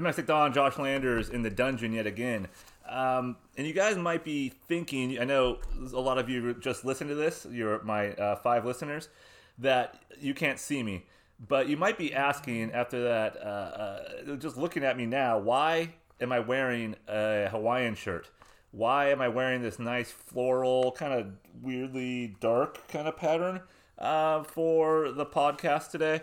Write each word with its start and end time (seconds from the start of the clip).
Domestic 0.00 0.24
Don, 0.24 0.50
Josh 0.54 0.78
Landers 0.78 1.28
in 1.28 1.42
the 1.42 1.50
dungeon 1.50 1.92
yet 1.92 2.06
again. 2.06 2.48
Um, 2.88 3.36
and 3.58 3.66
you 3.66 3.74
guys 3.74 3.98
might 3.98 4.24
be 4.24 4.48
thinking, 4.48 5.20
I 5.20 5.24
know 5.24 5.58
a 5.92 6.00
lot 6.00 6.16
of 6.16 6.26
you 6.30 6.54
just 6.54 6.86
listen 6.86 7.06
to 7.08 7.14
this, 7.14 7.46
you're 7.50 7.82
my 7.82 8.12
uh, 8.14 8.36
five 8.36 8.64
listeners, 8.64 9.10
that 9.58 10.00
you 10.18 10.32
can't 10.32 10.58
see 10.58 10.82
me. 10.82 11.04
But 11.46 11.68
you 11.68 11.76
might 11.76 11.98
be 11.98 12.14
asking 12.14 12.72
after 12.72 13.04
that, 13.04 13.36
uh, 13.36 14.32
uh, 14.32 14.36
just 14.36 14.56
looking 14.56 14.84
at 14.84 14.96
me 14.96 15.04
now, 15.04 15.38
why 15.38 15.90
am 16.18 16.32
I 16.32 16.40
wearing 16.40 16.96
a 17.06 17.48
Hawaiian 17.50 17.94
shirt? 17.94 18.30
Why 18.70 19.10
am 19.10 19.20
I 19.20 19.28
wearing 19.28 19.60
this 19.60 19.78
nice 19.78 20.10
floral, 20.10 20.92
kind 20.92 21.12
of 21.12 21.26
weirdly 21.60 22.36
dark 22.40 22.88
kind 22.88 23.06
of 23.06 23.18
pattern 23.18 23.60
uh, 23.98 24.44
for 24.44 25.12
the 25.12 25.26
podcast 25.26 25.90
today? 25.90 26.22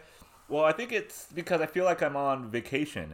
Well, 0.50 0.64
I 0.64 0.71
think 0.71 0.91
it's 0.91 1.28
because 1.32 1.62
I 1.62 1.68
feel 1.68 1.86
like 1.86 2.02
I'm 2.02 2.16
on 2.16 2.50
vacation. 2.50 3.14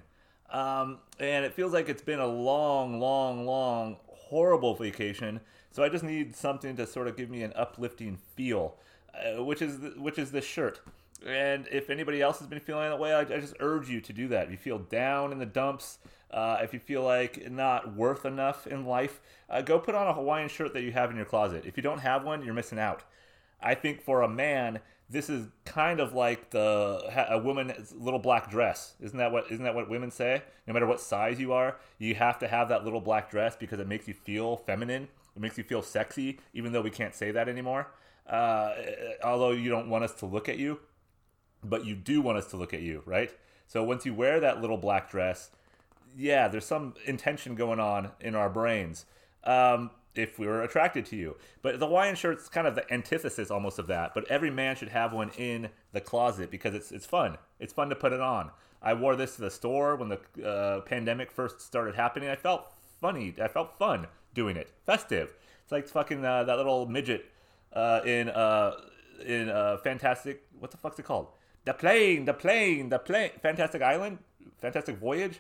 Um, 0.54 1.00
and 1.20 1.44
it 1.44 1.54
feels 1.54 1.74
like 1.74 1.90
it's 1.90 2.04
been 2.04 2.20
a 2.20 2.28
long, 2.28 3.00
long, 3.00 3.46
long, 3.46 3.98
horrible 4.08 4.76
vacation. 4.76 5.42
So 5.72 5.84
I 5.84 5.90
just 5.90 6.04
need 6.04 6.36
something 6.36 6.76
to 6.78 6.86
sort 6.86 7.08
of 7.08 7.18
give 7.18 7.30
me 7.30 7.42
an 7.42 7.52
uplifting 7.56 8.18
feel, 8.36 8.76
uh, 9.14 9.44
which 9.44 9.62
is 9.62 9.80
which 9.98 10.20
is 10.20 10.32
this 10.32 10.46
shirt. 10.46 10.80
And 11.26 11.68
if 11.72 11.90
anybody 11.90 12.22
else 12.22 12.38
has 12.40 12.48
been 12.48 12.60
feeling 12.60 12.90
that 12.90 13.00
way, 13.00 13.14
I, 13.14 13.22
I 13.22 13.40
just 13.40 13.56
urge 13.60 13.90
you 13.90 14.00
to 14.02 14.14
do 14.14 14.28
that. 14.28 14.46
If 14.46 14.52
you 14.52 14.58
feel 14.58 14.80
down 14.80 15.32
in 15.32 15.40
the 15.40 15.46
dumps, 15.46 15.98
uh, 16.30 16.58
if 16.62 16.74
you 16.74 16.80
feel 16.80 17.02
like 17.02 17.50
not 17.50 17.96
worth 17.96 18.26
enough 18.26 18.68
in 18.68 18.86
life, 18.86 19.22
uh, 19.50 19.62
go 19.62 19.80
put 19.80 19.96
on 19.96 20.08
a 20.08 20.14
Hawaiian 20.14 20.50
shirt 20.50 20.74
that 20.74 20.84
you 20.84 20.92
have 20.92 21.10
in 21.10 21.16
your 21.16 21.26
closet. 21.26 21.66
If 21.66 21.78
you 21.78 21.84
don't 21.84 22.00
have 22.00 22.24
one, 22.24 22.44
you're 22.44 22.54
missing 22.54 22.78
out. 22.78 23.04
I 23.62 23.74
think 23.74 24.02
for 24.02 24.22
a 24.22 24.28
man, 24.28 24.80
this 25.10 25.30
is 25.30 25.48
kind 25.66 26.00
of 26.00 26.14
like 26.14 26.50
the 26.52 27.28
a 27.30 27.38
woman's 27.38 27.94
little 27.94 28.20
black 28.20 28.50
dress. 28.50 28.94
Isn't 29.00 29.18
that 29.18 29.32
what 29.32 29.46
isn't 29.52 29.64
that 29.64 29.76
what 29.76 29.90
women 29.90 30.12
say? 30.12 30.42
No 30.68 30.74
matter 30.74 30.88
what 30.88 31.00
size 31.00 31.40
you 31.40 31.54
are, 31.54 31.78
you 32.00 32.16
have 32.16 32.40
to 32.40 32.48
have 32.48 32.70
that 32.70 32.84
little 32.84 33.02
black 33.02 33.30
dress 33.30 33.56
because 33.56 33.80
it 33.80 33.88
makes 33.88 34.08
you 34.08 34.14
feel 34.14 34.58
feminine. 34.58 35.08
It 35.36 35.42
makes 35.42 35.58
you 35.58 35.64
feel 35.64 35.82
sexy, 35.82 36.40
even 36.54 36.72
though 36.72 36.82
we 36.82 36.90
can't 36.90 37.16
say 37.16 37.32
that 37.32 37.50
anymore. 37.50 37.88
Uh, 38.28 38.74
although 39.24 39.52
you 39.52 39.70
don't 39.70 39.90
want 39.90 40.04
us 40.04 40.14
to 40.16 40.26
look 40.26 40.48
at 40.48 40.58
you, 40.58 40.80
but 41.64 41.86
you 41.86 41.96
do 41.96 42.22
want 42.22 42.38
us 42.38 42.48
to 42.48 42.58
look 42.58 42.74
at 42.74 42.82
you, 42.82 43.04
right? 43.06 43.32
So 43.68 43.84
once 43.84 44.06
you 44.06 44.14
wear 44.14 44.40
that 44.40 44.62
little 44.62 44.78
black 44.78 45.10
dress, 45.10 45.50
yeah, 46.16 46.48
there's 46.48 46.66
some 46.66 46.94
intention 47.06 47.56
going 47.56 47.80
on 47.80 48.12
in 48.20 48.36
our 48.36 48.50
brains. 48.50 49.06
Um, 49.44 49.92
if 50.16 50.38
we 50.38 50.46
were 50.48 50.62
attracted 50.62 51.06
to 51.08 51.16
you. 51.16 51.36
But 51.62 51.80
the 51.80 51.88
Hawaiian 51.88 52.16
shirt's 52.16 52.50
kind 52.50 52.68
of 52.68 52.76
the 52.76 52.92
antithesis 52.94 53.50
almost 53.50 53.80
of 53.80 53.88
that. 53.88 54.14
But 54.14 54.30
every 54.30 54.52
man 54.52 54.76
should 54.76 54.90
have 54.90 55.14
one 55.14 55.32
in 55.38 55.70
the 55.92 56.02
closet 56.02 56.52
because 56.52 56.74
it's 56.74 56.92
it's 56.92 57.06
fun. 57.06 57.38
It's 57.60 57.74
fun 57.74 57.90
to 57.90 57.96
put 57.96 58.14
it 58.14 58.22
on. 58.22 58.52
I 58.82 58.94
wore 58.94 59.16
this 59.16 59.36
to 59.36 59.42
the 59.42 59.50
store 59.50 59.96
when 59.96 60.10
the 60.10 60.48
uh, 60.48 60.82
pandemic 60.82 61.32
first 61.32 61.62
started 61.62 61.96
happening. 61.96 62.30
I 62.30 62.36
felt 62.36 62.74
funny. 63.00 63.34
I 63.42 63.48
felt 63.48 63.78
fun 63.78 64.08
doing 64.34 64.58
it. 64.58 64.70
Festive. 64.86 65.34
It's 65.64 65.72
like 65.72 65.88
fucking 65.88 66.24
uh, 66.24 66.44
that 66.44 66.58
little 66.58 66.86
midget 66.86 67.26
uh, 67.72 68.02
in 68.06 68.30
uh, 68.30 68.74
in 69.26 69.50
uh, 69.50 69.78
Fantastic. 69.78 70.44
What 70.60 70.72
the 70.72 70.78
fuck's 70.78 71.00
it 71.00 71.04
called? 71.04 71.28
The 71.66 71.74
plane. 71.74 72.26
The 72.26 72.34
plane. 72.34 72.90
The 72.90 73.00
plane. 73.00 73.32
Fantastic 73.42 73.82
Island. 73.82 74.20
Fantastic 74.60 74.98
Voyage. 74.98 75.40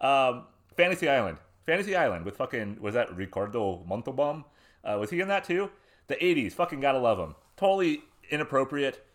Um, 0.00 0.44
Fantasy 0.76 1.08
Island. 1.08 1.38
Fantasy 1.64 1.94
Island 1.96 2.24
with 2.24 2.36
fucking 2.36 2.78
was 2.80 2.94
that 2.94 3.14
Ricardo 3.14 3.84
Montalban? 3.86 4.44
Uh, 4.84 4.98
was 4.98 5.10
he 5.10 5.20
in 5.20 5.28
that 5.28 5.44
too? 5.44 5.70
The 6.08 6.16
'80s, 6.16 6.52
fucking 6.52 6.80
gotta 6.80 6.98
love 6.98 7.18
him. 7.18 7.34
Totally 7.56 8.02
inappropriate 8.30 9.06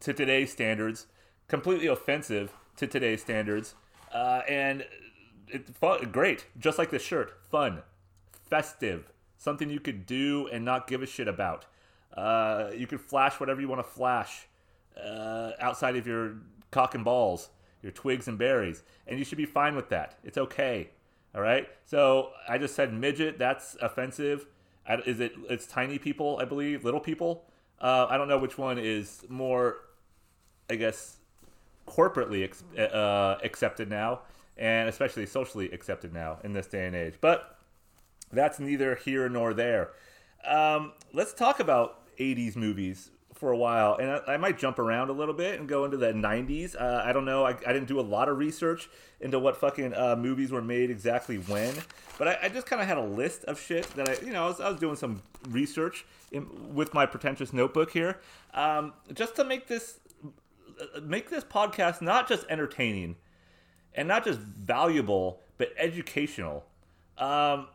to 0.00 0.12
today's 0.12 0.52
standards, 0.52 1.06
completely 1.48 1.86
offensive 1.86 2.52
to 2.76 2.86
today's 2.86 3.22
standards, 3.22 3.74
uh, 4.12 4.42
and 4.48 4.84
it's 5.48 5.70
fun, 5.70 6.10
great. 6.12 6.46
Just 6.58 6.78
like 6.78 6.90
this 6.90 7.02
shirt, 7.02 7.38
fun, 7.50 7.82
festive, 8.48 9.12
something 9.36 9.70
you 9.70 9.80
could 9.80 10.06
do 10.06 10.48
and 10.52 10.64
not 10.64 10.86
give 10.86 11.02
a 11.02 11.06
shit 11.06 11.28
about. 11.28 11.66
Uh, 12.16 12.70
you 12.74 12.86
could 12.86 13.00
flash 13.00 13.38
whatever 13.38 13.60
you 13.60 13.68
want 13.68 13.84
to 13.84 13.90
flash 13.90 14.46
uh, 15.02 15.52
outside 15.60 15.96
of 15.96 16.06
your 16.06 16.36
cock 16.70 16.94
and 16.94 17.04
balls, 17.04 17.50
your 17.82 17.92
twigs 17.92 18.26
and 18.28 18.38
berries, 18.38 18.82
and 19.06 19.18
you 19.18 19.24
should 19.24 19.38
be 19.38 19.46
fine 19.46 19.76
with 19.76 19.88
that. 19.90 20.18
It's 20.24 20.38
okay. 20.38 20.90
All 21.36 21.42
right. 21.42 21.68
So 21.84 22.30
I 22.48 22.56
just 22.56 22.74
said 22.74 22.94
midget. 22.94 23.38
That's 23.38 23.76
offensive. 23.82 24.46
Is 25.04 25.20
it? 25.20 25.32
It's 25.50 25.66
tiny 25.66 25.98
people, 25.98 26.38
I 26.40 26.46
believe, 26.46 26.84
little 26.84 27.00
people. 27.00 27.44
Uh, 27.78 28.06
I 28.08 28.16
don't 28.16 28.28
know 28.28 28.38
which 28.38 28.56
one 28.56 28.78
is 28.78 29.24
more, 29.28 29.76
I 30.70 30.76
guess, 30.76 31.18
corporately 31.86 32.50
uh, 32.78 33.36
accepted 33.44 33.90
now, 33.90 34.20
and 34.56 34.88
especially 34.88 35.26
socially 35.26 35.70
accepted 35.72 36.14
now 36.14 36.38
in 36.42 36.54
this 36.54 36.68
day 36.68 36.86
and 36.86 36.96
age. 36.96 37.14
But 37.20 37.58
that's 38.32 38.58
neither 38.58 38.94
here 38.94 39.28
nor 39.28 39.52
there. 39.52 39.90
Um, 40.46 40.92
let's 41.12 41.34
talk 41.34 41.60
about 41.60 42.16
80s 42.18 42.56
movies 42.56 43.10
for 43.36 43.52
a 43.52 43.56
while, 43.56 43.96
and 43.96 44.10
I, 44.10 44.34
I, 44.34 44.36
might 44.38 44.58
jump 44.58 44.78
around 44.78 45.10
a 45.10 45.12
little 45.12 45.34
bit 45.34 45.60
and 45.60 45.68
go 45.68 45.84
into 45.84 45.96
the 45.96 46.12
90s. 46.12 46.74
Uh, 46.74 47.02
I 47.04 47.12
don't 47.12 47.24
know. 47.26 47.44
I, 47.44 47.50
I, 47.50 47.72
didn't 47.72 47.86
do 47.86 48.00
a 48.00 48.02
lot 48.02 48.28
of 48.28 48.38
research 48.38 48.88
into 49.20 49.38
what 49.38 49.56
fucking 49.58 49.94
uh, 49.94 50.16
movies 50.16 50.50
were 50.50 50.62
made 50.62 50.90
exactly 50.90 51.36
when, 51.36 51.74
but 52.18 52.28
I, 52.28 52.38
I 52.44 52.48
just 52.48 52.66
kind 52.66 52.80
of 52.80 52.88
had 52.88 52.96
a 52.96 53.04
list 53.04 53.44
of 53.44 53.60
shit 53.60 53.84
that 53.96 54.08
I, 54.08 54.16
you 54.24 54.32
know, 54.32 54.44
I 54.44 54.48
was, 54.48 54.58
was 54.58 54.80
doing 54.80 54.96
some 54.96 55.22
research 55.50 56.06
in, 56.32 56.74
with 56.74 56.94
my 56.94 57.04
pretentious 57.04 57.52
notebook 57.52 57.90
here, 57.90 58.20
um, 58.54 58.94
just 59.12 59.36
to 59.36 59.44
make 59.44 59.66
this 59.66 60.00
make 61.02 61.30
this 61.30 61.44
podcast 61.44 62.02
not 62.02 62.28
just 62.28 62.44
entertaining 62.50 63.16
and 63.94 64.06
not 64.08 64.24
just 64.24 64.38
valuable, 64.38 65.40
but 65.58 65.72
educational. 65.78 66.64
Um, 67.18 67.68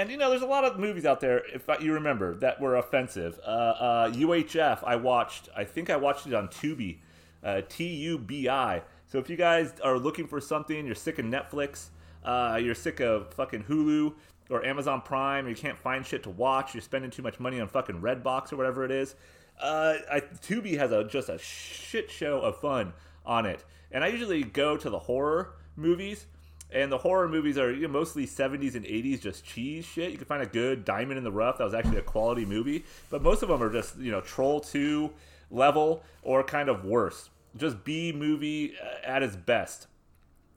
and 0.00 0.10
you 0.10 0.16
know, 0.16 0.30
there's 0.30 0.42
a 0.42 0.46
lot 0.46 0.64
of 0.64 0.78
movies 0.78 1.04
out 1.04 1.20
there, 1.20 1.42
if 1.52 1.68
you 1.80 1.92
remember, 1.92 2.34
that 2.36 2.60
were 2.60 2.76
offensive. 2.76 3.38
Uh, 3.44 3.48
uh, 3.48 4.10
UHF, 4.10 4.82
I 4.84 4.96
watched. 4.96 5.48
I 5.56 5.64
think 5.64 5.90
I 5.90 5.96
watched 5.96 6.26
it 6.26 6.34
on 6.34 6.48
Tubi, 6.48 6.98
uh, 7.44 7.62
T 7.68 7.86
U 7.86 8.18
B 8.18 8.48
I. 8.48 8.82
So 9.06 9.18
if 9.18 9.28
you 9.28 9.36
guys 9.36 9.74
are 9.84 9.98
looking 9.98 10.26
for 10.26 10.40
something, 10.40 10.86
you're 10.86 10.94
sick 10.94 11.18
of 11.18 11.26
Netflix, 11.26 11.88
uh, 12.24 12.58
you're 12.62 12.74
sick 12.74 13.00
of 13.00 13.34
fucking 13.34 13.64
Hulu 13.64 14.14
or 14.48 14.64
Amazon 14.64 15.02
Prime, 15.02 15.46
or 15.46 15.50
you 15.50 15.54
can't 15.54 15.78
find 15.78 16.04
shit 16.06 16.22
to 16.22 16.30
watch, 16.30 16.74
you're 16.74 16.80
spending 16.80 17.10
too 17.10 17.22
much 17.22 17.38
money 17.38 17.60
on 17.60 17.68
fucking 17.68 18.00
Redbox 18.00 18.52
or 18.52 18.56
whatever 18.56 18.84
it 18.84 18.90
is. 18.90 19.14
Uh, 19.60 19.96
I, 20.10 20.20
Tubi 20.20 20.78
has 20.78 20.92
a 20.92 21.04
just 21.04 21.28
a 21.28 21.38
shit 21.38 22.10
show 22.10 22.40
of 22.40 22.58
fun 22.58 22.94
on 23.26 23.46
it, 23.46 23.64
and 23.90 24.02
I 24.02 24.08
usually 24.08 24.42
go 24.42 24.76
to 24.76 24.88
the 24.90 24.98
horror 24.98 25.54
movies 25.76 26.26
and 26.72 26.90
the 26.90 26.98
horror 26.98 27.28
movies 27.28 27.58
are 27.58 27.72
you 27.72 27.82
know, 27.82 27.88
mostly 27.88 28.26
70s 28.26 28.74
and 28.74 28.84
80s, 28.84 29.20
just 29.20 29.44
cheese 29.44 29.84
shit. 29.84 30.10
You 30.10 30.16
can 30.16 30.26
find 30.26 30.42
a 30.42 30.46
good 30.46 30.84
Diamond 30.84 31.18
in 31.18 31.24
the 31.24 31.32
Rough 31.32 31.58
that 31.58 31.64
was 31.64 31.74
actually 31.74 31.98
a 31.98 32.02
quality 32.02 32.44
movie, 32.44 32.84
but 33.10 33.22
most 33.22 33.42
of 33.42 33.48
them 33.48 33.62
are 33.62 33.72
just 33.72 33.98
you 33.98 34.10
know 34.10 34.20
Troll 34.20 34.60
2 34.60 35.10
level 35.50 36.02
or 36.22 36.42
kind 36.42 36.68
of 36.68 36.84
worse, 36.84 37.30
just 37.56 37.84
B 37.84 38.12
movie 38.12 38.74
uh, 38.82 39.06
at 39.06 39.22
its 39.22 39.36
best. 39.36 39.86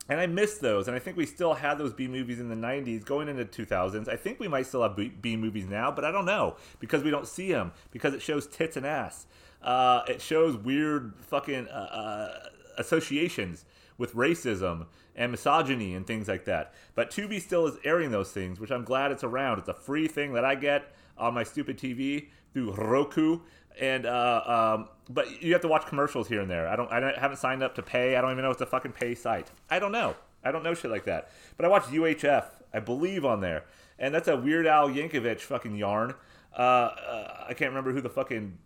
And 0.08 0.20
I 0.20 0.26
miss 0.26 0.58
those, 0.58 0.86
and 0.86 0.96
I 0.96 1.00
think 1.00 1.16
we 1.16 1.26
still 1.26 1.54
had 1.54 1.78
those 1.78 1.92
B 1.92 2.06
movies 2.06 2.38
in 2.38 2.48
the 2.48 2.54
90s 2.54 3.04
going 3.04 3.28
into 3.28 3.44
2000s. 3.44 4.08
I 4.08 4.14
think 4.14 4.38
we 4.38 4.46
might 4.46 4.66
still 4.66 4.82
have 4.82 4.96
B 4.96 5.36
movies 5.36 5.66
now, 5.66 5.90
but 5.90 6.04
I 6.04 6.12
don't 6.12 6.26
know 6.26 6.56
because 6.78 7.02
we 7.02 7.10
don't 7.10 7.26
see 7.26 7.50
them 7.50 7.72
because 7.90 8.14
it 8.14 8.22
shows 8.22 8.46
tits 8.46 8.76
and 8.76 8.86
ass. 8.86 9.26
Uh, 9.62 10.02
it 10.06 10.22
shows 10.22 10.56
weird 10.56 11.14
fucking 11.18 11.66
uh, 11.68 11.70
uh 11.72 12.48
associations 12.78 13.64
with 13.98 14.14
racism 14.14 14.86
and 15.16 15.32
misogyny 15.32 15.94
and 15.94 16.06
things 16.06 16.28
like 16.28 16.44
that. 16.44 16.72
But 16.94 17.10
Tubi 17.10 17.40
still 17.40 17.66
is 17.66 17.76
airing 17.84 18.10
those 18.10 18.30
things, 18.30 18.60
which 18.60 18.70
I'm 18.70 18.84
glad 18.84 19.10
it's 19.10 19.24
around. 19.24 19.58
It's 19.58 19.68
a 19.68 19.74
free 19.74 20.06
thing 20.06 20.34
that 20.34 20.44
I 20.44 20.54
get 20.54 20.94
on 21.16 21.34
my 21.34 21.42
stupid 21.42 21.78
TV 21.78 22.28
through 22.52 22.72
Roku. 22.74 23.40
And 23.80 24.06
uh, 24.06 24.76
um, 24.78 24.88
but 25.08 25.42
you 25.42 25.52
have 25.52 25.62
to 25.62 25.68
watch 25.68 25.86
commercials 25.86 26.28
here 26.28 26.40
and 26.40 26.50
there. 26.50 26.68
I 26.68 26.76
don't. 26.76 26.90
I, 26.90 27.18
haven't 27.18 27.38
signed 27.38 27.62
up 27.62 27.74
to 27.74 27.82
pay. 27.82 28.16
I 28.16 28.20
don't 28.20 28.30
even 28.30 28.44
know 28.44 28.50
it's 28.50 28.60
a 28.60 28.66
fucking 28.66 28.92
pay 28.92 29.14
site. 29.14 29.50
I 29.68 29.78
don't 29.78 29.92
know. 29.92 30.16
I 30.44 30.50
don't 30.50 30.62
know 30.62 30.74
shit 30.74 30.90
like 30.90 31.04
that. 31.04 31.30
But 31.56 31.66
I 31.66 31.68
watch 31.68 31.84
UHF. 31.84 32.46
I 32.72 32.80
believe 32.80 33.24
on 33.24 33.40
there, 33.40 33.64
and 33.98 34.14
that's 34.14 34.28
a 34.28 34.36
Weird 34.36 34.66
Al 34.66 34.88
Yankovic 34.88 35.40
fucking 35.40 35.76
yarn. 35.76 36.14
Uh, 36.56 36.60
uh, 36.62 37.44
I 37.48 37.54
can't 37.54 37.70
remember 37.70 37.92
who 37.92 38.00
the 38.00 38.08
fucking 38.08 38.56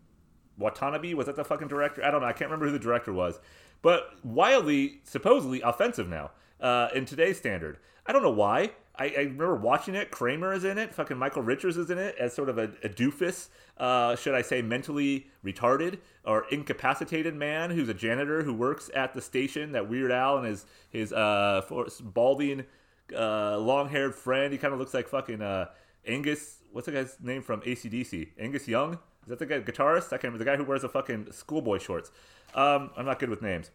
Watanabe 0.58 1.14
was 1.14 1.26
that 1.26 1.34
the 1.34 1.44
fucking 1.44 1.66
director? 1.66 2.04
I 2.04 2.12
don't 2.12 2.20
know. 2.20 2.28
I 2.28 2.32
can't 2.32 2.48
remember 2.48 2.66
who 2.66 2.72
the 2.72 2.78
director 2.78 3.12
was, 3.12 3.40
but 3.82 4.12
wildly, 4.22 5.00
supposedly 5.02 5.60
offensive 5.60 6.08
now 6.08 6.30
uh, 6.60 6.88
in 6.94 7.04
today's 7.04 7.38
standard. 7.38 7.78
I 8.06 8.12
don't 8.12 8.22
know 8.22 8.30
why. 8.30 8.72
I, 8.96 9.14
I, 9.16 9.20
remember 9.20 9.56
watching 9.56 9.94
it. 9.94 10.10
Kramer 10.10 10.52
is 10.52 10.64
in 10.64 10.76
it. 10.76 10.92
Fucking 10.94 11.16
Michael 11.16 11.42
Richards 11.42 11.78
is 11.78 11.90
in 11.90 11.96
it 11.98 12.16
as 12.18 12.34
sort 12.34 12.50
of 12.50 12.58
a, 12.58 12.64
a 12.84 12.88
doofus, 12.88 13.48
uh, 13.78 14.14
should 14.16 14.34
I 14.34 14.42
say, 14.42 14.60
mentally 14.60 15.28
retarded 15.44 15.98
or 16.24 16.44
incapacitated 16.50 17.34
man 17.34 17.70
who's 17.70 17.88
a 17.88 17.94
janitor 17.94 18.42
who 18.42 18.52
works 18.52 18.90
at 18.94 19.14
the 19.14 19.22
station 19.22 19.72
that 19.72 19.88
Weird 19.88 20.10
Al 20.10 20.38
and 20.38 20.46
his 20.46 20.66
his 20.90 21.12
uh, 21.12 21.62
balding, 22.02 22.66
uh, 23.16 23.58
long-haired 23.58 24.14
friend. 24.14 24.52
He 24.52 24.58
kind 24.58 24.74
of 24.74 24.78
looks 24.78 24.92
like 24.92 25.08
fucking 25.08 25.40
uh, 25.40 25.66
Angus. 26.06 26.58
What's 26.72 26.86
the 26.86 26.92
guy's 26.92 27.16
name 27.22 27.42
from 27.42 27.62
ACDC? 27.62 28.32
Angus 28.38 28.68
Young. 28.68 28.94
Is 29.22 29.28
that 29.28 29.38
the 29.38 29.46
guy 29.46 29.60
guitarist? 29.60 30.08
I 30.08 30.18
can't 30.18 30.24
remember. 30.24 30.38
The 30.38 30.50
guy 30.50 30.56
who 30.56 30.64
wears 30.64 30.82
the 30.82 30.88
fucking 30.88 31.28
schoolboy 31.32 31.78
shorts. 31.78 32.10
Um, 32.54 32.90
I'm 32.96 33.06
not 33.06 33.18
good 33.18 33.30
with 33.30 33.40
names. 33.40 33.70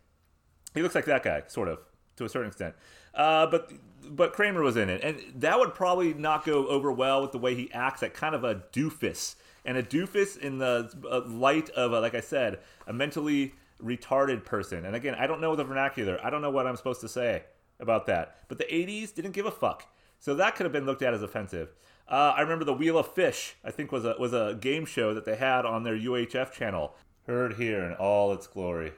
He 0.74 0.82
looks 0.82 0.94
like 0.94 1.06
that 1.06 1.24
guy, 1.24 1.44
sort 1.48 1.68
of. 1.68 1.80
To 2.18 2.26
a 2.26 2.30
certain 2.30 2.48
extent. 2.48 2.76
Uh, 3.14 3.48
but 3.48 3.72
but 4.08 4.34
Kramer 4.34 4.62
was 4.62 4.78
in 4.78 4.90
it, 4.90 5.02
and 5.04 5.20
that 5.42 5.58
would 5.58 5.74
probably 5.74 6.14
not 6.14 6.46
go 6.46 6.68
over 6.68 6.92
well 6.92 7.22
with 7.22 7.32
the 7.32 7.40
way 7.40 7.56
he 7.56 7.72
acts 7.74 8.04
at 8.04 8.14
kind 8.14 8.36
of 8.36 8.44
a 8.44 8.64
doofus, 8.72 9.36
and 9.64 9.78
a 9.78 9.84
doofus 9.84 10.38
in 10.38 10.60
the 10.60 10.92
uh, 11.10 11.22
light 11.28 11.70
of, 11.72 11.92
a, 11.92 12.00
like 12.00 12.14
I 12.14 12.22
said, 12.22 12.60
a 12.86 12.94
mentally 12.94 13.56
retarded 13.84 14.46
person. 14.46 14.86
And 14.86 14.96
again, 14.96 15.16
I 15.16 15.28
don't 15.28 15.42
know 15.42 15.56
the 15.56 15.64
vernacular. 15.64 16.20
I 16.24 16.30
don't 16.30 16.42
know 16.42 16.52
what 16.52 16.68
I'm 16.68 16.76
supposed 16.76 17.02
to 17.02 17.10
say 17.10 17.44
about 17.80 18.06
that. 18.06 18.38
But 18.48 18.58
the 18.58 18.66
80s 18.66 19.14
didn't 19.14 19.32
give 19.32 19.46
a 19.46 19.52
fuck, 19.52 19.86
so 20.20 20.36
that 20.36 20.56
could 20.56 20.66
have 20.66 20.74
been 20.74 20.86
looked 20.86 21.02
at 21.02 21.14
as 21.14 21.24
offensive. 21.24 21.70
Uh, 22.08 22.34
I 22.36 22.42
remember 22.42 22.66
the 22.66 22.74
Wheel 22.74 23.00
of 23.00 23.08
Fish. 23.14 23.56
I 23.64 23.72
think 23.72 23.92
was 23.92 24.06
a 24.06 24.16
was 24.20 24.32
a 24.32 24.58
game 24.60 24.86
show 24.86 25.14
that 25.16 25.26
they 25.26 25.36
had 25.36 25.66
on 25.66 25.84
their 25.84 25.98
UHF 25.98 26.52
channel. 26.52 26.96
Heard 27.26 27.56
here 27.56 27.84
in 27.84 27.94
all 27.94 28.32
its 28.34 28.46
glory. 28.46 28.92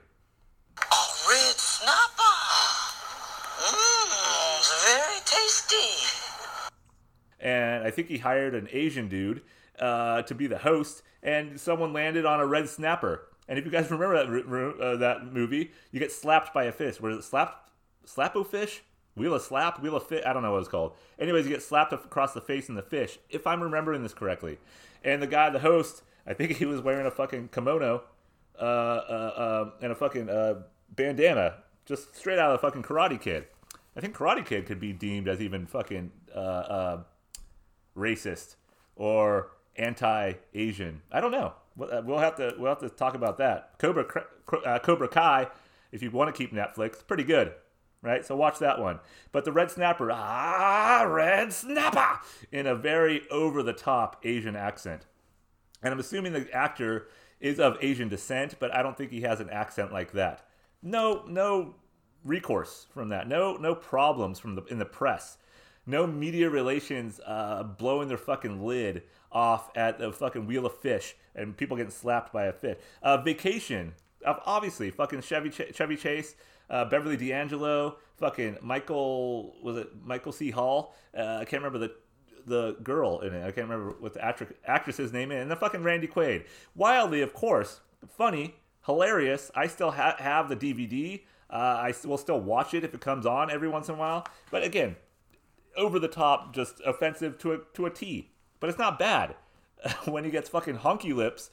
A 0.78 1.04
red 1.30 1.56
snapper. 1.56 2.36
Mmm, 3.64 4.58
it's 4.60 4.86
very 4.86 5.20
tasty. 5.24 6.06
And 7.48 7.88
I 7.88 7.92
think 7.92 8.10
he 8.10 8.18
hired 8.18 8.54
an 8.54 8.68
Asian 8.72 9.08
dude 9.08 9.42
uh, 9.80 10.22
to 10.24 10.36
be 10.36 10.48
the 10.48 10.58
host, 10.58 11.02
and 11.24 11.58
someone 11.58 11.94
landed 11.94 12.26
on 12.26 12.42
a 12.42 12.46
red 12.46 12.68
snapper. 12.68 13.30
And 13.48 13.58
if 13.58 13.64
you 13.64 13.72
guys 13.72 13.90
remember 13.92 14.26
that 14.26 14.82
uh, 14.82 14.98
that 14.98 15.32
movie, 15.32 15.72
you 15.92 16.00
get 16.00 16.12
slapped 16.12 16.54
by 16.54 16.66
a 16.66 16.74
fish. 16.74 17.00
Was 17.00 17.18
it 17.18 17.24
slap 17.24 17.70
slappo 18.06 18.46
fish? 18.46 18.84
Wheel 19.16 19.34
of 19.34 19.42
slap, 19.42 19.82
wheel 19.82 19.96
of 19.96 20.06
fit. 20.06 20.28
I 20.28 20.34
don't 20.34 20.44
know 20.44 20.52
what 20.52 20.60
it's 20.60 20.68
called. 20.68 20.94
Anyways, 21.18 21.46
you 21.46 21.52
get 21.52 21.64
slapped 21.64 21.94
across 21.94 22.34
the 22.34 22.42
face 22.42 22.70
in 22.70 22.76
the 22.76 22.84
fish, 22.84 23.18
if 23.30 23.48
I'm 23.48 23.64
remembering 23.64 24.04
this 24.04 24.14
correctly. 24.14 24.60
And 25.04 25.22
the 25.22 25.28
guy, 25.28 25.50
the 25.50 25.60
host, 25.60 26.04
I 26.28 26.34
think 26.34 26.52
he 26.58 26.66
was 26.66 26.82
wearing 26.82 27.08
a 27.08 27.12
fucking 27.12 27.50
kimono 27.52 28.04
uh, 28.60 28.64
uh, 28.64 29.34
uh, 29.36 29.70
and 29.82 29.92
a 29.92 29.96
fucking 29.96 30.30
uh, 30.30 30.62
bandana, 30.96 31.56
just 31.86 32.16
straight 32.16 32.38
out 32.38 32.52
of 32.52 32.62
the 32.62 32.68
fucking 32.68 32.84
Karate 32.84 33.20
Kid. 33.20 33.46
I 33.96 34.02
think 34.02 34.16
Karate 34.16 34.46
Kid 34.46 34.68
could 34.68 34.80
be 34.80 34.94
deemed 34.94 35.28
as 35.28 35.42
even 35.42 35.66
fucking 35.66 36.12
uh, 36.36 36.40
uh, 36.40 37.04
racist 37.98 38.56
or 38.96 39.52
anti-Asian. 39.76 41.02
I 41.12 41.22
don't 41.22 41.32
know. 41.32 41.54
We'll 41.76 42.16
uh, 42.16 42.20
have 42.20 42.36
to 42.38 42.56
we'll 42.58 42.70
have 42.70 42.80
to 42.80 42.90
talk 42.90 43.14
about 43.14 43.38
that. 43.38 43.78
Cobra 43.78 44.06
uh, 44.66 44.80
Cobra 44.80 45.08
Kai, 45.08 45.48
if 45.92 46.02
you 46.02 46.10
want 46.10 46.34
to 46.34 46.38
keep 46.38 46.52
Netflix, 46.52 47.06
pretty 47.06 47.24
good, 47.24 47.54
right? 48.02 48.26
So 48.26 48.36
watch 48.36 48.58
that 48.60 48.80
one. 48.80 49.00
But 49.32 49.46
the 49.46 49.52
Red 49.52 49.70
Snapper, 49.70 50.12
ah, 50.12 51.06
Red 51.08 51.54
Snapper, 51.54 52.20
in 52.52 52.66
a 52.66 52.74
very 52.74 53.30
over-the-top 53.30 54.22
Asian 54.24 54.56
accent. 54.56 55.06
And 55.84 55.94
I'm 55.94 56.00
assuming 56.00 56.34
the 56.34 56.52
actor 56.52 57.08
is 57.40 57.60
of 57.60 57.78
Asian 57.82 58.10
descent, 58.10 58.56
but 58.60 58.74
I 58.74 58.82
don't 58.82 58.98
think 58.98 59.12
he 59.12 59.22
has 59.22 59.40
an 59.40 59.50
accent 59.52 59.94
like 59.94 60.14
that. 60.14 60.48
No, 60.82 61.24
no 61.28 61.76
recourse 62.24 62.88
from 62.92 63.10
that. 63.10 63.28
No, 63.28 63.56
no 63.58 63.76
problems 63.76 64.40
from 64.40 64.56
the 64.56 64.64
in 64.66 64.80
the 64.80 64.86
press. 64.86 65.38
No 65.88 66.06
media 66.06 66.50
relations 66.50 67.20
uh, 67.26 67.64
blowing 67.64 68.10
their 68.10 68.18
fucking 68.18 68.66
lid 68.66 69.04
off 69.32 69.72
at 69.76 69.98
the 69.98 70.12
fucking 70.12 70.46
wheel 70.46 70.66
of 70.66 70.78
fish 70.78 71.16
and 71.34 71.56
people 71.56 71.78
getting 71.78 71.92
slapped 71.92 72.34
by 72.34 72.46
a 72.46 72.54
fish. 72.54 72.78
Uh, 73.02 73.18
vacation, 73.18 73.94
obviously, 74.26 74.92
fucking 74.92 75.22
Chevy 75.22 75.50
Ch- 75.50 75.74
Chevy 75.74 75.96
Chase, 75.96 76.36
uh, 76.70 76.84
Beverly 76.86 77.16
D'Angelo, 77.16 77.98
fucking 78.18 78.58
Michael 78.62 79.56
was 79.64 79.78
it 79.78 79.90
Michael 80.04 80.32
C. 80.34 80.52
Hall? 80.52 80.94
Uh, 81.18 81.38
I 81.42 81.46
can't 81.46 81.64
remember 81.64 81.80
the 81.80 81.94
the 82.46 82.78
girl 82.84 83.20
in 83.20 83.34
it. 83.34 83.42
I 83.42 83.52
can't 83.52 83.70
remember 83.70 83.96
what 84.00 84.14
the 84.14 84.20
actri- 84.20 84.54
actress's 84.66 85.12
name 85.12 85.32
is. 85.32 85.42
And 85.42 85.52
the 85.52 85.56
fucking 85.56 85.84
Randy 85.84 86.08
Quaid. 86.08 86.46
Wildly, 86.76 87.22
of 87.22 87.34
course, 87.34 87.82
funny, 88.08 88.56
hilarious. 88.86 89.52
I 89.54 89.68
still 89.68 89.92
ha- 89.92 90.16
have 90.18 90.48
the 90.50 90.56
DVD. 90.56 91.24
Uh, 91.50 91.54
I 91.54 91.94
will 92.06 92.18
still 92.18 92.40
watch 92.40 92.74
it 92.74 92.84
if 92.84 92.94
it 92.94 93.02
comes 93.02 93.26
on 93.26 93.52
every 93.52 93.68
once 93.68 93.90
in 93.90 93.96
a 93.96 93.98
while. 93.98 94.26
But 94.50 94.64
again, 94.64 94.96
over 95.78 96.00
the 96.00 96.08
top, 96.08 96.54
just 96.54 96.82
offensive 96.86 97.38
to 97.40 97.54
a 97.54 97.60
to 97.74 97.86
a 97.86 97.90
T. 97.90 98.32
But 98.60 98.70
it's 98.70 98.80
not 98.80 98.98
bad 99.00 99.36
when 100.06 100.24
he 100.24 100.32
gets 100.32 100.50
fucking 100.50 100.80
honky 100.80 101.14
lips 101.14 101.52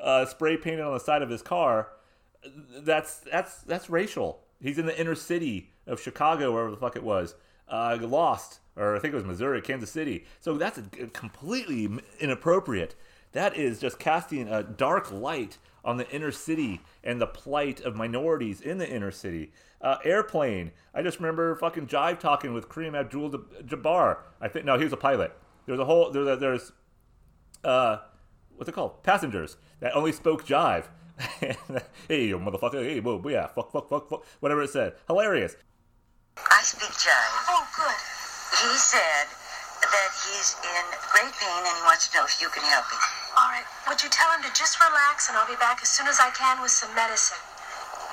uh, 0.00 0.24
spray 0.26 0.56
painted 0.56 0.80
on 0.80 0.92
the 0.92 1.00
side 1.00 1.22
of 1.22 1.30
his 1.30 1.42
car. 1.42 1.88
That's 2.78 3.18
that's 3.18 3.58
that's 3.62 3.90
racial. 3.90 4.40
He's 4.60 4.78
in 4.78 4.86
the 4.86 4.98
inner 4.98 5.14
city 5.14 5.70
of 5.86 6.00
Chicago, 6.00 6.52
wherever 6.52 6.70
the 6.70 6.76
fuck 6.76 6.96
it 6.96 7.02
was. 7.02 7.34
Uh, 7.68 7.98
lost, 8.00 8.60
or 8.76 8.96
I 8.96 9.00
think 9.00 9.12
it 9.12 9.16
was 9.16 9.24
Missouri, 9.24 9.60
Kansas 9.60 9.90
City. 9.90 10.24
So 10.40 10.56
that's 10.56 10.78
a, 10.78 10.82
completely 11.08 11.88
inappropriate. 12.20 12.94
That 13.36 13.54
is 13.54 13.78
just 13.78 13.98
casting 13.98 14.48
a 14.48 14.62
dark 14.62 15.12
light 15.12 15.58
on 15.84 15.98
the 15.98 16.08
inner 16.08 16.32
city 16.32 16.80
and 17.04 17.20
the 17.20 17.26
plight 17.26 17.82
of 17.82 17.94
minorities 17.94 18.62
in 18.62 18.78
the 18.78 18.88
inner 18.88 19.10
city. 19.10 19.52
Uh, 19.78 19.98
airplane. 20.06 20.72
I 20.94 21.02
just 21.02 21.18
remember 21.18 21.54
fucking 21.56 21.86
jive 21.86 22.18
talking 22.18 22.54
with 22.54 22.70
Kareem 22.70 22.98
Abdul-Jabbar. 22.98 24.20
I 24.40 24.48
think 24.48 24.64
no, 24.64 24.78
he 24.78 24.84
was 24.84 24.94
a 24.94 24.96
pilot. 24.96 25.36
There's 25.66 25.78
a 25.78 25.84
whole 25.84 26.10
there's 26.10 26.26
a, 26.26 26.36
there's 26.36 26.72
uh 27.62 27.98
what's 28.54 28.70
it 28.70 28.72
called? 28.72 29.02
Passengers 29.02 29.58
that 29.80 29.94
only 29.94 30.12
spoke 30.12 30.46
jive. 30.46 30.86
hey, 32.08 32.24
you 32.24 32.38
motherfucker! 32.38 32.82
Hey, 32.82 33.00
whoa, 33.00 33.22
yeah, 33.28 33.48
fuck, 33.48 33.70
fuck, 33.70 33.90
fuck, 33.90 34.08
fuck, 34.08 34.24
whatever 34.40 34.62
it 34.62 34.70
said. 34.70 34.94
Hilarious. 35.08 35.56
I 36.38 36.62
speak 36.62 36.88
jive. 36.88 37.44
Oh, 37.50 37.68
good. 37.76 38.00
He 38.62 38.78
said 38.78 39.28
that 39.82 40.10
he's 40.24 40.56
in 40.64 40.84
great 41.12 41.34
pain 41.36 41.64
and 41.66 41.76
he 41.76 41.82
wants 41.84 42.08
to 42.08 42.16
know 42.16 42.24
if 42.24 42.40
you 42.40 42.48
can 42.48 42.62
help 42.62 42.86
him. 42.86 43.25
All 43.56 43.64
right. 43.64 43.88
Would 43.88 44.04
you 44.04 44.12
tell 44.12 44.28
him 44.36 44.44
to 44.44 44.52
just 44.52 44.76
relax 44.84 45.32
and 45.32 45.34
I'll 45.40 45.48
be 45.48 45.56
back 45.56 45.80
as 45.80 45.88
soon 45.88 46.04
as 46.12 46.20
I 46.20 46.28
can 46.36 46.60
with 46.60 46.68
some 46.68 46.92
medicine? 46.92 47.40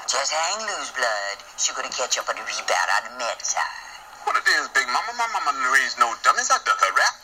Just 0.07 0.31
hang 0.31 0.63
loose, 0.63 0.95
blood. 0.95 1.35
She's 1.59 1.75
gonna 1.75 1.91
catch 1.91 2.15
up 2.15 2.31
on 2.31 2.39
the 2.39 2.47
rebound 2.47 2.89
on 2.95 3.11
the 3.11 3.13
med 3.19 3.43
side. 3.43 3.91
What 4.23 4.39
it 4.39 4.47
is, 4.55 4.71
Big 4.71 4.87
Mama? 4.87 5.11
My 5.19 5.27
mama 5.35 5.51
didn't 5.51 5.99
no 5.99 6.15
dummies. 6.23 6.47
I 6.47 6.63
duck 6.63 6.79
her 6.79 6.95
rap. 6.95 7.15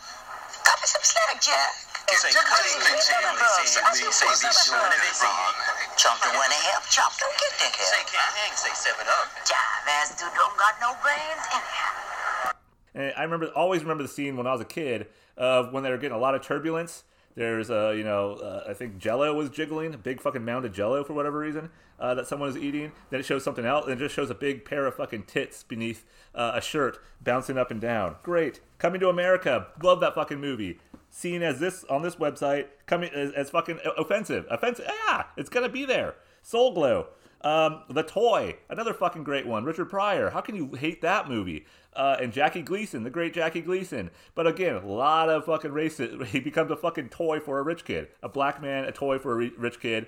Cut 0.68 0.84
me 0.84 0.88
some 0.92 1.00
slack, 1.00 1.40
Jack. 1.40 1.72
Say 2.12 2.36
Just 2.36 2.44
cutting 2.44 2.76
listen 2.76 2.92
things 2.92 3.08
to 3.08 3.16
here, 3.16 3.24
the 3.24 3.32
only 3.32 3.40
girls. 3.40 3.72
saying 3.72 3.88
I 3.88 3.92
we 3.96 4.12
say 4.12 4.28
be 4.28 4.52
sure 4.52 4.76
love. 4.76 4.92
that 4.92 5.00
it's 5.00 5.24
wrong. 5.24 5.56
Chomp 5.96 6.20
don't 6.20 6.36
wanna 6.36 6.60
help, 6.76 6.84
Chomp 6.92 7.16
don't 7.24 7.38
get 7.40 7.56
the 7.56 7.72
help. 7.72 7.88
Say 7.88 8.04
can't 8.04 8.36
hang, 8.36 8.52
say 8.60 8.74
seven 8.76 9.08
up. 9.08 9.32
Jive 9.48 9.88
ass 9.96 10.12
dude 10.20 10.28
don't 10.36 10.60
got 10.60 10.76
no 10.84 10.92
brains 11.00 11.46
anyhow. 11.56 12.52
And 13.00 13.16
I 13.16 13.24
remember, 13.24 13.48
always 13.56 13.88
remember 13.88 14.04
the 14.04 14.12
scene 14.12 14.36
when 14.36 14.44
I 14.44 14.52
was 14.52 14.60
a 14.60 14.68
kid 14.68 15.08
of 15.40 15.72
when 15.72 15.88
they 15.88 15.92
were 15.94 16.02
getting 16.02 16.20
a 16.20 16.20
lot 16.20 16.36
of 16.36 16.44
turbulence. 16.44 17.08
There's, 17.36 17.70
uh, 17.70 17.92
you 17.92 18.04
know, 18.04 18.34
uh, 18.34 18.66
I 18.68 18.74
think 18.74 18.98
Jello 18.98 19.34
was 19.34 19.50
jiggling, 19.50 19.94
a 19.94 19.98
big 19.98 20.22
fucking 20.22 20.44
mound 20.44 20.66
of 20.66 20.74
Jello 20.74 21.04
for 21.04 21.14
whatever 21.14 21.40
reason 21.40 21.70
uh, 22.00 22.14
that 22.16 22.28
someone 22.28 22.50
is 22.50 22.58
eating. 22.58 22.92
Then 23.10 23.20
it 23.20 23.26
shows 23.26 23.44
something 23.44 23.66
else, 23.66 23.86
and 23.86 23.94
it 23.94 24.00
just 24.00 24.16
shows 24.16 24.30
a 24.30 24.36
big 24.36 24.66
pair 24.66 24.86
of 24.86 24.96
fucking 24.96 25.24
tits 25.24 25.64
beneath 25.64 26.06
uh, 26.36 26.54
a 26.56 26.62
shirt 26.62 27.00
bouncing 27.22 27.58
up 27.58 27.72
and 27.72 27.80
down. 27.80 28.16
Great, 28.24 28.60
Coming 28.80 29.02
to 29.02 29.10
America, 29.10 29.68
love 29.84 30.00
that 30.00 30.16
fucking 30.16 30.40
movie. 30.40 30.80
Seen 31.10 31.44
as 31.44 31.60
this 31.60 31.84
on 31.90 32.02
this 32.02 32.16
website, 32.16 32.68
coming 32.86 33.10
as, 33.14 33.32
as 33.34 33.50
fucking 33.50 33.80
offensive, 33.98 34.46
offensive. 34.50 34.86
Yeah, 34.88 35.24
it's 35.36 35.50
gonna 35.50 35.68
be 35.68 35.84
there. 35.84 36.16
Soul 36.42 36.74
Glow, 36.74 37.08
um, 37.42 37.84
The 37.90 38.04
Toy, 38.04 38.58
another 38.70 38.94
fucking 38.94 39.24
great 39.24 39.48
one. 39.48 39.64
Richard 39.64 39.86
Pryor, 39.86 40.32
how 40.32 40.42
can 40.42 40.56
you 40.56 40.74
hate 40.74 41.02
that 41.02 41.30
movie? 41.30 41.66
Uh, 41.94 42.18
and 42.22 42.32
Jackie 42.32 42.62
Gleason, 42.62 43.04
the 43.04 43.10
great 43.10 43.34
Jackie 43.34 43.62
Gleason. 43.62 44.12
But 44.36 44.48
again, 44.48 44.76
a 44.76 44.86
lot 44.86 45.30
of 45.30 45.46
fucking 45.46 45.72
racist. 45.72 46.26
He 46.28 46.40
becomes 46.40 46.72
a 46.72 46.76
fucking 46.76 47.10
toy 47.10 47.40
for 47.40 47.60
a 47.60 47.64
rich 47.64 47.86
kid. 47.86 48.10
A 48.22 48.30
black 48.30 48.62
man, 48.62 48.86
a 48.86 48.92
toy 48.92 49.20
for 49.20 49.34
a 49.34 49.36
re- 49.36 49.54
rich 49.58 49.80
kid. 49.80 50.08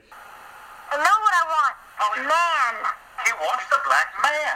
I 0.92 0.98
know 0.98 1.04
what 1.04 1.34
I 1.34 1.48
want. 1.48 1.76
Man. 2.28 2.92
He 3.26 3.32
wants 3.34 3.64
the 3.70 3.78
black 3.86 4.08
man. 4.22 4.56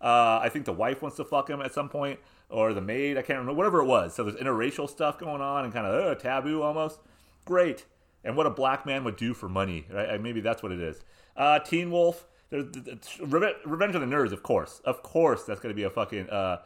Uh, 0.00 0.40
I 0.42 0.48
think 0.48 0.64
the 0.64 0.72
wife 0.72 1.02
wants 1.02 1.16
to 1.18 1.24
fuck 1.24 1.50
him 1.50 1.60
at 1.60 1.74
some 1.74 1.88
point, 1.88 2.20
or 2.48 2.72
the 2.72 2.80
maid. 2.80 3.18
I 3.18 3.22
can't 3.22 3.38
remember. 3.38 3.54
Whatever 3.54 3.80
it 3.80 3.86
was. 3.86 4.14
So 4.14 4.24
there's 4.24 4.36
interracial 4.36 4.88
stuff 4.88 5.18
going 5.18 5.42
on 5.42 5.64
and 5.64 5.72
kind 5.72 5.86
of 5.86 6.04
uh, 6.04 6.14
taboo 6.14 6.62
almost. 6.62 7.00
Great. 7.44 7.84
And 8.24 8.36
what 8.36 8.46
a 8.46 8.50
black 8.50 8.86
man 8.86 9.04
would 9.04 9.16
do 9.16 9.34
for 9.34 9.48
money, 9.48 9.86
right? 9.90 10.20
Maybe 10.20 10.40
that's 10.40 10.62
what 10.62 10.72
it 10.72 10.80
is. 10.80 11.00
Uh, 11.36 11.58
Teen 11.58 11.90
Wolf. 11.90 12.26
Revenge 12.50 13.94
of 13.94 14.00
the 14.00 14.06
Nerds, 14.06 14.32
of 14.32 14.42
course. 14.42 14.80
Of 14.84 15.02
course, 15.02 15.44
that's 15.44 15.60
going 15.60 15.74
to 15.74 15.76
be 15.76 15.82
a 15.82 15.90
fucking 15.90 16.30
uh, 16.30 16.58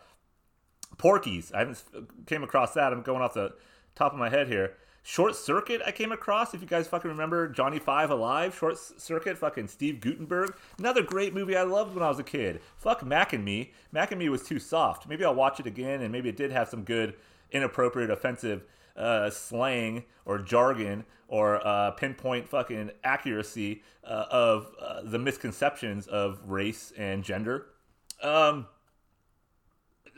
Porky's. 0.99 1.53
I 1.53 1.61
haven't 1.61 1.83
came 2.27 2.43
across 2.45 2.75
that. 2.75 2.93
I'm 2.93 3.03
going 3.03 3.23
off 3.23 3.35
the 3.35 3.55
top 3.95 4.13
of 4.13 4.19
my 4.19 4.29
head 4.29 4.49
here. 4.49 4.75
Short 5.03 5.35
Circuit, 5.35 5.81
I 5.87 5.93
came 5.93 6.13
across. 6.13 6.53
If 6.53 6.61
you 6.61 6.67
guys 6.67 6.87
fucking 6.87 7.11
remember 7.11 7.49
Johnny 7.49 7.79
Five 7.79 8.11
Alive, 8.11 8.55
Short 8.55 8.77
Circuit, 8.79 9.39
fucking 9.39 9.69
Steve 9.69 10.01
Guttenberg. 10.01 10.55
Another 10.79 11.03
great 11.03 11.33
movie 11.33 11.57
I 11.57 11.63
loved 11.63 11.95
when 11.95 12.05
I 12.05 12.09
was 12.09 12.19
a 12.19 12.25
kid. 12.25 12.61
Fuck 12.77 13.05
Mac 13.05 13.33
and 13.33 13.43
Me. 13.43 13.73
Mac 13.93 14.13
and 14.13 14.19
Me 14.19 14.29
was 14.29 14.43
too 14.43 14.59
soft. 14.59 15.09
Maybe 15.09 15.25
I'll 15.25 15.35
watch 15.35 15.59
it 15.59 15.67
again, 15.67 16.03
and 16.03 16.13
maybe 16.13 16.29
it 16.29 16.37
did 16.37 16.53
have 16.53 16.69
some 16.69 16.85
good, 16.85 17.15
inappropriate, 17.51 18.11
offensive 18.11 18.63
uh, 18.97 19.31
slang 19.31 20.05
or 20.25 20.39
jargon 20.39 21.05
or 21.29 21.65
uh, 21.67 21.93
pinpoint 21.93 22.49
fucking 22.49 22.91
accuracy 23.05 23.83
uh, 24.05 24.27
of 24.31 24.73
uh, 24.81 25.01
the 25.05 25.19
misconceptions 25.19 26.07
of 26.07 26.41
race 26.47 26.93
and 26.97 27.23
gender. 27.23 27.67
Um, 28.23 28.67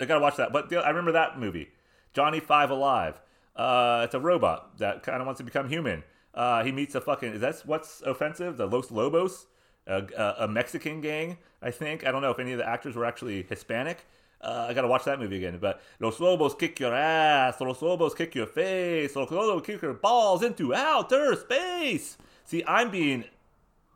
I 0.01 0.07
gotta 0.07 0.21
watch 0.21 0.37
that. 0.37 0.53
But 0.53 0.73
I 0.73 0.89
remember 0.89 1.13
that 1.13 1.39
movie, 1.39 1.69
Johnny 2.13 2.41
Five 2.41 2.71
Alive. 2.71 3.21
Uh, 3.55 4.03
it's 4.05 4.15
a 4.15 4.21
robot 4.21 4.79
that 4.79 5.03
kind 5.03 5.21
of 5.21 5.27
wants 5.27 5.39
to 5.39 5.45
become 5.45 5.69
human. 5.69 6.03
Uh, 6.35 6.65
he 6.65 6.73
meets 6.73 6.95
a 6.95 7.01
fucking. 7.01 7.35
Is 7.35 7.41
that 7.43 7.63
what's 7.67 8.01
offensive? 8.01 8.57
The 8.57 8.67
Los 8.67 8.91
Lobos. 8.91 9.47
a, 9.87 10.35
a 10.39 10.49
Mexican 10.49 11.01
gang. 11.01 11.39
I 11.61 11.71
think 11.71 12.07
I 12.07 12.11
don't 12.11 12.23
know 12.23 12.31
if 12.31 12.39
any 12.39 12.53
of 12.53 12.59
the 12.59 12.69
actors 12.69 12.97
were 12.97 13.05
actually 13.05 13.43
Hispanic. 13.43 14.07
Uh, 14.43 14.67
I 14.69 14.75
gotta 14.75 14.89
watch 14.89 15.05
that 15.05 15.21
movie 15.21 15.37
again. 15.37 15.59
But 15.61 15.81
Los 16.01 16.19
Lobos 16.19 16.55
kick 16.55 16.81
your 16.81 16.95
ass. 16.95 17.61
Los 17.61 17.81
Lobos 17.81 18.15
kick 18.15 18.35
your 18.35 18.47
face. 18.47 19.15
Los 19.15 19.31
Lobos 19.31 19.65
kick 19.65 19.83
your 19.83 19.95
balls 19.95 20.43
into 20.43 20.75
outer 20.75 21.37
space. 21.37 22.17
See, 22.45 22.65
I'm 22.67 22.91
being 22.91 23.25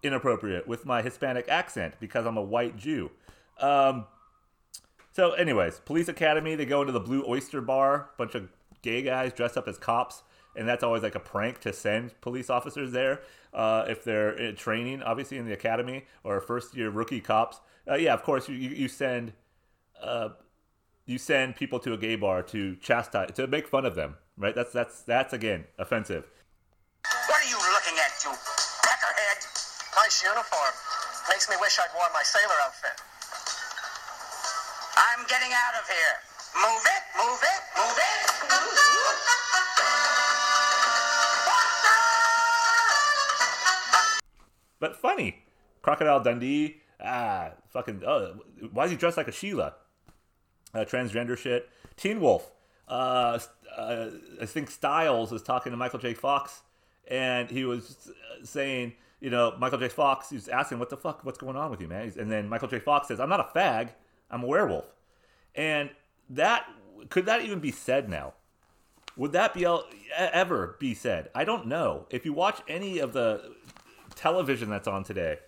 inappropriate 0.03 0.69
with 0.69 0.87
my 0.87 1.03
Hispanic 1.03 1.49
accent 1.49 1.95
because 1.99 2.26
I'm 2.26 2.37
a 2.37 2.43
white 2.43 2.76
Jew. 2.76 3.11
Um, 3.59 4.07
so, 5.12 5.33
anyways, 5.33 5.81
Police 5.85 6.09
Academy. 6.09 6.55
They 6.55 6.67
go 6.67 6.83
into 6.83 6.93
the 6.93 7.00
Blue 7.00 7.25
Oyster 7.26 7.61
Bar. 7.61 8.11
Bunch 8.17 8.35
of 8.35 8.49
gay 8.83 9.03
guys 9.03 9.33
dressed 9.33 9.57
up 9.57 9.67
as 9.67 9.79
cops, 9.79 10.23
and 10.55 10.69
that's 10.69 10.85
always 10.85 11.03
like 11.03 11.15
a 11.15 11.21
prank 11.21 11.59
to 11.61 11.73
send 11.73 12.19
police 12.21 12.49
officers 12.50 12.93
there 12.93 13.21
uh, 13.53 13.87
if 13.88 14.05
they're 14.05 14.31
in 14.31 14.55
training, 14.55 15.03
obviously 15.03 15.38
in 15.38 15.47
the 15.47 15.53
academy 15.53 16.05
or 16.23 16.41
first 16.41 16.76
year 16.76 16.91
rookie 16.91 17.21
cops. 17.21 17.61
Uh, 17.88 17.95
yeah, 17.95 18.15
of 18.15 18.23
course 18.23 18.49
you 18.49 18.55
you 18.55 18.88
send 18.88 19.33
uh, 20.03 20.31
you 21.07 21.19
send 21.19 21.57
people 21.57 21.79
to 21.81 21.93
a 21.93 21.97
gay 21.97 22.17
bar 22.17 22.43
to 22.43 22.76
chastise 22.76 23.33
to 23.33 23.47
make 23.47 23.69
fun 23.69 23.87
of 23.87 23.95
them, 23.95 24.17
right? 24.37 24.55
That's 24.55 24.73
that's 24.73 25.03
that's 25.03 25.33
again 25.33 25.65
offensive. 25.79 26.29
What 27.29 27.41
are 27.41 27.49
you 27.49 27.57
looking 27.57 27.97
at, 27.99 28.12
you 28.25 28.31
peckerhead? 28.83 29.38
Nice 29.97 30.23
uniform. 30.23 30.75
Makes 31.29 31.49
me 31.49 31.57
wish 31.61 31.79
I'd 31.79 31.95
worn 31.95 32.11
my 32.12 32.23
sailor 32.23 32.59
outfit. 32.65 32.99
I'm 34.97 35.26
getting 35.29 35.53
out 35.53 35.75
of 35.81 35.87
here. 35.87 36.15
Move 36.57 36.85
it, 36.85 37.03
move 37.19 37.41
it, 37.43 37.61
move 37.76 37.99
it. 37.99 38.17
but 44.81 44.97
funny. 44.97 45.43
Crocodile 45.83 46.21
Dundee, 46.21 46.76
ah, 47.00 47.50
fucking, 47.71 48.03
oh, 48.07 48.41
why 48.73 48.85
is 48.87 48.91
he 48.91 48.97
dressed 48.97 49.17
like 49.17 49.29
a 49.29 49.33
Sheila? 49.33 49.75
Uh, 50.76 50.85
transgender 50.85 51.38
shit. 51.38 51.71
Teen 51.97 52.21
Wolf, 52.21 52.50
uh, 52.87 53.38
uh, 53.75 54.11
I 54.42 54.45
think 54.45 54.71
Stiles 54.71 55.30
was 55.30 55.42
talking 55.42 55.71
to 55.71 55.76
Michael 55.78 55.99
J. 55.99 56.12
Fox, 56.12 56.61
and 57.09 57.50
he 57.50 57.64
was 57.64 58.11
saying, 58.45 58.92
you 59.21 59.30
know, 59.30 59.54
Michael 59.59 59.78
J. 59.78 59.88
Fox, 59.88 60.28
he's 60.28 60.49
asking, 60.49 60.78
what 60.78 60.90
the 60.90 60.99
fuck, 60.99 61.25
what's 61.25 61.38
going 61.38 61.56
on 61.56 61.71
with 61.71 61.80
you, 61.80 61.88
man? 61.88 62.12
And 62.18 62.30
then 62.30 62.47
Michael 62.50 62.68
J. 62.68 62.78
Fox 62.78 63.09
says, 63.09 63.21
I'm 63.21 63.30
not 63.30 63.40
a 63.40 63.59
fag, 63.59 63.88
I'm 64.30 64.42
a 64.42 64.47
werewolf. 64.47 64.85
And 65.54 65.88
that, 66.28 66.66
could 67.09 67.25
that 67.25 67.40
even 67.40 67.59
be 67.59 67.71
said 67.71 68.11
now? 68.11 68.35
Would 69.16 69.33
that 69.33 69.54
be 69.54 69.66
ever 70.18 70.76
be 70.78 70.92
said? 70.92 71.30
I 71.35 71.45
don't 71.45 71.68
know. 71.68 72.04
If 72.11 72.26
you 72.26 72.35
watch 72.35 72.61
any 72.68 72.99
of 72.99 73.14
the 73.14 73.54
television 74.14 74.68
that's 74.68 74.87
on 74.87 75.04
today, 75.04 75.38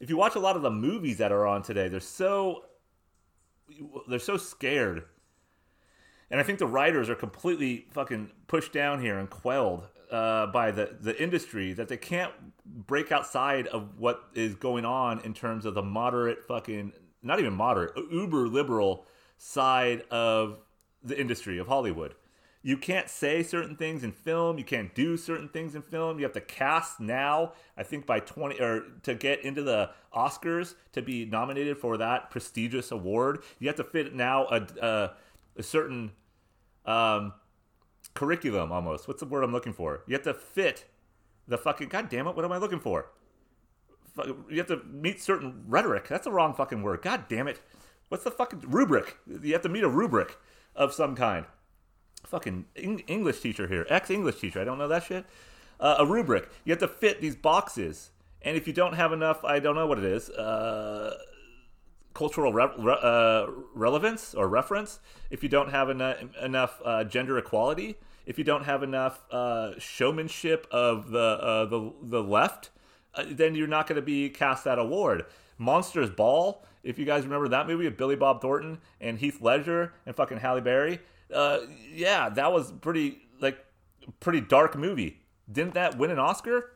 if 0.00 0.08
you 0.08 0.16
watch 0.16 0.36
a 0.36 0.40
lot 0.40 0.56
of 0.56 0.62
the 0.62 0.70
movies 0.70 1.18
that 1.18 1.32
are 1.32 1.46
on 1.46 1.62
today, 1.62 1.88
they're 1.88 2.00
so 2.00 2.64
they're 4.08 4.18
so 4.18 4.36
scared. 4.36 5.04
And 6.30 6.38
I 6.38 6.42
think 6.42 6.58
the 6.58 6.66
writers 6.66 7.10
are 7.10 7.14
completely 7.14 7.86
fucking 7.90 8.30
pushed 8.46 8.72
down 8.72 9.00
here 9.00 9.18
and 9.18 9.28
quelled 9.28 9.88
uh, 10.10 10.46
by 10.46 10.70
the, 10.70 10.96
the 11.00 11.20
industry 11.20 11.72
that 11.72 11.88
they 11.88 11.96
can't 11.96 12.32
break 12.64 13.10
outside 13.10 13.66
of 13.68 13.98
what 13.98 14.24
is 14.34 14.54
going 14.54 14.84
on 14.84 15.20
in 15.20 15.34
terms 15.34 15.64
of 15.64 15.74
the 15.74 15.82
moderate 15.82 16.46
fucking, 16.46 16.92
not 17.22 17.40
even 17.40 17.52
moderate, 17.52 17.96
uber 18.10 18.48
liberal 18.48 19.06
side 19.38 20.02
of 20.10 20.58
the 21.02 21.18
industry 21.18 21.58
of 21.58 21.66
Hollywood. 21.66 22.14
You 22.62 22.76
can't 22.76 23.08
say 23.08 23.42
certain 23.42 23.74
things 23.74 24.04
in 24.04 24.12
film. 24.12 24.58
You 24.58 24.64
can't 24.64 24.94
do 24.94 25.16
certain 25.16 25.48
things 25.48 25.74
in 25.74 25.80
film. 25.80 26.18
You 26.18 26.24
have 26.24 26.34
to 26.34 26.42
cast 26.42 27.00
now. 27.00 27.52
I 27.76 27.82
think 27.82 28.04
by 28.04 28.20
twenty 28.20 28.60
or 28.60 28.84
to 29.02 29.14
get 29.14 29.42
into 29.42 29.62
the 29.62 29.90
Oscars 30.14 30.74
to 30.92 31.00
be 31.00 31.24
nominated 31.24 31.78
for 31.78 31.96
that 31.96 32.30
prestigious 32.30 32.90
award, 32.90 33.42
you 33.58 33.66
have 33.68 33.76
to 33.76 33.84
fit 33.84 34.14
now 34.14 34.46
a 34.48 34.66
a, 34.82 35.10
a 35.56 35.62
certain 35.62 36.12
um, 36.84 37.32
curriculum 38.12 38.72
almost. 38.72 39.08
What's 39.08 39.20
the 39.20 39.26
word 39.26 39.42
I'm 39.42 39.52
looking 39.52 39.72
for? 39.72 40.02
You 40.06 40.12
have 40.14 40.24
to 40.24 40.34
fit 40.34 40.84
the 41.48 41.56
fucking. 41.56 41.88
God 41.88 42.10
damn 42.10 42.26
it! 42.26 42.36
What 42.36 42.44
am 42.44 42.52
I 42.52 42.58
looking 42.58 42.80
for? 42.80 43.10
You 44.50 44.58
have 44.58 44.66
to 44.66 44.82
meet 44.84 45.22
certain 45.22 45.64
rhetoric. 45.66 46.08
That's 46.08 46.24
the 46.24 46.32
wrong 46.32 46.52
fucking 46.52 46.82
word. 46.82 47.00
God 47.00 47.24
damn 47.26 47.48
it! 47.48 47.60
What's 48.10 48.24
the 48.24 48.30
fucking 48.30 48.64
rubric? 48.66 49.16
You 49.26 49.54
have 49.54 49.62
to 49.62 49.70
meet 49.70 49.82
a 49.82 49.88
rubric 49.88 50.36
of 50.76 50.92
some 50.92 51.16
kind 51.16 51.46
fucking 52.24 52.66
English 52.74 53.40
teacher 53.40 53.66
here, 53.66 53.86
ex 53.88 54.10
English 54.10 54.40
teacher. 54.40 54.60
I 54.60 54.64
don't 54.64 54.78
know 54.78 54.88
that 54.88 55.04
shit. 55.04 55.24
Uh, 55.78 55.96
a 55.98 56.06
rubric. 56.06 56.48
You 56.64 56.72
have 56.72 56.80
to 56.80 56.88
fit 56.88 57.20
these 57.20 57.36
boxes, 57.36 58.10
and 58.42 58.56
if 58.56 58.66
you 58.66 58.72
don't 58.72 58.94
have 58.94 59.12
enough, 59.12 59.44
I 59.44 59.58
don't 59.58 59.74
know 59.74 59.86
what 59.86 59.98
it 59.98 60.04
is. 60.04 60.30
Uh, 60.30 61.16
cultural 62.14 62.52
re- 62.52 62.68
re- 62.78 62.98
uh, 63.00 63.46
relevance 63.74 64.34
or 64.34 64.48
reference. 64.48 65.00
If 65.30 65.42
you 65.42 65.48
don't 65.48 65.70
have 65.70 65.90
enough 65.90 66.18
enough 66.42 66.80
uh, 66.84 67.04
gender 67.04 67.38
equality, 67.38 67.96
if 68.26 68.38
you 68.38 68.44
don't 68.44 68.64
have 68.64 68.82
enough 68.82 69.24
uh, 69.30 69.78
showmanship 69.78 70.66
of 70.70 71.10
the 71.10 71.18
uh, 71.18 71.64
the 71.64 71.92
the 72.02 72.22
left, 72.22 72.70
then 73.26 73.54
you're 73.54 73.66
not 73.66 73.86
going 73.86 73.96
to 73.96 74.02
be 74.02 74.28
cast 74.28 74.64
that 74.64 74.78
award. 74.78 75.26
Monsters 75.58 76.10
Ball. 76.10 76.64
If 76.82 76.98
you 76.98 77.04
guys 77.04 77.24
remember 77.24 77.48
that 77.48 77.66
movie 77.66 77.84
with 77.84 77.98
Billy 77.98 78.16
Bob 78.16 78.40
Thornton 78.40 78.78
and 79.02 79.18
Heath 79.18 79.42
Ledger 79.42 79.92
and 80.06 80.16
fucking 80.16 80.38
Halle 80.38 80.62
Berry, 80.62 81.00
uh, 81.34 81.60
yeah, 81.92 82.28
that 82.30 82.52
was 82.52 82.72
pretty 82.72 83.18
like 83.40 83.64
pretty 84.20 84.40
dark 84.40 84.76
movie. 84.76 85.20
Didn't 85.50 85.74
that 85.74 85.98
win 85.98 86.10
an 86.10 86.18
Oscar? 86.18 86.72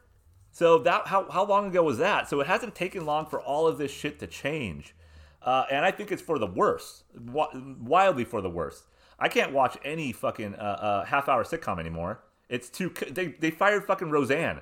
So 0.53 0.79
that 0.79 1.09
how 1.09 1.29
how 1.31 1.45
long 1.45 1.67
ago 1.67 1.83
was 1.83 1.99
that? 1.99 2.29
So 2.29 2.41
it 2.41 2.47
hasn't 2.47 2.75
taken 2.75 3.05
long 3.05 3.27
for 3.27 3.41
all 3.41 3.67
of 3.67 3.79
this 3.79 3.91
shit 3.91 4.19
to 4.21 4.27
change, 4.27 4.95
uh, 5.43 5.65
and 5.71 5.85
I 5.85 5.91
think 5.91 6.13
it's 6.13 6.23
for 6.23 6.39
the 6.39 6.47
worse, 6.47 7.03
wi- 7.15 7.51
wildly 7.81 8.25
for 8.25 8.41
the 8.41 8.51
worse. 8.51 8.85
I 9.19 9.29
can't 9.29 9.53
watch 9.53 9.77
any 9.85 10.13
fucking 10.13 10.55
uh, 10.55 10.59
uh, 10.59 11.05
half 11.07 11.29
hour 11.29 11.45
sitcom 11.45 11.81
anymore. 11.81 12.21
It's 12.49 12.69
too. 12.69 12.93
They 13.11 13.29
they 13.29 13.51
fired 13.51 13.85
fucking 13.85 14.11
Roseanne 14.11 14.61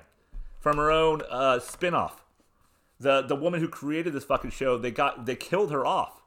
from 0.59 0.77
her 0.77 0.89
own 0.89 1.21
uh, 1.29 1.59
spinoff. 1.59 2.13
The 2.99 3.21
the 3.21 3.35
woman 3.35 3.59
who 3.59 3.67
created 3.67 4.13
this 4.13 4.23
fucking 4.23 4.51
show, 4.51 4.77
they 4.77 4.91
got 4.91 5.25
they 5.27 5.35
killed 5.35 5.71
her 5.71 5.85
off. 5.85 6.22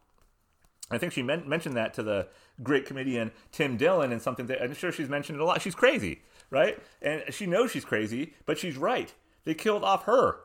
I 0.91 0.99
think 0.99 1.13
she 1.13 1.23
men- 1.23 1.49
mentioned 1.49 1.77
that 1.77 1.95
to 1.95 2.03
the 2.03 2.29
great 2.63 2.87
comedian 2.87 3.33
Tim 3.53 3.77
Dillon 3.77 4.13
and 4.13 4.23
something 4.23 4.47
that 4.47 4.63
I'm 4.63 4.75
sure 4.75 4.93
she's 4.93 5.09
mentioned 5.09 5.39
it 5.39 5.43
a 5.43 5.45
lot. 5.45 5.61
She's 5.61 5.75
crazy, 5.75 6.23
right? 6.51 6.79
And 7.03 7.25
she 7.31 7.47
knows 7.47 7.71
she's 7.73 7.85
crazy, 7.85 8.35
but 8.45 8.59
she's 8.59 8.77
right. 8.77 9.13
They 9.45 9.55
killed 9.55 9.85
off 9.85 10.05
her 10.05 10.39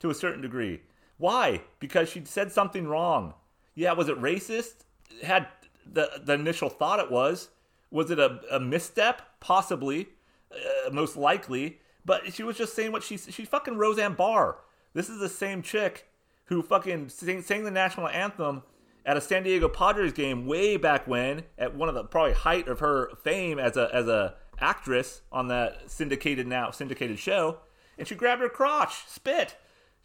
to 0.00 0.10
a 0.10 0.14
certain 0.14 0.42
degree. 0.42 0.80
Why? 1.18 1.62
Because 1.78 2.08
she 2.08 2.24
said 2.24 2.52
something 2.52 2.86
wrong. 2.86 3.34
Yeah, 3.74 3.92
was 3.92 4.08
it 4.08 4.20
racist? 4.20 4.84
Had 5.22 5.46
the 5.90 6.20
the 6.22 6.34
initial 6.34 6.68
thought 6.68 6.98
it 6.98 7.10
was. 7.10 7.48
Was 7.90 8.10
it 8.10 8.18
a, 8.18 8.40
a 8.50 8.58
misstep? 8.58 9.22
Possibly, 9.40 10.08
uh, 10.52 10.90
most 10.90 11.16
likely. 11.16 11.78
But 12.04 12.32
she 12.32 12.42
was 12.42 12.56
just 12.56 12.74
saying 12.74 12.92
what 12.92 13.02
she 13.02 13.16
she's 13.16 13.48
fucking 13.48 13.76
Roseanne 13.76 14.14
Barr. 14.14 14.58
This 14.94 15.08
is 15.08 15.18
the 15.18 15.28
same 15.28 15.62
chick 15.62 16.08
who 16.46 16.62
fucking 16.62 17.08
sang, 17.08 17.42
sang 17.42 17.64
the 17.64 17.70
national 17.70 18.08
anthem 18.08 18.62
at 19.06 19.16
a 19.16 19.20
San 19.20 19.44
Diego 19.44 19.68
Padres 19.68 20.12
game 20.12 20.46
way 20.46 20.76
back 20.76 21.06
when, 21.06 21.44
at 21.56 21.74
one 21.74 21.88
of 21.88 21.94
the 21.94 22.02
probably 22.04 22.32
height 22.32 22.66
of 22.66 22.80
her 22.80 23.10
fame 23.22 23.58
as 23.58 23.76
a 23.76 23.88
as 23.94 24.08
a 24.08 24.34
actress 24.58 25.22
on 25.30 25.48
that 25.48 25.88
syndicated 25.90 26.46
now 26.46 26.70
syndicated 26.72 27.18
show, 27.18 27.58
and 27.96 28.08
she 28.08 28.16
grabbed 28.16 28.42
her 28.42 28.48
crotch, 28.48 29.06
spit, 29.06 29.56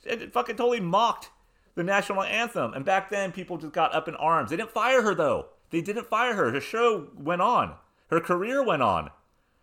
and 0.08 0.32
fucking 0.32 0.56
totally 0.56 0.80
mocked 0.80 1.32
the 1.74 1.84
national 1.84 2.22
anthem. 2.24 2.74
And 2.74 2.86
back 2.86 3.10
then, 3.10 3.32
people 3.32 3.58
just 3.58 3.74
got 3.74 3.94
up 3.96 4.08
in 4.08 4.16
arms. 4.16 4.52
They 4.52 4.58
didn't 4.58 4.72
fire 4.72 5.02
her 5.02 5.16
though. 5.16 5.48
They 5.72 5.82
didn't 5.82 6.06
fire 6.06 6.36
her. 6.36 6.52
Her 6.52 6.62
show 6.62 7.08
went 7.18 7.42
on. 7.42 7.76
Her 8.12 8.20
career 8.20 8.64
went 8.64 8.84
on. 8.84 9.10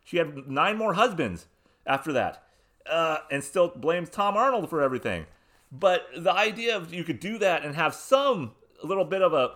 She 0.04 0.16
had 0.16 0.49
nine 0.49 0.76
more 0.76 0.95
husbands 0.95 1.47
after 1.87 2.12
that, 2.12 2.42
uh, 2.90 3.18
and 3.30 3.45
still 3.45 3.68
blames 3.68 4.11
Tom 4.11 4.37
Arnold 4.37 4.68
for 4.68 4.83
everything. 4.83 5.26
But 5.71 6.07
the 6.16 6.33
idea 6.33 6.76
of 6.76 6.92
you 6.92 7.04
could 7.04 7.21
do 7.21 7.38
that 7.38 7.62
and 7.62 7.75
have 7.75 7.95
some 7.95 8.52
little 8.87 9.04
bit 9.04 9.23
of 9.23 9.32
a, 9.32 9.54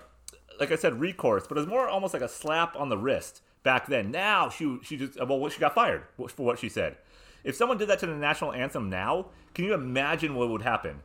like 0.59 0.73
I 0.73 0.77
said, 0.77 1.01
recourse, 1.01 1.47
but 1.47 1.57
it 1.57 1.61
was 1.61 1.69
more 1.69 1.89
almost 1.89 2.15
like 2.15 2.23
a 2.23 2.29
slap 2.29 2.77
on 2.77 2.89
the 2.89 2.99
wrist 2.99 3.43
back 3.63 3.87
then. 3.87 4.11
Now 4.11 4.49
she 4.49 4.79
she 4.83 4.97
just 4.97 5.19
well 5.25 5.49
she 5.49 5.61
got 5.61 5.75
fired 5.75 6.05
for 6.17 6.45
what 6.45 6.59
she 6.59 6.69
said. 6.69 6.97
If 7.45 7.57
someone 7.57 7.79
did 7.79 7.89
that 7.89 7.99
to 8.01 8.07
the 8.07 8.15
national 8.15 8.53
anthem 8.53 8.89
now, 8.89 9.27
can 9.55 9.65
you 9.65 9.75
imagine 9.75 10.35
what 10.35 10.49
would 10.49 10.63
happen? 10.63 11.03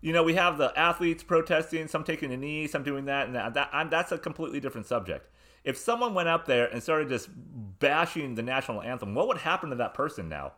You 0.00 0.14
know, 0.14 0.22
we 0.22 0.34
have 0.34 0.56
the 0.56 0.72
athletes 0.78 1.22
protesting, 1.22 1.86
some 1.86 2.04
taking 2.04 2.32
a 2.32 2.36
knee, 2.36 2.66
some 2.66 2.82
doing 2.82 3.04
that, 3.04 3.26
and 3.26 3.36
that, 3.36 3.52
that 3.54 3.90
that's 3.90 4.12
a 4.12 4.18
completely 4.18 4.58
different 4.58 4.86
subject. 4.86 5.28
If 5.62 5.76
someone 5.76 6.14
went 6.14 6.28
up 6.28 6.46
there 6.46 6.66
and 6.66 6.82
started 6.82 7.10
just 7.10 7.28
bashing 7.30 8.34
the 8.34 8.42
national 8.42 8.80
anthem, 8.80 9.14
what 9.14 9.28
would 9.28 9.38
happen 9.38 9.68
to 9.70 9.76
that 9.76 9.92
person 9.92 10.30
now? 10.30 10.52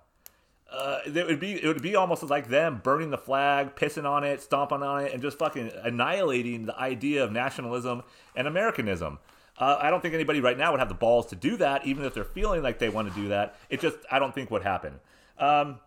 Uh, 0.73 1.01
it 1.05 1.27
would 1.27 1.41
be 1.41 1.53
it 1.63 1.67
would 1.67 1.83
be 1.83 1.95
almost 1.97 2.23
like 2.23 2.49
them 2.49 2.81
burning 2.83 3.11
the 3.11 3.19
flag, 3.19 3.75
pissing 3.77 4.09
on 4.09 4.25
it, 4.25 4.41
stomping 4.41 4.83
on 4.83 5.05
it, 5.05 5.13
and 5.13 5.21
just 5.21 5.39
fucking 5.39 5.71
annihilating 5.83 6.65
the 6.67 6.79
idea 6.79 7.23
of 7.23 7.31
nationalism 7.31 8.03
and 8.35 8.47
Americanism. 8.49 9.19
Uh, 9.59 9.77
I 9.81 9.91
don't 9.91 10.01
think 10.01 10.15
anybody 10.15 10.41
right 10.41 10.57
now 10.57 10.71
would 10.71 10.81
have 10.81 10.89
the 10.89 10.95
balls 10.95 11.27
to 11.27 11.37
do 11.37 11.59
that, 11.59 11.87
even 11.87 12.05
if 12.05 12.15
they're 12.15 12.25
feeling 12.25 12.63
like 12.63 12.79
they 12.79 12.89
want 12.89 13.13
to 13.13 13.21
do 13.21 13.29
that. 13.29 13.57
It 13.69 13.81
just 13.81 13.99
I 14.11 14.19
don't 14.19 14.35
think 14.35 14.51
would 14.51 14.63
happen. 14.63 14.99
Um, 15.39 15.79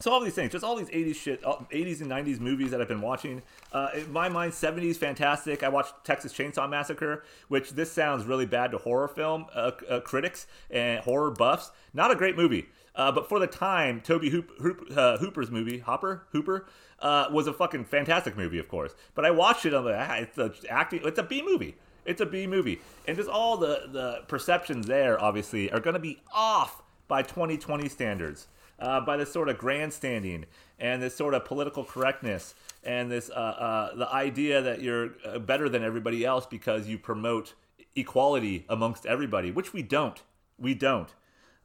So 0.00 0.10
all 0.10 0.20
these 0.20 0.34
things, 0.34 0.50
just 0.52 0.64
all 0.64 0.76
these 0.76 0.88
80s 0.88 1.14
shit, 1.16 1.42
80s 1.42 2.00
and 2.00 2.10
90s 2.10 2.40
movies 2.40 2.70
that 2.70 2.80
I've 2.80 2.88
been 2.88 3.02
watching. 3.02 3.42
Uh, 3.70 3.88
in 3.94 4.10
my 4.10 4.30
mind, 4.30 4.52
70s 4.52 4.96
fantastic. 4.96 5.62
I 5.62 5.68
watched 5.68 5.92
Texas 6.04 6.32
Chainsaw 6.32 6.68
Massacre, 6.70 7.22
which 7.48 7.72
this 7.72 7.92
sounds 7.92 8.24
really 8.24 8.46
bad 8.46 8.70
to 8.70 8.78
horror 8.78 9.08
film 9.08 9.44
uh, 9.54 9.72
uh, 9.90 10.00
critics 10.00 10.46
and 10.70 11.00
horror 11.00 11.30
buffs. 11.30 11.70
Not 11.92 12.10
a 12.10 12.14
great 12.14 12.34
movie, 12.34 12.70
uh, 12.94 13.12
but 13.12 13.28
for 13.28 13.38
the 13.38 13.46
time, 13.46 14.00
Tobe 14.00 14.24
Hoop, 14.24 14.50
Hoop, 14.60 14.86
uh, 14.94 15.18
Hooper's 15.18 15.50
movie, 15.50 15.78
Hopper 15.78 16.26
Hooper, 16.32 16.66
uh, 17.00 17.26
was 17.30 17.46
a 17.46 17.52
fucking 17.52 17.84
fantastic 17.84 18.36
movie, 18.36 18.58
of 18.58 18.68
course. 18.68 18.94
But 19.14 19.24
I 19.24 19.30
watched 19.30 19.66
it. 19.66 19.74
I'm 19.74 19.84
like, 19.84 19.96
ah, 19.98 20.14
it's 20.14 20.38
a 20.38 20.52
acting. 20.68 21.00
It's 21.04 21.18
a 21.18 21.22
B 21.22 21.42
movie. 21.42 21.76
It's 22.04 22.20
a 22.20 22.26
B 22.26 22.46
movie, 22.46 22.80
and 23.06 23.16
just 23.16 23.28
all 23.28 23.56
the 23.56 23.88
the 23.92 24.22
perceptions 24.26 24.86
there, 24.86 25.22
obviously, 25.22 25.70
are 25.70 25.80
going 25.80 25.94
to 25.94 26.00
be 26.00 26.20
off 26.32 26.82
by 27.08 27.22
2020 27.22 27.88
standards 27.88 28.46
uh, 28.78 29.00
by 29.00 29.16
this 29.16 29.32
sort 29.32 29.48
of 29.48 29.58
grandstanding 29.58 30.46
and 30.78 31.02
this 31.02 31.14
sort 31.14 31.34
of 31.34 31.44
political 31.44 31.84
correctness 31.84 32.54
and 32.84 33.10
this 33.10 33.28
uh, 33.30 33.32
uh, 33.32 33.94
the 33.96 34.08
idea 34.08 34.62
that 34.62 34.80
you're 34.80 35.10
better 35.40 35.68
than 35.68 35.82
everybody 35.84 36.24
else 36.24 36.46
because 36.46 36.88
you 36.88 36.96
promote 36.96 37.54
equality 37.94 38.64
amongst 38.68 39.06
everybody, 39.06 39.50
which 39.50 39.72
we 39.72 39.82
don't. 39.82 40.22
We 40.58 40.74
don't. 40.74 41.08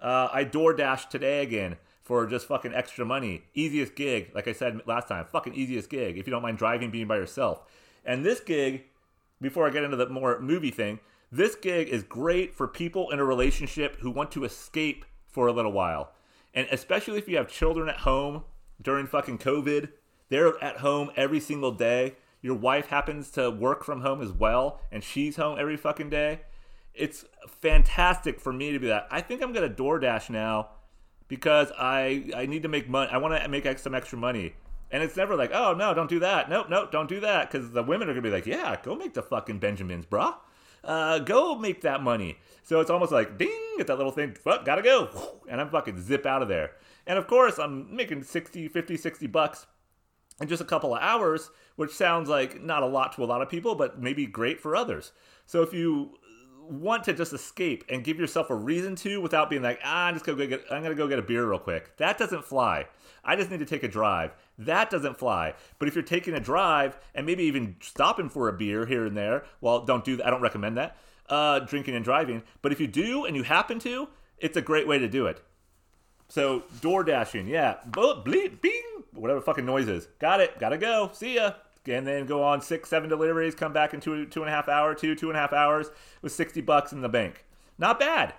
Uh, 0.06 0.30
I 0.32 0.46
DoorDash 0.46 1.10
today 1.10 1.42
again 1.42 1.78
for 2.04 2.28
just 2.28 2.46
fucking 2.46 2.76
extra 2.76 3.04
money. 3.04 3.42
Easiest 3.56 3.96
gig, 3.96 4.30
like 4.36 4.48
I 4.48 4.54
said 4.54 4.80
last 4.86 5.08
time, 5.08 5.26
fucking 5.26 5.56
easiest 5.56 5.90
gig 5.90 6.20
if 6.20 6.28
you 6.28 6.32
don't 6.32 6.44
mind 6.44 6.60
driving, 6.60 6.92
being 6.92 7.08
by 7.08 7.16
yourself. 7.16 7.64
And 8.06 8.24
this 8.24 8.40
gig, 8.40 8.84
before 9.42 9.66
I 9.66 9.72
get 9.72 9.84
into 9.84 9.98
the 9.98 10.08
more 10.08 10.40
movie 10.40 10.70
thing, 10.70 11.00
this 11.32 11.56
gig 11.56 11.90
is 11.90 12.04
great 12.04 12.54
for 12.54 12.68
people 12.68 13.10
in 13.10 13.18
a 13.18 13.26
relationship 13.26 14.00
who 14.02 14.12
want 14.12 14.32
to 14.34 14.44
escape 14.44 15.06
for 15.28 15.48
a 15.48 15.52
little 15.52 15.72
while. 15.72 16.12
And 16.54 16.68
especially 16.72 17.18
if 17.18 17.28
you 17.28 17.38
have 17.38 17.48
children 17.48 17.90
at 17.90 18.02
home 18.02 18.44
during 18.80 19.08
fucking 19.08 19.40
COVID, 19.40 19.90
they're 20.30 20.64
at 20.64 20.78
home 20.78 21.10
every 21.16 21.40
single 21.40 21.72
day. 21.72 22.14
Your 22.44 22.54
wife 22.54 22.90
happens 22.90 23.32
to 23.32 23.50
work 23.50 23.84
from 23.84 24.02
home 24.02 24.22
as 24.22 24.32
well, 24.32 24.82
and 24.92 25.04
she's 25.04 25.38
home 25.38 25.58
every 25.60 25.78
fucking 25.78 26.12
day. 26.12 26.42
It's 26.96 27.26
fantastic 27.48 28.40
for 28.40 28.54
me 28.54 28.72
to 28.72 28.80
be 28.80 28.88
that. 28.88 29.08
I 29.12 29.22
think 29.22 29.42
I'm 29.42 29.54
gonna 29.54 29.70
DoorDash 29.70 30.30
now 30.30 30.70
because 31.28 31.72
I 31.78 32.32
I 32.36 32.46
need 32.46 32.64
to 32.64 32.70
make 32.70 32.90
money. 32.90 33.10
I 33.12 33.18
want 33.18 33.42
to 33.42 33.48
make 33.48 33.80
some 33.80 33.96
extra 33.96 34.18
money. 34.18 34.56
And 34.92 35.04
it's 35.04 35.18
never 35.18 35.36
like, 35.36 35.52
oh 35.54 35.74
no, 35.74 35.94
don't 35.94 36.10
do 36.10 36.20
that. 36.20 36.50
Nope, 36.50 36.68
nope, 36.70 36.92
don't 36.92 37.10
do 37.10 37.20
that. 37.22 37.52
Because 37.52 37.72
the 37.72 37.84
women 37.84 38.08
are 38.10 38.14
gonna 38.14 38.22
be 38.22 38.30
like, 38.30 38.46
yeah, 38.46 38.78
go 38.82 38.96
make 38.96 39.14
the 39.14 39.24
fucking 39.24 39.60
Benjamins, 39.60 40.06
brah. 40.06 40.36
Uh, 40.84 41.20
go 41.20 41.56
make 41.56 41.82
that 41.82 42.04
money. 42.04 42.38
So 42.64 42.80
it's 42.80 42.92
almost 42.92 43.12
like, 43.12 43.38
ding, 43.38 43.50
get 43.78 43.88
that 43.88 43.98
little 43.98 44.12
thing, 44.12 44.36
fuck, 44.36 44.66
gotta 44.66 44.84
go. 44.84 45.42
And 45.50 45.60
I'm 45.60 45.70
fucking 45.70 46.02
zip 46.02 46.26
out 46.26 46.42
of 46.42 46.48
there. 46.48 46.72
And 47.08 47.18
of 47.18 47.28
course, 47.28 47.60
I'm 47.60 47.96
making 47.96 48.24
60, 48.24 48.68
50, 48.68 48.98
60 48.98 49.28
bucks 49.28 49.66
in 50.40 50.48
just 50.48 50.62
a 50.62 50.66
couple 50.66 50.94
of 50.94 51.02
hours, 51.02 51.50
which 51.76 51.92
sounds 51.92 52.30
like 52.30 52.62
not 52.62 52.84
a 52.84 52.88
lot 52.88 53.14
to 53.14 53.24
a 53.24 53.26
lot 53.26 53.42
of 53.42 53.50
people, 53.50 53.76
but 53.76 54.02
maybe 54.02 54.26
great 54.26 54.60
for 54.60 54.76
others. 54.76 55.12
So 55.46 55.62
if 55.62 55.74
you 55.74 56.16
want 56.70 57.04
to 57.06 57.14
just 57.14 57.34
escape 57.34 57.84
and 57.90 58.04
give 58.04 58.20
yourself 58.20 58.50
a 58.50 58.56
reason 58.56 58.96
to 58.98 59.22
without 59.22 59.50
being 59.50 59.62
like, 59.62 59.80
ah, 59.84 60.06
I'm 60.06 60.14
just 60.14 60.26
gonna 60.26 60.38
go 60.38 60.48
get 60.48 60.66
I'm 60.72 60.84
gonna 60.84 60.96
go 60.96 61.08
get 61.08 61.20
a 61.20 61.24
beer 61.24 61.48
real 61.48 61.60
quick. 61.60 61.96
That 61.98 62.18
doesn't 62.18 62.46
fly. 62.46 62.88
I 63.24 63.36
just 63.36 63.50
need 63.50 63.60
to 63.60 63.66
take 63.66 63.84
a 63.84 63.88
drive. 63.88 64.36
That 64.58 64.90
doesn't 64.90 65.18
fly. 65.18 65.54
But 65.80 65.88
if 65.88 65.96
you're 65.96 66.04
taking 66.04 66.34
a 66.34 66.40
drive 66.40 66.98
and 67.14 67.26
maybe 67.26 67.44
even 67.44 67.76
stopping 67.82 68.30
for 68.30 68.48
a 68.48 68.54
beer 68.54 68.86
here 68.86 69.06
and 69.06 69.18
there, 69.18 69.46
well, 69.62 69.84
don't 69.84 70.06
do 70.06 70.16
that. 70.18 70.28
I 70.28 70.30
don't 70.30 70.42
recommend 70.42 70.78
that. 70.78 70.98
Uh, 71.28 71.60
drinking 71.60 71.96
and 71.96 72.06
driving. 72.06 72.44
But 72.62 72.72
if 72.72 72.80
you 72.80 72.88
do 72.88 73.26
and 73.26 73.36
you 73.36 73.44
happen 73.44 73.80
to, 73.80 74.10
it's 74.38 74.58
a 74.58 74.62
great 74.62 74.88
way 74.88 75.00
to 75.00 75.08
do 75.08 75.26
it. 75.26 75.42
So 76.28 76.64
door 76.82 77.04
dashing, 77.04 77.48
yeah, 77.48 77.78
bleep, 77.88 78.62
bing, 78.62 78.84
whatever 79.14 79.42
fucking 79.42 79.66
noise 79.66 79.88
is. 79.88 80.08
Got 80.20 80.42
it. 80.42 80.60
Gotta 80.60 80.78
go. 80.78 81.10
See 81.14 81.36
ya. 81.36 81.54
And 81.88 82.06
then 82.06 82.26
go 82.26 82.44
on 82.44 82.62
six, 82.62 82.90
seven 82.90 83.10
deliveries. 83.10 83.56
Come 83.56 83.74
back 83.74 83.94
in 83.94 84.00
two, 84.00 84.26
two 84.26 84.42
and 84.42 84.50
a 84.50 84.54
half 84.54 84.68
hour, 84.68 84.96
two, 84.96 85.16
two 85.16 85.30
and 85.30 85.38
a 85.38 85.40
half 85.40 85.54
hours 85.54 85.90
with 86.22 86.32
sixty 86.32 86.62
bucks 86.62 86.92
in 86.92 87.02
the 87.02 87.10
bank. 87.10 87.46
Not 87.78 88.00
bad. 88.00 88.34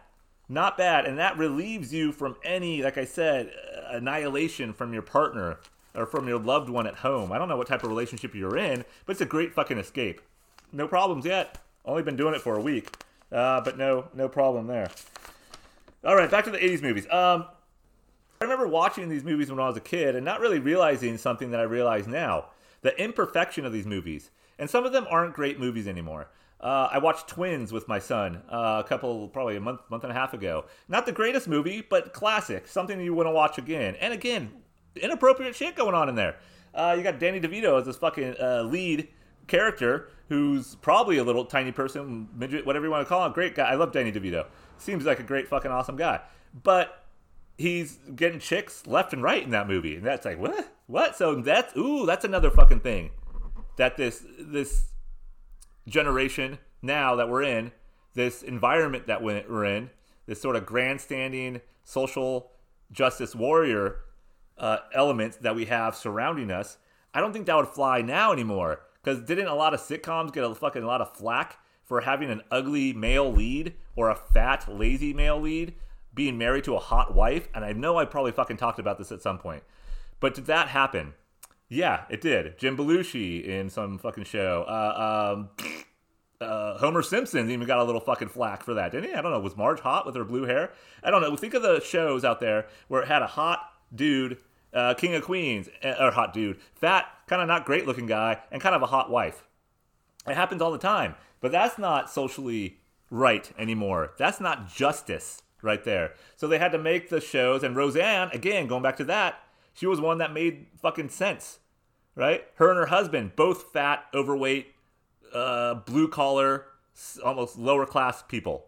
Not 0.48 0.78
bad. 0.78 1.06
And 1.06 1.18
that 1.18 1.36
relieves 1.36 1.92
you 1.92 2.12
from 2.12 2.36
any, 2.44 2.82
like 2.82 2.98
I 2.98 3.04
said, 3.04 3.52
uh, 3.76 3.96
annihilation 3.96 4.72
from 4.72 4.92
your 4.92 5.02
partner 5.02 5.58
or 5.94 6.06
from 6.06 6.28
your 6.28 6.38
loved 6.38 6.68
one 6.68 6.86
at 6.86 6.96
home. 6.96 7.32
I 7.32 7.38
don't 7.38 7.48
know 7.48 7.56
what 7.56 7.66
type 7.66 7.82
of 7.82 7.88
relationship 7.88 8.34
you're 8.34 8.56
in, 8.56 8.84
but 9.04 9.12
it's 9.12 9.20
a 9.20 9.26
great 9.26 9.54
fucking 9.54 9.78
escape. 9.78 10.20
No 10.72 10.86
problems 10.86 11.24
yet. 11.24 11.58
Only 11.84 12.02
been 12.02 12.16
doing 12.16 12.34
it 12.34 12.40
for 12.40 12.56
a 12.56 12.60
week, 12.60 12.90
uh, 13.32 13.60
but 13.60 13.78
no, 13.78 14.08
no 14.12 14.28
problem 14.28 14.66
there. 14.66 14.90
All 16.04 16.16
right, 16.16 16.30
back 16.30 16.44
to 16.44 16.50
the 16.50 16.58
'80s 16.58 16.82
movies. 16.82 17.04
Um, 17.10 17.46
I 18.40 18.44
remember 18.44 18.66
watching 18.66 19.08
these 19.08 19.24
movies 19.24 19.50
when 19.50 19.60
I 19.60 19.68
was 19.68 19.76
a 19.76 19.80
kid 19.80 20.14
and 20.14 20.24
not 20.24 20.40
really 20.40 20.58
realizing 20.58 21.16
something 21.16 21.52
that 21.52 21.60
I 21.60 21.62
realize 21.62 22.06
now 22.06 22.46
the 22.86 23.02
imperfection 23.02 23.66
of 23.66 23.72
these 23.72 23.84
movies. 23.84 24.30
And 24.60 24.70
some 24.70 24.86
of 24.86 24.92
them 24.92 25.06
aren't 25.10 25.34
great 25.34 25.58
movies 25.58 25.88
anymore. 25.88 26.28
Uh, 26.60 26.88
I 26.92 26.98
watched 26.98 27.26
Twins 27.26 27.72
with 27.72 27.88
my 27.88 27.98
son 27.98 28.42
uh, 28.48 28.80
a 28.84 28.88
couple, 28.88 29.26
probably 29.26 29.56
a 29.56 29.60
month, 29.60 29.80
month 29.90 30.04
and 30.04 30.12
a 30.12 30.14
half 30.14 30.34
ago. 30.34 30.66
Not 30.88 31.04
the 31.04 31.10
greatest 31.10 31.48
movie, 31.48 31.80
but 31.80 32.12
classic. 32.12 32.68
Something 32.68 33.00
you 33.00 33.12
want 33.12 33.26
to 33.26 33.32
watch 33.32 33.58
again. 33.58 33.96
And 33.96 34.14
again, 34.14 34.52
inappropriate 34.94 35.56
shit 35.56 35.74
going 35.74 35.96
on 35.96 36.08
in 36.08 36.14
there. 36.14 36.36
Uh, 36.72 36.94
you 36.96 37.02
got 37.02 37.18
Danny 37.18 37.40
DeVito 37.40 37.76
as 37.76 37.86
this 37.86 37.96
fucking 37.96 38.36
uh, 38.40 38.62
lead 38.62 39.08
character 39.48 40.08
who's 40.28 40.76
probably 40.76 41.18
a 41.18 41.24
little 41.24 41.44
tiny 41.44 41.72
person, 41.72 42.28
midget, 42.36 42.64
whatever 42.64 42.86
you 42.86 42.90
want 42.92 43.04
to 43.04 43.08
call 43.08 43.26
him. 43.26 43.32
Great 43.32 43.56
guy. 43.56 43.64
I 43.64 43.74
love 43.74 43.90
Danny 43.90 44.12
DeVito. 44.12 44.46
Seems 44.78 45.04
like 45.04 45.18
a 45.18 45.24
great 45.24 45.48
fucking 45.48 45.72
awesome 45.72 45.96
guy. 45.96 46.20
But 46.62 47.05
he's 47.56 47.98
getting 48.14 48.38
chicks 48.38 48.86
left 48.86 49.12
and 49.12 49.22
right 49.22 49.42
in 49.42 49.50
that 49.50 49.68
movie, 49.68 49.96
and 49.96 50.04
that's 50.04 50.24
like 50.24 50.38
what? 50.38 50.72
What? 50.86 51.16
So 51.16 51.34
that's 51.36 51.76
ooh, 51.76 52.06
that's 52.06 52.24
another 52.24 52.50
fucking 52.50 52.80
thing 52.80 53.10
that 53.76 53.96
this 53.96 54.24
this 54.38 54.92
generation 55.88 56.58
now 56.82 57.16
that 57.16 57.28
we're 57.28 57.42
in, 57.42 57.72
this 58.14 58.42
environment 58.42 59.06
that 59.06 59.22
we're 59.22 59.64
in, 59.64 59.90
this 60.26 60.40
sort 60.40 60.56
of 60.56 60.66
grandstanding 60.66 61.60
social 61.84 62.50
justice 62.92 63.34
warrior 63.34 63.98
uh, 64.58 64.78
element 64.94 65.42
that 65.42 65.54
we 65.54 65.66
have 65.66 65.94
surrounding 65.94 66.50
us. 66.50 66.78
I 67.14 67.20
don't 67.20 67.32
think 67.32 67.46
that 67.46 67.56
would 67.56 67.68
fly 67.68 68.02
now 68.02 68.32
anymore. 68.32 68.80
Because 69.02 69.22
didn't 69.22 69.46
a 69.46 69.54
lot 69.54 69.72
of 69.72 69.80
sitcoms 69.80 70.32
get 70.32 70.42
a 70.42 70.54
fucking 70.54 70.84
lot 70.84 71.00
of 71.00 71.16
flack 71.16 71.58
for 71.84 72.00
having 72.00 72.28
an 72.28 72.42
ugly 72.50 72.92
male 72.92 73.32
lead 73.32 73.74
or 73.94 74.10
a 74.10 74.16
fat, 74.16 74.66
lazy 74.68 75.12
male 75.12 75.40
lead 75.40 75.74
being 76.16 76.36
married 76.36 76.64
to 76.64 76.74
a 76.74 76.80
hot 76.80 77.14
wife? 77.14 77.48
And 77.54 77.64
I 77.64 77.72
know 77.72 77.98
I 77.98 78.04
probably 78.04 78.32
fucking 78.32 78.56
talked 78.56 78.80
about 78.80 78.98
this 78.98 79.12
at 79.12 79.22
some 79.22 79.38
point. 79.38 79.62
But 80.18 80.34
did 80.34 80.46
that 80.46 80.68
happen? 80.68 81.14
Yeah, 81.68 82.04
it 82.10 82.20
did. 82.20 82.58
Jim 82.58 82.76
Belushi 82.76 83.44
in 83.44 83.70
some 83.70 83.98
fucking 83.98 84.24
show. 84.24 84.64
Uh, 84.68 85.36
um, 85.36 85.76
uh, 86.40 86.78
Homer 86.78 87.02
Simpson 87.02 87.50
even 87.50 87.66
got 87.66 87.78
a 87.78 87.84
little 87.84 88.00
fucking 88.00 88.28
flack 88.28 88.62
for 88.62 88.74
that, 88.74 88.92
didn't 88.92 89.10
he? 89.10 89.14
I 89.14 89.22
don't 89.22 89.32
know. 89.32 89.40
Was 89.40 89.56
Marge 89.56 89.80
hot 89.80 90.06
with 90.06 90.14
her 90.16 90.24
blue 90.24 90.44
hair? 90.44 90.72
I 91.02 91.10
don't 91.10 91.22
know. 91.22 91.36
Think 91.36 91.54
of 91.54 91.62
the 91.62 91.80
shows 91.80 92.24
out 92.24 92.40
there 92.40 92.66
where 92.88 93.02
it 93.02 93.08
had 93.08 93.22
a 93.22 93.26
hot 93.26 93.60
dude, 93.94 94.38
uh, 94.72 94.94
King 94.94 95.14
of 95.14 95.22
Queens, 95.22 95.68
uh, 95.84 95.94
or 96.00 96.10
hot 96.10 96.32
dude, 96.32 96.58
fat, 96.74 97.06
kind 97.26 97.42
of 97.42 97.48
not 97.48 97.64
great 97.64 97.86
looking 97.86 98.06
guy, 98.06 98.40
and 98.50 98.62
kind 98.62 98.74
of 98.74 98.82
a 98.82 98.86
hot 98.86 99.10
wife. 99.10 99.44
It 100.26 100.34
happens 100.34 100.60
all 100.62 100.72
the 100.72 100.78
time, 100.78 101.14
but 101.40 101.52
that's 101.52 101.78
not 101.78 102.10
socially 102.10 102.78
right 103.10 103.50
anymore. 103.58 104.12
That's 104.18 104.40
not 104.40 104.68
justice 104.68 105.42
right 105.62 105.84
there. 105.84 106.14
So 106.36 106.46
they 106.46 106.58
had 106.58 106.72
to 106.72 106.78
make 106.78 107.08
the 107.08 107.20
shows, 107.20 107.62
and 107.62 107.76
Roseanne, 107.76 108.30
again, 108.32 108.66
going 108.66 108.82
back 108.82 108.96
to 108.98 109.04
that, 109.04 109.40
she 109.72 109.86
was 109.86 110.00
one 110.00 110.18
that 110.18 110.32
made 110.32 110.66
fucking 110.80 111.10
sense, 111.10 111.58
right? 112.14 112.46
Her 112.54 112.70
and 112.70 112.78
her 112.78 112.86
husband, 112.86 113.36
both 113.36 113.72
fat, 113.72 114.06
overweight, 114.14 114.74
uh, 115.34 115.74
blue 115.74 116.08
collar, 116.08 116.66
almost 117.22 117.58
lower 117.58 117.84
class 117.84 118.22
people, 118.22 118.66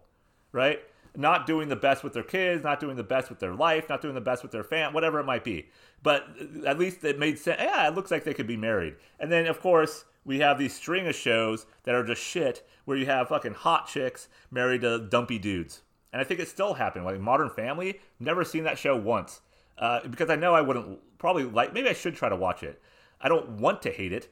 right? 0.51 0.79
Not 1.15 1.47
doing 1.47 1.69
the 1.69 1.75
best 1.75 2.03
with 2.03 2.13
their 2.13 2.23
kids, 2.23 2.63
not 2.63 2.79
doing 2.79 2.95
the 2.95 3.03
best 3.03 3.29
with 3.29 3.39
their 3.39 3.55
life, 3.55 3.89
not 3.89 4.01
doing 4.01 4.13
the 4.13 4.21
best 4.21 4.43
with 4.43 4.51
their 4.51 4.63
fam, 4.63 4.93
whatever 4.93 5.19
it 5.19 5.25
might 5.25 5.43
be. 5.43 5.69
But 6.03 6.27
at 6.65 6.77
least 6.77 7.03
it 7.03 7.17
made 7.17 7.39
sense. 7.39 7.59
Yeah, 7.59 7.87
it 7.87 7.95
looks 7.95 8.11
like 8.11 8.23
they 8.23 8.35
could 8.35 8.47
be 8.47 8.55
married. 8.55 8.95
And 9.19 9.31
then, 9.31 9.47
of 9.47 9.59
course, 9.59 10.05
we 10.23 10.39
have 10.39 10.59
these 10.59 10.75
string 10.75 11.07
of 11.07 11.15
shows 11.15 11.65
that 11.83 11.95
are 11.95 12.05
just 12.05 12.21
shit 12.21 12.67
where 12.85 12.97
you 12.97 13.07
have 13.07 13.29
fucking 13.29 13.55
hot 13.55 13.87
chicks 13.87 14.27
married 14.51 14.81
to 14.81 14.99
dumpy 14.99 15.39
dudes. 15.39 15.81
And 16.11 16.21
I 16.21 16.25
think 16.25 16.39
it 16.39 16.47
still 16.47 16.73
happened. 16.73 17.05
Like 17.05 17.19
Modern 17.19 17.49
Family, 17.49 17.99
never 18.19 18.43
seen 18.43 18.63
that 18.63 18.77
show 18.77 18.95
once. 18.95 19.41
Uh, 19.77 20.01
because 20.07 20.29
I 20.29 20.35
know 20.35 20.53
I 20.53 20.61
wouldn't 20.61 20.99
probably 21.17 21.43
like, 21.43 21.73
maybe 21.73 21.89
I 21.89 21.93
should 21.93 22.15
try 22.15 22.29
to 22.29 22.35
watch 22.35 22.63
it. 22.63 22.81
I 23.21 23.29
don't 23.29 23.49
want 23.51 23.81
to 23.83 23.91
hate 23.91 24.13
it. 24.13 24.27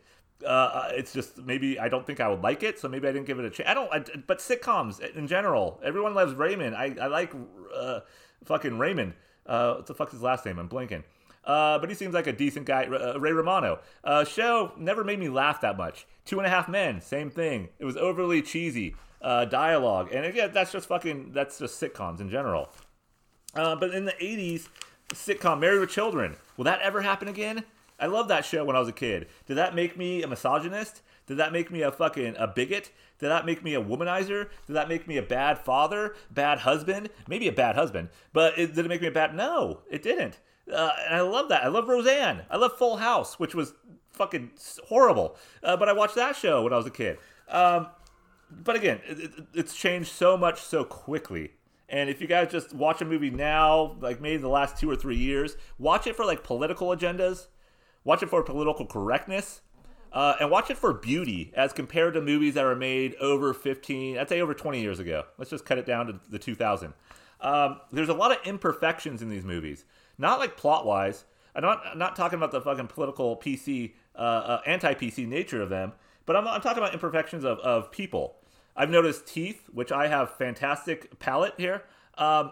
Uh, 0.46 0.90
it's 0.92 1.14
just 1.14 1.40
maybe 1.40 1.80
I 1.80 1.90
don't 1.90 2.06
think 2.06 2.20
I 2.20 2.28
would 2.28 2.42
like 2.42 2.62
it, 2.62 2.80
so 2.80 2.88
maybe 2.88 3.08
I 3.08 3.12
didn't 3.12 3.26
give 3.26 3.40
it 3.40 3.46
a 3.46 3.50
chance. 3.50 3.68
I 3.70 3.74
don't, 3.74 3.92
I, 3.92 4.04
but 4.28 4.38
sitcoms 4.40 5.00
in 5.16 5.28
general, 5.28 5.80
everyone 5.84 6.14
loves 6.14 6.36
Raymond. 6.36 6.76
I, 6.76 6.96
I 7.02 7.08
like 7.08 7.34
uh, 7.76 8.02
fucking 8.46 8.78
Raymond. 8.78 9.14
Uh, 9.46 9.76
what 9.76 9.88
the 9.88 9.96
fuck's 9.96 10.12
his 10.12 10.22
last 10.22 10.46
name? 10.46 10.60
I'm 10.60 10.70
blanking. 10.70 11.04
Uh, 11.44 11.80
but 11.80 11.90
he 11.90 11.96
seems 11.96 12.14
like 12.14 12.28
a 12.28 12.34
decent 12.34 12.66
guy. 12.66 12.86
Uh, 12.86 13.18
Ray 13.18 13.32
Romano. 13.32 13.80
Uh, 14.04 14.26
show 14.26 14.74
never 14.78 15.04
made 15.04 15.18
me 15.18 15.30
laugh 15.30 15.62
that 15.62 15.78
much. 15.78 16.06
Two 16.26 16.40
and 16.40 16.46
a 16.46 16.50
Half 16.50 16.68
Men, 16.68 17.00
same 17.02 17.30
thing. 17.30 17.70
It 17.80 17.86
was 17.86 17.96
overly 17.96 18.42
cheesy 18.42 18.96
uh, 19.22 19.46
dialogue, 19.46 20.10
and 20.14 20.26
again, 20.26 20.52
that's 20.54 20.72
just 20.72 20.88
fucking. 20.88 21.32
That's 21.34 21.60
just 21.60 21.82
sitcoms 21.82 22.20
in 22.20 22.30
general. 22.30 22.70
Uh, 23.56 23.76
but 23.76 23.92
in 23.94 24.06
the 24.06 24.14
80s, 24.14 24.68
sitcom 25.10 25.60
Married 25.60 25.80
with 25.80 25.90
Children. 25.90 26.36
Will 26.58 26.66
that 26.66 26.82
ever 26.82 27.02
happen 27.02 27.28
again? 27.28 27.64
I 28.00 28.06
love 28.06 28.28
that 28.28 28.46
show 28.46 28.64
when 28.64 28.76
I 28.76 28.80
was 28.80 28.88
a 28.88 28.94
kid. 28.94 29.28
Did 29.48 29.56
that 29.56 29.74
make 29.74 29.98
me 29.98 30.22
a 30.22 30.28
misogynist? 30.28 31.02
Did 31.26 31.38
that 31.38 31.52
make 31.52 31.72
me 31.72 31.82
a 31.82 31.92
fucking 31.92 32.36
a 32.38 32.48
bigot? 32.48 32.92
Did 33.20 33.30
that 33.30 33.46
make 33.46 33.64
me 33.64 33.74
a 33.74 33.82
womanizer? 33.82 34.50
Did 34.68 34.74
that 34.74 34.88
make 34.88 35.08
me 35.08 35.18
a 35.18 35.24
bad 35.24 35.60
father, 35.60 36.16
bad 36.30 36.60
husband? 36.60 37.10
Maybe 37.28 37.48
a 37.48 37.52
bad 37.52 37.76
husband, 37.76 38.10
but 38.34 38.58
it, 38.58 38.76
did 38.76 38.86
it 38.86 38.90
make 38.90 39.02
me 39.02 39.08
a 39.08 39.12
bad? 39.12 39.36
No, 39.36 39.82
it 39.90 40.04
didn't. 40.04 40.40
Uh, 40.72 40.92
and 41.06 41.16
I 41.16 41.22
love 41.22 41.50
that. 41.50 41.64
I 41.64 41.68
love 41.68 41.88
Roseanne. 41.88 42.44
I 42.50 42.58
love 42.58 42.78
Full 42.78 42.98
House, 42.98 43.40
which 43.40 43.56
was 43.56 43.74
fucking 44.12 44.52
horrible. 44.88 45.38
Uh, 45.64 45.76
but 45.78 45.90
I 45.90 45.94
watched 45.94 46.16
that 46.16 46.36
show 46.36 46.64
when 46.64 46.74
I 46.74 46.78
was 46.78 46.86
a 46.86 46.92
kid. 46.92 47.18
Um, 47.50 47.88
but 48.52 48.76
again, 48.76 49.02
it, 49.08 49.20
it, 49.20 49.32
it's 49.54 49.76
changed 49.76 50.10
so 50.10 50.38
much 50.38 50.62
so 50.62 50.84
quickly. 50.84 51.52
And 51.90 52.10
if 52.10 52.20
you 52.20 52.28
guys 52.28 52.52
just 52.52 52.74
watch 52.74 53.02
a 53.02 53.06
movie 53.06 53.30
now, 53.30 53.96
like 54.02 54.20
maybe 54.20 54.42
the 54.42 54.50
last 54.50 54.78
two 54.78 54.90
or 54.90 54.96
three 54.96 55.16
years, 55.16 55.56
watch 55.78 56.06
it 56.06 56.16
for 56.16 56.26
like 56.26 56.44
political 56.44 56.90
agendas, 56.90 57.48
watch 58.04 58.22
it 58.22 58.30
for 58.30 58.44
political 58.44 58.86
correctness, 58.86 59.62
uh, 60.12 60.36
and 60.40 60.50
watch 60.50 60.70
it 60.70 60.78
for 60.78 60.94
beauty 60.94 61.54
as 61.56 61.74
compared 61.74 62.14
to 62.14 62.22
movies 62.22 62.56
that 62.56 62.64
were 62.64 62.76
made 62.76 63.16
over 63.16 63.54
15, 63.54 64.18
I'd 64.18 64.30
say 64.30 64.42
over 64.42 64.54
20 64.54 64.82
years 64.82 65.00
ago. 65.00 65.26
Let's 65.38 65.52
just 65.52 65.66
cut 65.66 65.78
it 65.78 65.86
down 65.86 66.08
to 66.08 66.20
the 66.30 66.40
2000. 66.40 66.94
Um, 67.40 67.82
there's 67.92 68.10
a 68.10 68.14
lot 68.14 68.32
of 68.32 68.46
imperfections 68.46 69.22
in 69.22 69.30
these 69.30 69.46
movies, 69.46 69.86
not 70.18 70.40
like 70.40 70.58
plot 70.58 70.86
wise. 70.86 71.26
I'm 71.56 71.64
not, 71.64 71.82
I'm 71.86 71.98
not 71.98 72.16
talking 72.16 72.38
about 72.38 72.52
the 72.52 72.62
fucking 72.62 72.88
political 72.88 73.38
PC, 73.38 73.94
uh, 74.16 74.20
uh, 74.20 74.62
anti 74.66 74.94
PC 74.94 75.28
nature 75.28 75.62
of 75.62 75.70
them, 75.70 75.94
but 76.26 76.36
I'm, 76.36 76.48
I'm 76.48 76.62
talking 76.62 76.80
about 76.80 76.94
imperfections 76.94 77.44
of, 77.44 77.60
of 77.60 77.92
people. 77.92 78.37
I've 78.78 78.92
noticed 78.92 79.26
teeth, 79.26 79.68
which 79.74 79.92
I 79.92 80.08
have 80.08 80.38
fantastic 80.38 81.20
palate 81.20 81.56
here. 81.58 81.84
Um, 82.18 82.52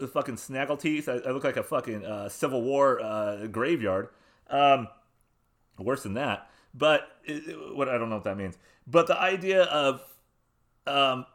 with 0.00 0.12
fucking 0.12 0.36
snaggle 0.36 0.76
teeth, 0.76 1.08
I, 1.08 1.14
I 1.18 1.30
look 1.30 1.44
like 1.44 1.56
a 1.56 1.62
fucking 1.62 2.04
uh, 2.04 2.28
Civil 2.28 2.62
War 2.62 3.00
uh, 3.00 3.46
graveyard. 3.46 4.08
Um, 4.48 4.88
worse 5.78 6.02
than 6.02 6.14
that. 6.14 6.50
But 6.74 7.08
it, 7.24 7.76
what 7.76 7.88
I 7.88 7.98
don't 7.98 8.10
know 8.10 8.16
what 8.16 8.24
that 8.24 8.36
means. 8.36 8.58
But 8.86 9.06
the 9.06 9.18
idea 9.18 9.64
of 9.64 10.02
um, 10.86 11.26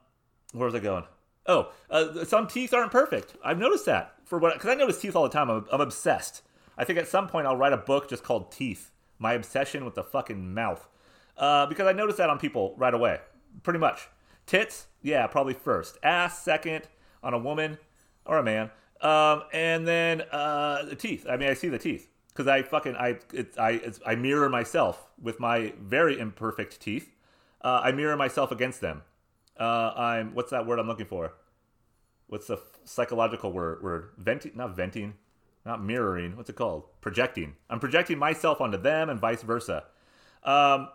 where 0.52 0.66
was 0.66 0.76
I 0.76 0.80
going? 0.80 1.04
Oh, 1.48 1.72
uh, 1.90 2.26
some 2.26 2.48
teeth 2.48 2.74
aren't 2.74 2.92
perfect. 2.92 3.36
I've 3.44 3.60
noticed 3.60 3.86
that 3.86 4.16
for 4.26 4.40
what 4.40 4.54
because 4.54 4.70
I 4.70 4.76
notice 4.76 5.00
teeth 5.00 5.16
all 5.16 5.24
the 5.24 5.30
time. 5.30 5.50
I'm, 5.50 5.66
I'm 5.72 5.82
obsessed. 5.82 6.42
I 6.78 6.84
think 6.84 7.00
at 7.00 7.08
some 7.08 7.28
point 7.28 7.48
I'll 7.48 7.56
write 7.56 7.74
a 7.74 7.78
book 7.78 8.10
just 8.10 8.24
called 8.24 8.52
Teeth: 8.52 8.92
My 9.20 9.34
Obsession 9.34 9.86
with 9.86 9.96
the 9.96 10.04
Fucking 10.04 10.54
Mouth, 10.54 10.88
uh, 11.38 11.66
because 11.68 11.88
I 11.88 11.94
notice 11.94 12.18
that 12.18 12.30
on 12.30 12.40
people 12.40 12.74
right 12.78 12.94
away. 12.94 13.20
Pretty 13.64 13.80
much, 13.80 14.10
tits, 14.46 14.88
yeah, 15.02 15.28
probably 15.28 15.54
first. 15.54 15.98
Ass 16.04 16.42
second 16.42 16.88
on 17.24 17.34
a 17.34 17.40
woman 17.40 17.78
or 18.26 18.38
a 18.38 18.44
man, 18.44 18.72
um, 19.02 19.44
and 19.54 19.88
then 19.88 20.22
uh, 20.32 20.84
the 20.86 20.96
teeth. 20.96 21.26
I 21.30 21.38
mean, 21.38 21.50
I 21.50 21.54
see 21.54 21.70
the 21.70 21.80
teeth 21.80 22.10
because 22.30 22.48
I 22.48 22.62
fucking 22.64 22.96
I 22.96 23.20
it, 23.34 23.54
I 23.58 23.72
it's, 23.72 24.00
I 24.06 24.16
mirror 24.16 24.50
myself 24.50 25.08
with 25.22 25.40
my 25.40 25.74
very 25.82 26.20
imperfect 26.20 26.80
teeth. 26.80 27.12
Uh, 27.62 27.82
I 27.84 27.92
mirror 27.92 28.16
myself 28.18 28.52
against 28.52 28.82
them. 28.82 29.04
Uh, 29.60 29.94
I'm 29.96 30.36
what's 30.36 30.52
that 30.52 30.66
word 30.66 30.80
I'm 30.80 30.88
looking 30.88 31.06
for? 31.06 31.34
What's 32.28 32.48
the 32.48 32.60
psychological 32.84 33.52
word? 33.52 33.84
Word 33.84 34.10
venting? 34.18 34.52
Not 34.56 34.76
venting, 34.76 35.14
not 35.66 35.84
mirroring. 35.84 36.36
What's 36.36 36.50
it 36.50 36.56
called? 36.56 36.84
Projecting. 37.02 37.56
I'm 37.70 37.80
projecting 37.80 38.18
myself 38.18 38.60
onto 38.60 38.78
them 38.78 39.10
and 39.10 39.20
vice 39.20 39.44
versa. 39.44 39.86
Um, 40.44 40.90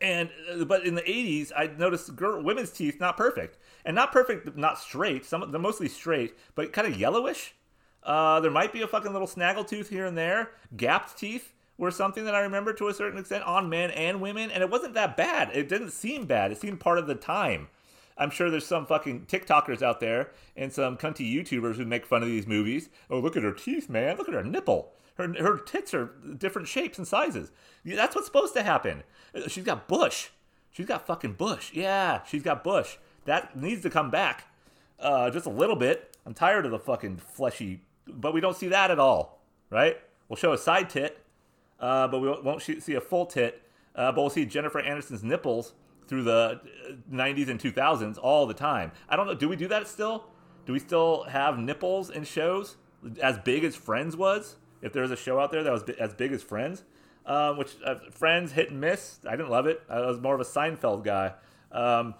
and 0.00 0.30
uh, 0.52 0.64
but 0.64 0.86
in 0.86 0.94
the 0.94 1.02
80s, 1.02 1.52
I 1.56 1.68
noticed 1.68 2.14
girl, 2.16 2.42
women's 2.42 2.70
teeth 2.70 3.00
not 3.00 3.16
perfect, 3.16 3.58
and 3.84 3.94
not 3.94 4.12
perfect, 4.12 4.56
not 4.56 4.78
straight. 4.78 5.24
Some 5.24 5.50
they're 5.50 5.60
mostly 5.60 5.88
straight, 5.88 6.36
but 6.54 6.72
kind 6.72 6.86
of 6.86 6.98
yellowish. 6.98 7.54
Uh, 8.02 8.38
there 8.40 8.50
might 8.50 8.72
be 8.72 8.82
a 8.82 8.88
fucking 8.88 9.12
little 9.12 9.26
snaggle 9.26 9.64
tooth 9.64 9.88
here 9.88 10.06
and 10.06 10.16
there. 10.16 10.52
Gapped 10.76 11.18
teeth 11.18 11.52
were 11.78 11.90
something 11.90 12.24
that 12.24 12.34
I 12.34 12.40
remember 12.40 12.72
to 12.74 12.88
a 12.88 12.94
certain 12.94 13.18
extent 13.18 13.44
on 13.44 13.68
men 13.68 13.90
and 13.90 14.20
women, 14.20 14.50
and 14.50 14.62
it 14.62 14.70
wasn't 14.70 14.94
that 14.94 15.16
bad. 15.16 15.50
It 15.52 15.68
didn't 15.68 15.90
seem 15.90 16.26
bad. 16.26 16.52
It 16.52 16.60
seemed 16.60 16.80
part 16.80 16.98
of 16.98 17.06
the 17.06 17.14
time. 17.14 17.68
I'm 18.18 18.30
sure 18.30 18.50
there's 18.50 18.66
some 18.66 18.86
fucking 18.86 19.26
TikTokers 19.26 19.82
out 19.82 20.00
there 20.00 20.30
and 20.56 20.72
some 20.72 20.96
cunty 20.96 21.30
YouTubers 21.30 21.76
who 21.76 21.84
make 21.84 22.06
fun 22.06 22.22
of 22.22 22.28
these 22.28 22.46
movies. 22.46 22.88
Oh, 23.10 23.18
look 23.18 23.36
at 23.36 23.42
her 23.42 23.52
teeth, 23.52 23.90
man. 23.90 24.16
Look 24.16 24.28
at 24.28 24.34
her 24.34 24.44
nipple. 24.44 24.92
Her, 25.16 25.32
her 25.42 25.58
tits 25.58 25.94
are 25.94 26.10
different 26.36 26.68
shapes 26.68 26.98
and 26.98 27.06
sizes. 27.06 27.50
That's 27.84 28.14
what's 28.14 28.26
supposed 28.26 28.54
to 28.54 28.62
happen. 28.62 29.02
Uh, 29.34 29.48
She's 29.48 29.64
got 29.64 29.88
bush. 29.88 30.28
She's 30.70 30.86
got 30.86 31.06
fucking 31.06 31.34
bush. 31.34 31.72
Yeah, 31.72 32.22
she's 32.24 32.42
got 32.42 32.62
bush. 32.62 32.98
That 33.24 33.56
needs 33.56 33.82
to 33.82 33.90
come 33.90 34.10
back 34.10 34.44
uh, 35.00 35.30
just 35.30 35.46
a 35.46 35.50
little 35.50 35.76
bit. 35.76 36.16
I'm 36.26 36.34
tired 36.34 36.66
of 36.66 36.70
the 36.70 36.78
fucking 36.78 37.16
fleshy, 37.16 37.80
but 38.06 38.34
we 38.34 38.40
don't 38.40 38.56
see 38.56 38.68
that 38.68 38.90
at 38.90 38.98
all, 38.98 39.40
right? 39.70 39.96
We'll 40.28 40.36
show 40.36 40.52
a 40.52 40.58
side 40.58 40.90
tit, 40.90 41.18
uh, 41.80 42.08
but 42.08 42.18
we 42.18 42.28
won't 42.28 42.60
see 42.62 42.94
a 42.94 43.00
full 43.00 43.26
tit. 43.26 43.62
Uh, 43.94 44.12
but 44.12 44.20
we'll 44.20 44.30
see 44.30 44.44
Jennifer 44.44 44.82
Aniston's 44.82 45.22
nipples 45.24 45.72
through 46.06 46.24
the 46.24 46.60
uh, 46.90 46.92
90s 47.10 47.48
and 47.48 47.58
2000s 47.58 48.18
all 48.20 48.46
the 48.46 48.52
time. 48.54 48.92
I 49.08 49.16
don't 49.16 49.26
know. 49.26 49.34
Do 49.34 49.48
we 49.48 49.56
do 49.56 49.68
that 49.68 49.88
still? 49.88 50.26
Do 50.66 50.74
we 50.74 50.78
still 50.78 51.22
have 51.24 51.58
nipples 51.58 52.10
in 52.10 52.24
shows 52.24 52.76
as 53.22 53.38
big 53.38 53.64
as 53.64 53.74
Friends 53.74 54.14
was? 54.14 54.56
If 54.82 54.92
there 54.92 55.02
was 55.02 55.10
a 55.10 55.16
show 55.16 55.40
out 55.40 55.50
there 55.50 55.62
that 55.62 55.72
was 55.72 55.82
as 55.98 56.14
big 56.14 56.32
as 56.32 56.42
Friends, 56.42 56.84
um, 57.24 57.58
which 57.58 57.72
uh, 57.84 57.96
Friends 58.10 58.52
hit 58.52 58.70
and 58.70 58.80
miss. 58.80 59.18
I 59.26 59.32
didn't 59.32 59.50
love 59.50 59.66
it. 59.66 59.82
I 59.88 60.00
was 60.00 60.20
more 60.20 60.34
of 60.34 60.40
a 60.40 60.44
Seinfeld 60.44 61.04
guy. 61.04 61.32
Um, 61.72 62.14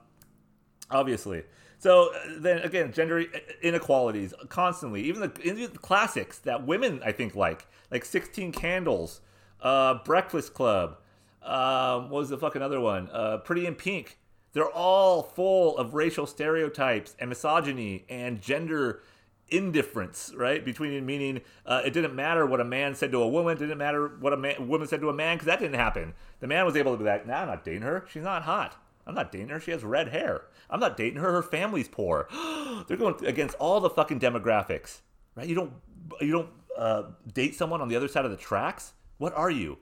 obviously. 0.90 1.44
So 1.78 2.10
uh, 2.14 2.18
then 2.38 2.58
again, 2.58 2.92
gender 2.92 3.24
inequalities 3.62 4.34
constantly. 4.48 5.02
Even 5.02 5.22
the, 5.22 5.40
even 5.42 5.72
the 5.72 5.78
classics 5.78 6.38
that 6.40 6.66
women 6.66 7.00
I 7.04 7.12
think 7.12 7.34
like, 7.34 7.66
like 7.90 8.04
Sixteen 8.04 8.52
Candles, 8.52 9.20
uh, 9.60 9.98
Breakfast 10.04 10.54
Club. 10.54 10.98
Um, 11.42 12.10
what 12.10 12.18
was 12.18 12.28
the 12.28 12.38
fucking 12.38 12.62
other 12.62 12.80
one? 12.80 13.08
Uh, 13.12 13.38
Pretty 13.38 13.66
in 13.66 13.76
Pink. 13.76 14.18
They're 14.52 14.70
all 14.70 15.22
full 15.22 15.76
of 15.76 15.94
racial 15.94 16.26
stereotypes 16.26 17.14
and 17.18 17.28
misogyny 17.28 18.06
and 18.08 18.40
gender 18.40 19.02
indifference, 19.48 20.32
right? 20.36 20.64
Between 20.64 21.04
meaning 21.06 21.42
uh, 21.64 21.82
it 21.84 21.92
didn't 21.92 22.14
matter 22.14 22.46
what 22.46 22.60
a 22.60 22.64
man 22.64 22.94
said 22.94 23.12
to 23.12 23.22
a 23.22 23.28
woman, 23.28 23.56
didn't 23.56 23.78
matter 23.78 24.08
what 24.20 24.32
a 24.32 24.36
man, 24.36 24.68
woman 24.68 24.88
said 24.88 25.00
to 25.00 25.08
a 25.08 25.12
man 25.12 25.36
because 25.36 25.46
that 25.46 25.60
didn't 25.60 25.78
happen. 25.78 26.14
The 26.40 26.46
man 26.46 26.64
was 26.64 26.76
able 26.76 26.92
to 26.92 26.98
be 26.98 27.04
like, 27.04 27.26
"Nah, 27.26 27.42
I'm 27.42 27.48
not 27.48 27.64
dating 27.64 27.82
her. 27.82 28.04
She's 28.10 28.22
not 28.22 28.42
hot. 28.42 28.76
I'm 29.06 29.14
not 29.14 29.30
dating 29.30 29.48
her. 29.48 29.60
She 29.60 29.70
has 29.70 29.84
red 29.84 30.08
hair. 30.08 30.42
I'm 30.68 30.80
not 30.80 30.96
dating 30.96 31.20
her. 31.20 31.32
Her 31.32 31.42
family's 31.42 31.88
poor." 31.88 32.28
They're 32.88 32.96
going 32.96 33.24
against 33.24 33.56
all 33.56 33.80
the 33.80 33.90
fucking 33.90 34.20
demographics, 34.20 35.00
right? 35.34 35.46
You 35.46 35.54
don't 35.54 35.72
you 36.20 36.32
don't 36.32 36.50
uh, 36.76 37.04
date 37.32 37.54
someone 37.54 37.80
on 37.80 37.88
the 37.88 37.96
other 37.96 38.08
side 38.08 38.24
of 38.24 38.30
the 38.30 38.36
tracks. 38.36 38.92
What 39.18 39.34
are 39.34 39.50
you? 39.50 39.78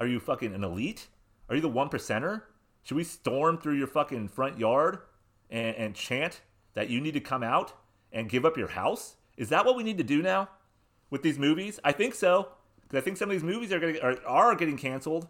Are 0.00 0.06
you 0.06 0.20
fucking 0.20 0.54
an 0.54 0.64
elite? 0.64 1.08
Are 1.48 1.54
you 1.54 1.62
the 1.62 1.68
one 1.68 1.88
percenter? 1.88 2.42
Should 2.82 2.96
we 2.96 3.04
storm 3.04 3.58
through 3.58 3.78
your 3.78 3.86
fucking 3.86 4.28
front 4.28 4.58
yard 4.58 4.98
and, 5.50 5.74
and 5.76 5.94
chant 5.94 6.42
that 6.74 6.90
you 6.90 7.00
need 7.00 7.14
to 7.14 7.20
come 7.20 7.42
out 7.42 7.72
and 8.14 8.30
give 8.30 8.46
up 8.46 8.56
your 8.56 8.68
house? 8.68 9.16
Is 9.36 9.50
that 9.50 9.66
what 9.66 9.76
we 9.76 9.82
need 9.82 9.98
to 9.98 10.04
do 10.04 10.22
now 10.22 10.48
with 11.10 11.22
these 11.22 11.38
movies? 11.38 11.78
I 11.84 11.92
think 11.92 12.14
so 12.14 12.48
because 12.94 13.02
I 13.02 13.04
think 13.04 13.16
some 13.16 13.28
of 13.28 13.34
these 13.34 13.42
movies 13.42 13.72
are 13.72 13.80
getting 13.80 14.00
are, 14.00 14.16
are 14.26 14.54
getting 14.54 14.76
canceled. 14.76 15.28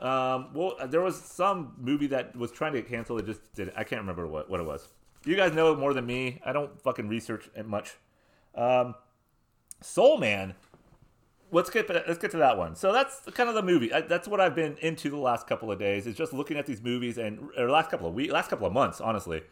Um, 0.00 0.50
well, 0.54 0.76
there 0.86 1.00
was 1.00 1.20
some 1.20 1.74
movie 1.78 2.06
that 2.08 2.36
was 2.36 2.52
trying 2.52 2.74
to 2.74 2.80
get 2.82 2.88
canceled. 2.88 3.20
It 3.20 3.26
just 3.26 3.54
did. 3.54 3.72
I 3.76 3.84
can't 3.84 4.00
remember 4.00 4.26
what, 4.26 4.48
what 4.50 4.60
it 4.60 4.66
was. 4.66 4.88
You 5.24 5.36
guys 5.36 5.52
know 5.52 5.74
more 5.74 5.94
than 5.94 6.06
me. 6.06 6.40
I 6.44 6.52
don't 6.52 6.80
fucking 6.82 7.08
research 7.08 7.48
it 7.54 7.66
much. 7.66 7.94
Um, 8.54 8.94
Soul 9.80 10.18
Man. 10.18 10.54
Let's 11.52 11.70
get 11.70 11.88
let's 11.88 12.18
get 12.18 12.32
to 12.32 12.38
that 12.38 12.58
one. 12.58 12.74
So 12.74 12.92
that's 12.92 13.20
kind 13.32 13.48
of 13.48 13.54
the 13.54 13.62
movie. 13.62 13.92
I, 13.92 14.00
that's 14.00 14.26
what 14.26 14.40
I've 14.40 14.54
been 14.54 14.76
into 14.78 15.08
the 15.08 15.16
last 15.16 15.46
couple 15.46 15.70
of 15.70 15.78
days. 15.78 16.06
Is 16.06 16.16
just 16.16 16.32
looking 16.32 16.56
at 16.56 16.66
these 16.66 16.82
movies 16.82 17.18
and 17.18 17.48
or 17.56 17.70
last 17.70 17.88
couple 17.88 18.08
of 18.08 18.14
weeks, 18.14 18.32
last 18.32 18.50
couple 18.50 18.66
of 18.66 18.72
months, 18.72 19.00
honestly. 19.00 19.42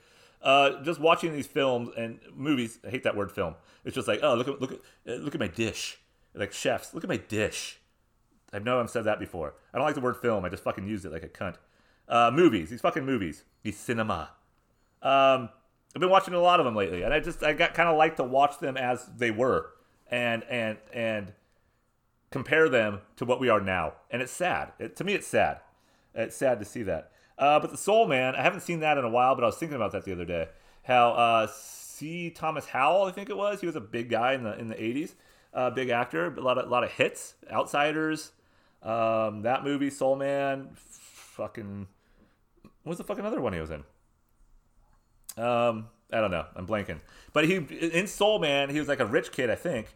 Uh, 0.44 0.82
just 0.82 1.00
watching 1.00 1.32
these 1.32 1.46
films 1.46 1.88
and 1.96 2.20
movies. 2.34 2.78
I 2.86 2.90
hate 2.90 3.02
that 3.04 3.16
word 3.16 3.32
film. 3.32 3.54
It's 3.84 3.94
just 3.94 4.06
like, 4.06 4.20
oh, 4.22 4.34
look 4.34 4.46
at 4.46 4.60
look 4.60 4.72
at 4.72 5.20
look 5.20 5.34
at 5.34 5.40
my 5.40 5.48
dish. 5.48 5.98
Like 6.34 6.52
chefs, 6.52 6.92
look 6.92 7.02
at 7.02 7.08
my 7.08 7.16
dish. 7.16 7.80
I 8.52 8.58
know 8.58 8.78
I've 8.78 8.90
said 8.90 9.04
that 9.04 9.18
before. 9.18 9.54
I 9.72 9.78
don't 9.78 9.86
like 9.86 9.94
the 9.94 10.02
word 10.02 10.18
film. 10.18 10.44
I 10.44 10.50
just 10.50 10.62
fucking 10.62 10.86
used 10.86 11.04
it 11.06 11.12
like 11.12 11.22
a 11.22 11.28
cunt. 11.28 11.56
Uh, 12.06 12.30
movies, 12.32 12.68
these 12.68 12.82
fucking 12.82 13.06
movies, 13.06 13.44
these 13.62 13.78
cinema. 13.78 14.30
Um, 15.02 15.48
I've 15.94 16.00
been 16.00 16.10
watching 16.10 16.34
a 16.34 16.40
lot 16.40 16.60
of 16.60 16.66
them 16.66 16.74
lately, 16.76 17.02
and 17.02 17.14
I 17.14 17.20
just 17.20 17.42
I 17.42 17.54
got 17.54 17.72
kind 17.72 17.88
of 17.88 17.96
like 17.96 18.16
to 18.16 18.24
watch 18.24 18.58
them 18.58 18.76
as 18.76 19.08
they 19.16 19.30
were, 19.30 19.70
and 20.10 20.44
and 20.44 20.76
and 20.92 21.32
compare 22.30 22.68
them 22.68 23.00
to 23.16 23.24
what 23.24 23.40
we 23.40 23.48
are 23.48 23.60
now. 23.60 23.94
And 24.10 24.20
it's 24.20 24.32
sad. 24.32 24.72
It, 24.78 24.94
to 24.96 25.04
me, 25.04 25.14
it's 25.14 25.26
sad. 25.26 25.60
It's 26.14 26.36
sad 26.36 26.58
to 26.58 26.66
see 26.66 26.82
that. 26.82 27.12
Uh, 27.38 27.58
but 27.60 27.70
the 27.70 27.76
Soul 27.76 28.06
Man, 28.06 28.34
I 28.36 28.42
haven't 28.42 28.60
seen 28.60 28.80
that 28.80 28.98
in 28.98 29.04
a 29.04 29.08
while, 29.08 29.34
but 29.34 29.42
I 29.42 29.46
was 29.46 29.56
thinking 29.56 29.76
about 29.76 29.92
that 29.92 30.04
the 30.04 30.12
other 30.12 30.24
day. 30.24 30.48
How 30.84 31.10
uh, 31.12 31.46
C. 31.48 32.30
Thomas 32.30 32.66
Howell, 32.66 33.04
I 33.04 33.10
think 33.10 33.30
it 33.30 33.36
was, 33.36 33.60
he 33.60 33.66
was 33.66 33.76
a 33.76 33.80
big 33.80 34.08
guy 34.10 34.34
in 34.34 34.44
the 34.44 34.58
in 34.58 34.68
the 34.68 34.74
'80s, 34.74 35.12
uh, 35.52 35.70
big 35.70 35.88
actor, 35.88 36.32
a 36.34 36.40
lot 36.40 36.58
of 36.58 36.66
a 36.66 36.70
lot 36.70 36.84
of 36.84 36.92
hits, 36.92 37.34
Outsiders, 37.50 38.32
um, 38.82 39.42
that 39.42 39.64
movie, 39.64 39.90
Soul 39.90 40.16
Man, 40.16 40.70
fucking. 40.74 41.88
What 42.82 42.90
was 42.90 42.98
the 42.98 43.04
fucking 43.04 43.24
other 43.24 43.40
one 43.40 43.54
he 43.54 43.60
was 43.60 43.70
in? 43.70 43.82
Um, 45.42 45.88
I 46.12 46.20
don't 46.20 46.30
know. 46.30 46.44
I'm 46.54 46.66
blanking. 46.66 47.00
But 47.32 47.46
he 47.46 47.56
in 47.56 48.06
Soul 48.06 48.38
Man, 48.38 48.70
he 48.70 48.78
was 48.78 48.88
like 48.88 49.00
a 49.00 49.06
rich 49.06 49.32
kid, 49.32 49.50
I 49.50 49.54
think, 49.56 49.94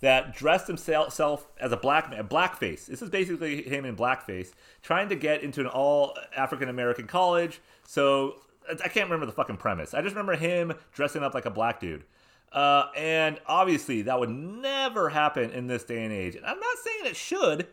that 0.00 0.34
dressed 0.34 0.66
himself 0.66 1.48
as 1.60 1.72
a 1.72 1.76
black 1.76 2.10
man, 2.10 2.28
blackface. 2.28 2.86
This 2.86 3.02
is 3.02 3.10
basically 3.10 3.62
him 3.62 3.84
in 3.84 3.96
blackface, 3.96 4.52
trying 4.82 5.08
to 5.08 5.16
get 5.16 5.42
into 5.42 5.60
an 5.60 5.66
all 5.66 6.16
African 6.36 6.68
American 6.68 7.06
college. 7.06 7.60
So 7.84 8.36
I 8.68 8.88
can't 8.88 9.06
remember 9.06 9.26
the 9.26 9.32
fucking 9.32 9.56
premise. 9.56 9.94
I 9.94 10.02
just 10.02 10.14
remember 10.14 10.36
him 10.36 10.72
dressing 10.92 11.22
up 11.22 11.34
like 11.34 11.46
a 11.46 11.50
black 11.50 11.80
dude. 11.80 12.04
Uh, 12.52 12.86
and 12.96 13.38
obviously, 13.46 14.02
that 14.02 14.18
would 14.18 14.30
never 14.30 15.10
happen 15.10 15.50
in 15.50 15.66
this 15.66 15.84
day 15.84 16.02
and 16.04 16.12
age. 16.12 16.34
And 16.34 16.46
I'm 16.46 16.58
not 16.58 16.78
saying 16.78 17.06
it 17.06 17.16
should. 17.16 17.66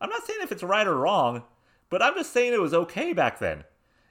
I'm 0.00 0.10
not 0.10 0.24
saying 0.24 0.40
if 0.42 0.52
it's 0.52 0.62
right 0.62 0.86
or 0.86 0.96
wrong, 0.96 1.42
but 1.90 2.02
I'm 2.02 2.14
just 2.14 2.32
saying 2.32 2.52
it 2.52 2.60
was 2.60 2.74
okay 2.74 3.12
back 3.12 3.38
then. 3.38 3.64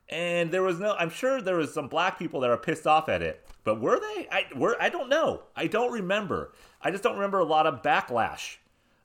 And 0.10 0.52
there 0.52 0.64
was 0.64 0.80
no. 0.80 0.96
I'm 0.98 1.10
sure 1.10 1.42
there 1.42 1.58
was 1.58 1.74
some 1.74 1.88
black 1.88 2.18
people 2.18 2.40
that 2.42 2.50
are 2.50 2.58
pissed 2.58 2.88
off 2.88 3.10
at 3.10 3.22
it. 3.22 3.46
But 3.64 3.82
were 3.82 4.00
they? 4.00 4.28
I 4.32 4.46
were. 4.56 4.78
I 4.80 4.90
don't 4.90 5.10
know. 5.10 5.44
I 5.56 5.68
don't 5.68 5.92
remember. 5.92 6.54
I 6.82 6.92
just 6.92 7.04
don't 7.04 7.16
remember 7.16 7.40
a 7.40 7.46
lot 7.46 7.68
of 7.68 7.82
backlash. 7.82 8.58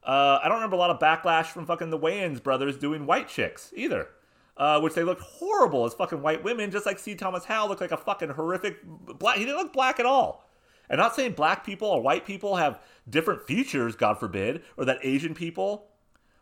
Uh, 0.05 0.39
I 0.43 0.49
don't 0.49 0.57
remember 0.57 0.77
a 0.77 0.79
lot 0.79 0.91
of 0.91 0.99
backlash 0.99 1.47
from 1.47 1.67
fucking 1.67 1.91
the 1.91 1.99
Wayans 1.99 2.43
brothers 2.43 2.77
doing 2.77 3.07
white 3.07 3.29
chicks 3.29 3.73
either. 3.77 4.09
Uh, 4.57 4.79
which 4.81 4.93
they 4.95 5.03
looked 5.03 5.23
horrible 5.23 5.87
as 5.87 5.95
fucking 5.95 6.21
white 6.21 6.45
women, 6.45 6.71
just 6.71 6.85
like 6.85 6.99
C. 6.99 7.15
Thomas 7.15 7.47
Howell 7.47 7.69
looked 7.69 7.81
like 7.81 7.91
a 7.91 7.97
fucking 7.97 8.29
horrific 8.29 8.79
black. 8.85 9.39
He 9.39 9.45
didn't 9.45 9.57
look 9.57 9.73
black 9.73 9.99
at 9.99 10.05
all. 10.05 10.47
I'm 10.91 10.99
not 10.99 11.17
saying 11.17 11.33
black 11.33 11.65
people 11.65 11.89
or 11.89 12.03
white 12.03 12.27
people 12.27 12.57
have 12.57 12.81
different 13.09 13.47
features, 13.47 13.97
God 13.97 14.19
forbid, 14.19 14.63
or 14.77 14.85
that 14.85 14.99
Asian 15.03 15.35
people 15.35 15.87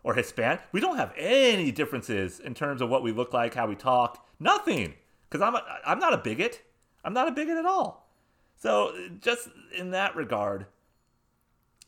or 0.03 0.13
Hispanic. 0.13 0.61
We 0.71 0.79
don't 0.79 0.97
have 0.97 1.13
any 1.17 1.71
differences 1.71 2.39
in 2.39 2.53
terms 2.53 2.81
of 2.81 2.89
what 2.89 3.03
we 3.03 3.11
look 3.11 3.33
like, 3.33 3.53
how 3.53 3.67
we 3.67 3.75
talk. 3.75 4.25
Nothing. 4.39 4.95
Because 5.29 5.41
I'm, 5.41 5.61
I'm 5.85 5.99
not 5.99 6.13
a 6.13 6.17
bigot. 6.17 6.61
I'm 7.03 7.13
not 7.13 7.27
a 7.27 7.31
bigot 7.31 7.57
at 7.57 7.65
all. 7.65 8.09
So, 8.57 8.93
just 9.19 9.49
in 9.75 9.91
that 9.91 10.15
regard, 10.15 10.67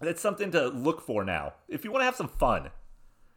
it's 0.02 0.22
something 0.22 0.52
to 0.52 0.68
look 0.68 1.02
for 1.02 1.24
now. 1.24 1.54
If 1.68 1.84
you 1.84 1.92
want 1.92 2.02
to 2.02 2.06
have 2.06 2.16
some 2.16 2.28
fun, 2.28 2.72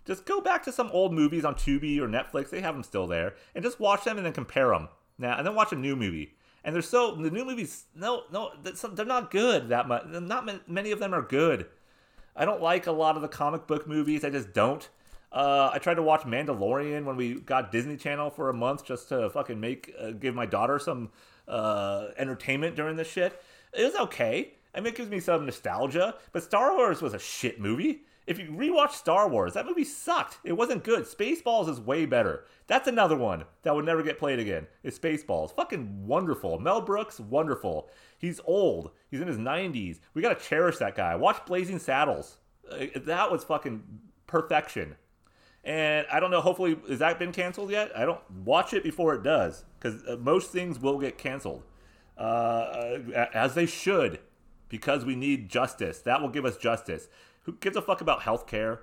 just 0.06 0.24
go 0.24 0.40
back 0.40 0.62
to 0.64 0.72
some 0.72 0.90
old 0.90 1.12
movies 1.12 1.44
on 1.44 1.54
Tubi 1.54 1.98
or 1.98 2.08
Netflix. 2.08 2.48
They 2.48 2.62
have 2.62 2.74
them 2.74 2.82
still 2.82 3.06
there, 3.06 3.34
and 3.54 3.62
just 3.62 3.80
watch 3.80 4.04
them 4.04 4.16
and 4.16 4.24
then 4.24 4.32
compare 4.32 4.70
them. 4.70 4.88
Now, 5.18 5.36
and 5.36 5.46
then 5.46 5.54
watch 5.54 5.72
a 5.72 5.76
new 5.76 5.96
movie. 5.96 6.34
And 6.64 6.74
they're 6.74 6.82
so 6.82 7.14
the 7.14 7.30
new 7.30 7.44
movies. 7.44 7.84
No, 7.94 8.22
no, 8.32 8.52
they're 8.62 9.04
not 9.04 9.30
good 9.30 9.68
that 9.68 9.86
much. 9.86 10.06
Not 10.06 10.68
many 10.68 10.90
of 10.90 10.98
them 10.98 11.14
are 11.14 11.22
good. 11.22 11.66
I 12.36 12.44
don't 12.44 12.60
like 12.60 12.86
a 12.86 12.92
lot 12.92 13.16
of 13.16 13.22
the 13.22 13.28
comic 13.28 13.66
book 13.66 13.88
movies. 13.88 14.24
I 14.24 14.30
just 14.30 14.52
don't. 14.52 14.86
Uh, 15.32 15.70
I 15.72 15.78
tried 15.78 15.94
to 15.94 16.02
watch 16.02 16.22
Mandalorian 16.22 17.04
when 17.04 17.16
we 17.16 17.40
got 17.40 17.72
Disney 17.72 17.96
Channel 17.96 18.30
for 18.30 18.50
a 18.50 18.54
month 18.54 18.84
just 18.84 19.08
to 19.08 19.30
fucking 19.30 19.58
make 19.58 19.92
uh, 19.98 20.10
give 20.10 20.34
my 20.34 20.46
daughter 20.46 20.78
some 20.78 21.10
uh, 21.48 22.08
entertainment 22.16 22.76
during 22.76 22.96
this 22.96 23.10
shit. 23.10 23.40
It 23.72 23.84
was 23.84 23.94
okay. 23.96 24.52
I 24.74 24.80
mean, 24.80 24.88
it 24.88 24.96
gives 24.96 25.10
me 25.10 25.20
some 25.20 25.46
nostalgia. 25.46 26.14
But 26.32 26.42
Star 26.42 26.76
Wars 26.76 27.00
was 27.00 27.14
a 27.14 27.18
shit 27.18 27.58
movie. 27.58 28.02
If 28.26 28.40
you 28.40 28.46
rewatch 28.46 28.90
Star 28.90 29.28
Wars, 29.28 29.52
that 29.52 29.66
movie 29.66 29.84
sucked. 29.84 30.38
It 30.42 30.54
wasn't 30.54 30.82
good. 30.82 31.04
Spaceballs 31.04 31.68
is 31.68 31.80
way 31.80 32.06
better. 32.06 32.44
That's 32.66 32.88
another 32.88 33.16
one 33.16 33.44
that 33.62 33.74
would 33.74 33.84
never 33.84 34.02
get 34.02 34.18
played 34.18 34.40
again. 34.40 34.66
Is 34.82 34.98
Spaceballs. 34.98 35.54
Fucking 35.54 36.06
wonderful. 36.06 36.58
Mel 36.58 36.80
Brooks, 36.80 37.20
wonderful. 37.20 37.88
He's 38.18 38.40
old. 38.44 38.90
He's 39.10 39.20
in 39.20 39.28
his 39.28 39.38
90s. 39.38 40.00
We 40.12 40.22
gotta 40.22 40.40
cherish 40.40 40.78
that 40.78 40.96
guy. 40.96 41.14
Watch 41.14 41.46
Blazing 41.46 41.78
Saddles. 41.78 42.38
Uh, 42.68 42.86
that 42.96 43.30
was 43.30 43.44
fucking 43.44 43.84
perfection. 44.26 44.96
And 45.62 46.06
I 46.12 46.20
don't 46.20 46.30
know. 46.30 46.40
Hopefully, 46.40 46.76
has 46.88 47.00
that 47.00 47.18
been 47.18 47.32
canceled 47.32 47.70
yet? 47.70 47.90
I 47.96 48.04
don't 48.04 48.20
watch 48.44 48.72
it 48.72 48.84
before 48.84 49.14
it 49.14 49.22
does, 49.24 49.64
because 49.78 50.00
uh, 50.06 50.16
most 50.16 50.52
things 50.52 50.78
will 50.80 50.98
get 51.00 51.18
canceled, 51.18 51.64
uh, 52.16 52.20
uh, 52.20 53.26
as 53.34 53.54
they 53.54 53.66
should, 53.66 54.20
because 54.68 55.04
we 55.04 55.16
need 55.16 55.48
justice. 55.48 55.98
That 56.00 56.22
will 56.22 56.28
give 56.28 56.44
us 56.44 56.56
justice. 56.56 57.08
Who 57.46 57.52
gives 57.52 57.76
a 57.76 57.82
fuck 57.82 58.00
about 58.00 58.22
healthcare? 58.22 58.80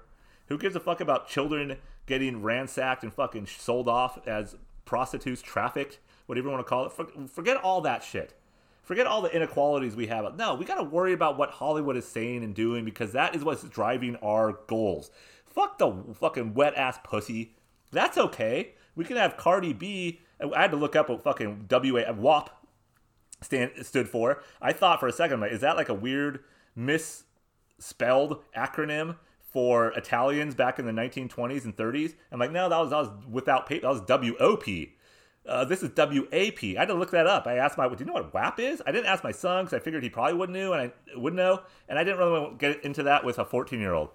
Who 0.47 0.57
gives 0.57 0.75
a 0.75 0.79
fuck 0.79 1.01
about 1.01 1.27
children 1.27 1.77
getting 2.05 2.41
ransacked 2.41 3.03
and 3.03 3.13
fucking 3.13 3.45
sold 3.45 3.89
off 3.89 4.25
as 4.25 4.55
prostitutes, 4.85 5.41
trafficked, 5.41 5.99
whatever 6.25 6.47
you 6.47 6.53
want 6.53 6.65
to 6.65 6.69
call 6.69 6.85
it? 6.85 7.29
Forget 7.29 7.57
all 7.57 7.81
that 7.81 8.03
shit. 8.03 8.33
Forget 8.81 9.05
all 9.05 9.21
the 9.21 9.33
inequalities 9.35 9.97
we 9.97 10.07
have. 10.07 10.37
No, 10.37 10.55
we 10.55 10.63
got 10.63 10.75
to 10.75 10.83
worry 10.83 11.11
about 11.11 11.37
what 11.37 11.51
Hollywood 11.51 11.97
is 11.97 12.07
saying 12.07 12.43
and 12.43 12.55
doing 12.55 12.85
because 12.85 13.11
that 13.11 13.35
is 13.35 13.43
what's 13.43 13.63
driving 13.63 14.15
our 14.17 14.59
goals. 14.67 15.11
Fuck 15.45 15.77
the 15.77 15.93
fucking 16.13 16.53
wet 16.53 16.75
ass 16.75 16.99
pussy. 17.03 17.55
That's 17.91 18.17
okay. 18.17 18.75
We 18.95 19.03
can 19.03 19.17
have 19.17 19.35
Cardi 19.35 19.73
B. 19.73 20.21
I 20.39 20.61
had 20.61 20.71
to 20.71 20.77
look 20.77 20.95
up 20.95 21.09
what 21.09 21.21
fucking 21.21 21.67
WA 21.69 22.11
WAP 22.13 22.49
stand 23.41 23.71
stood 23.81 24.07
for. 24.07 24.41
I 24.61 24.71
thought 24.71 25.01
for 25.01 25.07
a 25.07 25.13
second, 25.13 25.41
like, 25.41 25.51
is 25.51 25.61
that 25.61 25.75
like 25.75 25.89
a 25.89 25.93
weird 25.93 26.43
misspelled 27.83 28.41
acronym 28.55 29.17
for 29.51 29.89
Italians 29.89 30.55
back 30.55 30.79
in 30.79 30.85
the 30.85 30.91
1920s 30.91 31.65
and 31.65 31.75
30s? 31.75 32.15
I'm 32.31 32.39
like, 32.39 32.51
no, 32.51 32.69
that 32.69 32.77
was 32.77 32.89
that 32.91 32.97
was 32.97 33.09
without 33.29 33.67
paper. 33.67 33.81
That 33.81 33.89
was 33.89 34.01
WOP. 34.01 34.89
Uh, 35.45 35.65
this 35.65 35.83
is 35.83 35.89
WAP. 35.95 36.63
I 36.63 36.79
had 36.79 36.87
to 36.87 36.93
look 36.93 37.11
that 37.11 37.27
up. 37.27 37.47
I 37.47 37.57
asked 37.57 37.77
my, 37.77 37.89
do 37.89 37.95
you 37.99 38.05
know 38.05 38.13
what 38.13 38.33
WAP 38.33 38.61
is? 38.61 38.81
I 38.87 38.93
didn't 38.93 39.07
ask 39.07 39.25
my 39.25 39.33
son 39.33 39.65
because 39.65 39.77
I 39.77 39.83
figured 39.83 40.01
he 40.01 40.09
probably 40.09 40.35
wouldn't 40.35 40.57
know, 40.57 40.71
and 40.71 40.81
I 40.81 41.17
wouldn't 41.17 41.37
know, 41.37 41.63
and 41.89 41.99
I 41.99 42.05
didn't 42.05 42.19
really 42.19 42.31
want 42.31 42.59
to 42.59 42.73
get 42.73 42.85
into 42.85 43.03
that 43.03 43.25
with 43.25 43.37
a 43.39 43.43
14 43.43 43.77
year 43.77 43.93
old. 43.93 44.11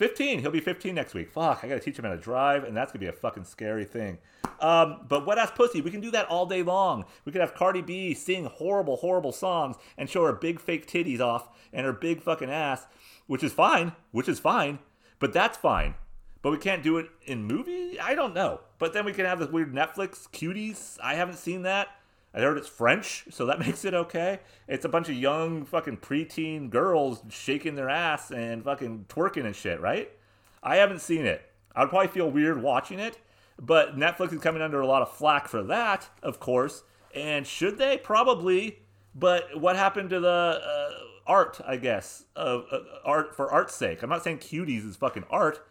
15. 0.00 0.38
He'll 0.38 0.50
be 0.50 0.60
15 0.60 0.94
next 0.94 1.12
week. 1.12 1.30
Fuck, 1.30 1.60
I 1.62 1.68
gotta 1.68 1.80
teach 1.80 1.98
him 1.98 2.06
how 2.06 2.12
to 2.12 2.16
drive, 2.16 2.64
and 2.64 2.74
that's 2.74 2.90
gonna 2.90 3.00
be 3.00 3.08
a 3.08 3.12
fucking 3.12 3.44
scary 3.44 3.84
thing. 3.84 4.16
Um, 4.60 5.00
but 5.08 5.26
wet 5.26 5.36
ass 5.36 5.50
pussy, 5.54 5.82
we 5.82 5.90
can 5.90 6.00
do 6.00 6.10
that 6.12 6.26
all 6.28 6.46
day 6.46 6.62
long. 6.62 7.04
We 7.26 7.32
could 7.32 7.42
have 7.42 7.54
Cardi 7.54 7.82
B 7.82 8.14
sing 8.14 8.46
horrible, 8.46 8.96
horrible 8.96 9.32
songs 9.32 9.76
and 9.98 10.08
show 10.08 10.24
her 10.24 10.32
big 10.32 10.58
fake 10.58 10.86
titties 10.86 11.20
off 11.20 11.48
and 11.72 11.84
her 11.84 11.92
big 11.92 12.22
fucking 12.22 12.50
ass, 12.50 12.86
which 13.30 13.44
is 13.44 13.52
fine, 13.52 13.92
which 14.10 14.28
is 14.28 14.40
fine, 14.40 14.80
but 15.20 15.32
that's 15.32 15.56
fine. 15.56 15.94
But 16.42 16.50
we 16.50 16.58
can't 16.58 16.82
do 16.82 16.98
it 16.98 17.06
in 17.22 17.44
movie? 17.44 17.96
I 18.00 18.16
don't 18.16 18.34
know. 18.34 18.58
But 18.80 18.92
then 18.92 19.04
we 19.04 19.12
can 19.12 19.24
have 19.24 19.38
this 19.38 19.50
weird 19.50 19.72
Netflix 19.72 20.28
cuties. 20.32 20.98
I 21.00 21.14
haven't 21.14 21.36
seen 21.36 21.62
that. 21.62 21.90
I 22.34 22.40
heard 22.40 22.58
it's 22.58 22.66
French, 22.66 23.26
so 23.30 23.46
that 23.46 23.60
makes 23.64 23.84
it 23.84 23.94
okay. 23.94 24.40
It's 24.66 24.84
a 24.84 24.88
bunch 24.88 25.08
of 25.08 25.14
young 25.14 25.64
fucking 25.64 25.98
preteen 25.98 26.70
girls 26.70 27.22
shaking 27.28 27.76
their 27.76 27.88
ass 27.88 28.32
and 28.32 28.64
fucking 28.64 29.04
twerking 29.08 29.46
and 29.46 29.54
shit, 29.54 29.80
right? 29.80 30.10
I 30.60 30.78
haven't 30.78 31.00
seen 31.00 31.24
it. 31.24 31.40
I 31.76 31.82
would 31.82 31.90
probably 31.90 32.08
feel 32.08 32.28
weird 32.28 32.60
watching 32.60 32.98
it, 32.98 33.16
but 33.60 33.96
Netflix 33.96 34.32
is 34.32 34.40
coming 34.40 34.60
under 34.60 34.80
a 34.80 34.88
lot 34.88 35.02
of 35.02 35.12
flack 35.12 35.46
for 35.46 35.62
that, 35.62 36.08
of 36.20 36.40
course. 36.40 36.82
And 37.14 37.46
should 37.46 37.78
they? 37.78 37.96
Probably. 37.96 38.80
But 39.14 39.60
what 39.60 39.76
happened 39.76 40.10
to 40.10 40.18
the 40.18 40.28
uh, 40.64 40.79
art, 41.30 41.60
I 41.66 41.76
guess, 41.76 42.24
of 42.34 42.64
uh, 42.70 42.78
art 43.04 43.34
for 43.34 43.50
art's 43.50 43.74
sake? 43.74 44.02
I'm 44.02 44.10
not 44.10 44.24
saying 44.24 44.38
cuties 44.38 44.86
is 44.86 44.96
fucking 44.96 45.24
art. 45.30 45.66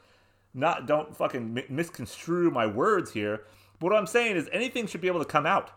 Not 0.54 0.88
don't 0.88 1.16
fucking 1.16 1.66
misconstrue 1.70 2.50
my 2.50 2.66
words 2.66 3.12
here. 3.12 3.44
But 3.80 3.92
what 3.92 3.96
I'm 4.00 4.08
saying 4.08 4.36
is 4.36 4.50
anything 4.52 4.88
should 4.88 5.02
be 5.02 5.08
able 5.08 5.20
to 5.20 5.26
come 5.26 5.46
out 5.46 5.72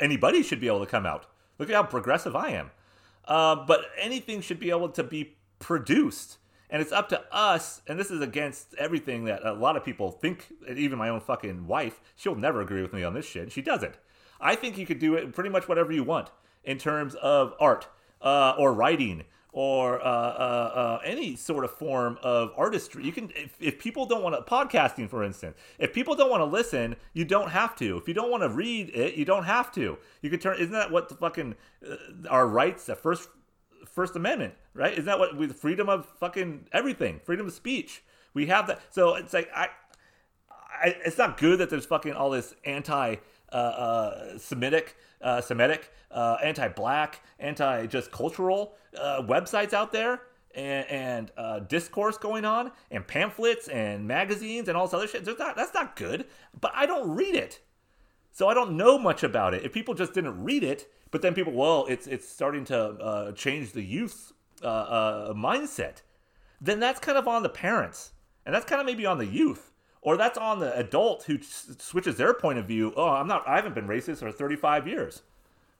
anybody 0.00 0.42
should 0.42 0.60
be 0.60 0.66
able 0.66 0.80
to 0.80 0.90
come 0.90 1.06
out. 1.06 1.26
Look 1.58 1.68
at 1.68 1.74
how 1.74 1.82
progressive 1.84 2.36
I 2.36 2.50
am. 2.50 2.70
Uh, 3.26 3.56
but 3.56 3.86
anything 4.00 4.40
should 4.40 4.60
be 4.60 4.70
able 4.70 4.88
to 4.90 5.02
be 5.02 5.36
produced. 5.58 6.38
And 6.68 6.82
it's 6.82 6.92
up 6.92 7.08
to 7.10 7.22
us, 7.32 7.80
and 7.86 7.98
this 7.98 8.10
is 8.10 8.20
against 8.20 8.74
everything 8.74 9.24
that 9.24 9.44
a 9.44 9.52
lot 9.52 9.76
of 9.76 9.84
people 9.84 10.10
think, 10.10 10.48
even 10.68 10.98
my 10.98 11.08
own 11.08 11.20
fucking 11.20 11.66
wife, 11.66 12.00
she'll 12.16 12.34
never 12.34 12.60
agree 12.60 12.82
with 12.82 12.92
me 12.92 13.04
on 13.04 13.14
this 13.14 13.24
shit. 13.24 13.52
She 13.52 13.62
doesn't. 13.62 13.94
I 14.40 14.56
think 14.56 14.76
you 14.76 14.84
could 14.84 14.98
do 14.98 15.14
it 15.14 15.32
pretty 15.32 15.50
much 15.50 15.68
whatever 15.68 15.92
you 15.92 16.02
want 16.02 16.30
in 16.64 16.78
terms 16.78 17.14
of 17.16 17.54
art 17.60 17.88
uh, 18.22 18.54
or 18.58 18.72
writing 18.72 19.24
or 19.56 19.98
uh, 20.02 20.04
uh, 20.04 20.08
uh, 20.74 21.00
any 21.02 21.34
sort 21.34 21.64
of 21.64 21.70
form 21.70 22.18
of 22.22 22.52
artistry. 22.58 23.02
You 23.02 23.10
can, 23.10 23.32
if, 23.34 23.56
if 23.58 23.78
people 23.78 24.04
don't 24.04 24.22
want 24.22 24.36
to, 24.36 24.42
podcasting 24.42 25.08
for 25.08 25.24
instance, 25.24 25.56
if 25.78 25.94
people 25.94 26.14
don't 26.14 26.28
want 26.28 26.42
to 26.42 26.44
listen, 26.44 26.94
you 27.14 27.24
don't 27.24 27.48
have 27.48 27.74
to. 27.76 27.96
If 27.96 28.06
you 28.06 28.12
don't 28.12 28.30
want 28.30 28.42
to 28.42 28.50
read 28.50 28.90
it, 28.90 29.14
you 29.14 29.24
don't 29.24 29.44
have 29.44 29.72
to. 29.72 29.96
You 30.20 30.28
could 30.28 30.42
turn, 30.42 30.58
isn't 30.58 30.72
that 30.72 30.90
what 30.90 31.08
the 31.08 31.14
fucking, 31.14 31.54
uh, 31.90 31.96
our 32.28 32.46
rights, 32.46 32.84
the 32.84 32.96
first, 32.96 33.30
First 33.90 34.14
Amendment, 34.14 34.52
right? 34.74 34.92
Isn't 34.92 35.06
that 35.06 35.18
what, 35.18 35.38
with 35.38 35.56
freedom 35.56 35.88
of 35.88 36.06
fucking 36.20 36.68
everything, 36.72 37.22
freedom 37.24 37.46
of 37.46 37.54
speech? 37.54 38.02
We 38.34 38.44
have 38.48 38.66
that. 38.66 38.82
So 38.90 39.14
it's 39.14 39.32
like, 39.32 39.48
I, 39.56 39.68
I 40.50 40.96
it's 41.06 41.16
not 41.16 41.38
good 41.38 41.60
that 41.60 41.70
there's 41.70 41.86
fucking 41.86 42.12
all 42.12 42.28
this 42.28 42.54
anti, 42.66 43.16
uh, 43.50 43.56
uh, 43.56 44.38
Semitic, 44.38 44.96
uh, 45.22 45.40
Semitic, 45.40 45.92
uh, 46.10 46.36
anti-black, 46.42 47.22
anti-just 47.38 48.10
cultural 48.10 48.74
uh, 48.98 49.22
websites 49.22 49.72
out 49.72 49.92
there 49.92 50.22
and, 50.54 50.86
and 50.88 51.32
uh, 51.36 51.60
discourse 51.60 52.18
going 52.18 52.44
on 52.44 52.72
and 52.90 53.06
pamphlets 53.06 53.68
and 53.68 54.06
magazines 54.06 54.68
and 54.68 54.76
all 54.76 54.86
this 54.86 54.94
other 54.94 55.06
shit. 55.06 55.26
Not, 55.38 55.56
that's 55.56 55.74
not 55.74 55.96
good. 55.96 56.26
But 56.60 56.72
I 56.74 56.86
don't 56.86 57.14
read 57.14 57.34
it, 57.34 57.60
so 58.32 58.48
I 58.48 58.54
don't 58.54 58.76
know 58.76 58.98
much 58.98 59.22
about 59.22 59.54
it. 59.54 59.64
If 59.64 59.72
people 59.72 59.94
just 59.94 60.14
didn't 60.14 60.42
read 60.42 60.64
it, 60.64 60.90
but 61.10 61.22
then 61.22 61.34
people, 61.34 61.52
well, 61.52 61.86
it's 61.88 62.06
it's 62.06 62.28
starting 62.28 62.64
to 62.64 62.78
uh, 62.78 63.32
change 63.32 63.72
the 63.72 63.82
youth 63.82 64.32
uh, 64.62 65.32
mindset. 65.34 66.02
Then 66.60 66.80
that's 66.80 66.98
kind 66.98 67.18
of 67.18 67.28
on 67.28 67.42
the 67.42 67.48
parents, 67.48 68.12
and 68.44 68.54
that's 68.54 68.64
kind 68.64 68.80
of 68.80 68.86
maybe 68.86 69.06
on 69.06 69.18
the 69.18 69.26
youth 69.26 69.72
or 70.06 70.16
that's 70.16 70.38
on 70.38 70.60
the 70.60 70.74
adult 70.78 71.24
who 71.24 71.36
switches 71.42 72.16
their 72.16 72.32
point 72.32 72.60
of 72.60 72.66
view. 72.66 72.94
Oh, 72.96 73.08
I'm 73.08 73.26
not. 73.26 73.42
I 73.46 73.56
haven't 73.56 73.74
been 73.74 73.88
racist 73.88 74.20
for 74.20 74.30
35 74.30 74.86
years, 74.86 75.22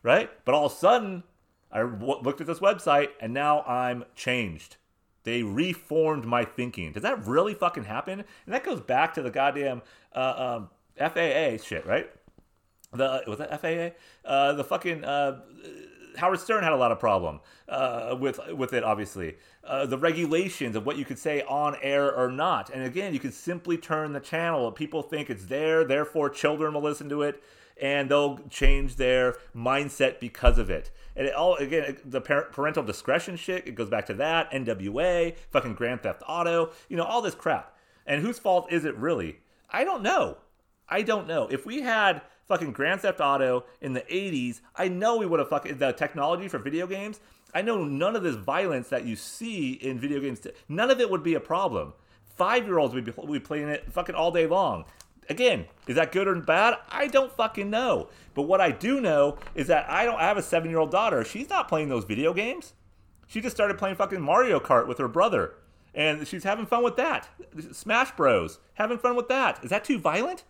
right? 0.03 0.29
But 0.45 0.53
all 0.53 0.67
of 0.67 0.73
a 0.73 0.75
sudden, 0.75 1.23
I 1.71 1.79
w- 1.79 2.19
looked 2.21 2.41
at 2.41 2.49
this 2.49 2.59
website 2.59 3.11
and 3.21 3.33
now 3.33 3.63
I'm 3.63 4.05
changed. 4.17 4.79
They 5.23 5.45
reformed 5.45 6.25
my 6.25 6.45
thinking. 6.45 6.91
Does 6.91 7.05
that 7.05 7.25
really 7.25 7.55
fucking 7.55 7.85
happen? 7.85 8.25
And 8.45 8.55
that 8.55 8.65
goes 8.65 8.81
back 8.81 9.15
to 9.15 9.23
the 9.23 9.31
goddamn 9.31 9.83
uh, 10.13 10.59
um, 10.59 10.71
FAA 10.99 11.63
shit, 11.65 11.87
right? 11.87 12.11
The 12.93 13.23
was 13.29 13.39
that 13.39 13.61
FAA? 13.61 13.97
Uh, 14.29 14.55
the 14.55 14.65
fucking 14.65 15.05
uh, 15.05 15.41
Howard 16.17 16.41
Stern 16.41 16.63
had 16.63 16.73
a 16.73 16.77
lot 16.77 16.93
of 16.93 16.99
problem 16.99 17.41
uh, 17.69 18.17
with 18.19 18.41
with 18.53 18.73
it. 18.73 18.85
Obviously, 18.85 19.37
uh, 19.65 19.87
the 19.87 19.99
regulations 19.99 20.77
of 20.77 20.87
what 20.87 20.97
you 20.97 21.05
could 21.05 21.19
say 21.19 21.43
on 21.43 21.77
air 21.83 22.15
or 22.15 22.31
not. 22.31 22.71
And 22.71 22.83
again, 22.83 23.13
you 23.13 23.21
can 23.21 23.33
simply 23.33 23.77
turn 23.77 24.13
the 24.13 24.21
channel. 24.21 24.71
People 24.73 25.03
think 25.03 25.31
it's 25.31 25.47
there, 25.47 25.85
therefore 25.85 26.31
children 26.31 26.75
will 26.75 26.83
listen 26.83 27.09
to 27.09 27.23
it, 27.23 27.43
and 27.81 28.11
they'll 28.11 28.39
change 28.51 28.97
their 28.97 29.37
mindset 29.55 30.21
because 30.21 30.59
of 30.59 30.71
it. 30.71 30.91
And 31.15 31.27
it 31.27 31.35
all 31.35 31.57
again, 31.57 31.97
the 32.05 32.21
parent, 32.21 32.53
parental 32.53 32.83
discretion 32.83 33.37
shit. 33.37 33.67
It 33.67 33.75
goes 33.75 33.89
back 33.89 34.07
to 34.07 34.15
that 34.15 34.51
NWA, 34.53 35.37
fucking 35.51 35.75
Grand 35.75 36.03
Theft 36.03 36.23
Auto, 36.29 36.71
you 36.89 36.97
know, 36.97 37.05
all 37.05 37.23
this 37.23 37.35
crap. 37.35 37.77
And 38.07 38.23
whose 38.23 38.39
fault 38.39 38.71
is 38.71 38.85
it 38.85 38.97
really? 38.97 39.41
I 39.71 39.85
don't 39.85 40.03
know. 40.03 40.39
I 40.89 41.03
don't 41.03 41.27
know. 41.27 41.49
If 41.49 41.67
we 41.67 41.83
had 41.83 42.23
fucking 42.47 42.73
Grand 42.73 43.01
Theft 43.01 43.21
Auto 43.21 43.65
in 43.81 43.93
the 43.93 44.03
80s, 44.03 44.61
I 44.75 44.89
know 44.89 45.17
we 45.17 45.27
would 45.27 45.41
have 45.41 45.49
fucking 45.49 45.79
the 45.79 45.93
technology 45.93 46.49
for 46.49 46.59
video 46.59 46.87
games. 46.87 47.21
I 47.55 47.63
know 47.63 47.85
none 47.85 48.17
of 48.17 48.23
this 48.23 48.37
violence 48.37 48.89
that 48.89 49.05
you 49.05 49.17
see 49.17 49.73
in 49.73 49.99
video 49.99 50.21
games, 50.21 50.47
none 50.69 50.91
of 50.91 51.01
it 51.01 51.11
would 51.11 51.23
be 51.23 51.35
a 51.35 51.41
problem. 51.41 51.95
Five 52.37 52.67
year 52.67 52.79
olds 52.79 52.95
would 52.95 53.05
be, 53.05 53.13
would 53.17 53.33
be 53.33 53.41
playing 53.41 53.69
it 53.69 53.91
fucking 53.93 54.15
all 54.15 54.31
day 54.31 54.47
long. 54.47 54.85
Again, 55.29 55.67
is 55.87 55.97
that 55.97 56.13
good 56.13 56.29
or 56.29 56.35
bad? 56.37 56.77
I 56.89 57.09
don't 57.09 57.33
fucking 57.33 57.69
know. 57.69 58.09
But 58.35 58.43
what 58.43 58.61
I 58.61 58.71
do 58.71 59.01
know 59.01 59.39
is 59.55 59.67
that 59.67 59.91
I 59.91 60.05
don't 60.05 60.21
I 60.21 60.25
have 60.25 60.37
a 60.37 60.43
seven 60.43 60.71
year 60.71 60.79
old 60.79 60.91
daughter. 60.91 61.25
She's 61.25 61.49
not 61.49 61.69
playing 61.69 61.89
those 61.89 62.05
video 62.05 62.33
games. 62.33 62.75
She 63.27 63.41
just 63.41 63.57
started 63.57 63.79
playing 63.79 63.97
fucking 63.97 64.21
Mario 64.21 64.61
Kart 64.61 64.87
with 64.87 64.99
her 64.99 65.09
brother. 65.09 65.55
And 65.95 66.29
she's 66.29 66.45
having 66.45 66.67
fun 66.67 66.85
with 66.85 66.97
that. 66.97 67.29
Smash 67.73 68.13
Bros. 68.13 68.59
Having 68.75 68.99
fun 68.99 69.17
with 69.17 69.29
that. 69.29 69.65
Is 69.65 69.71
that 69.71 69.83
too 69.83 69.99
violent? 69.99 70.45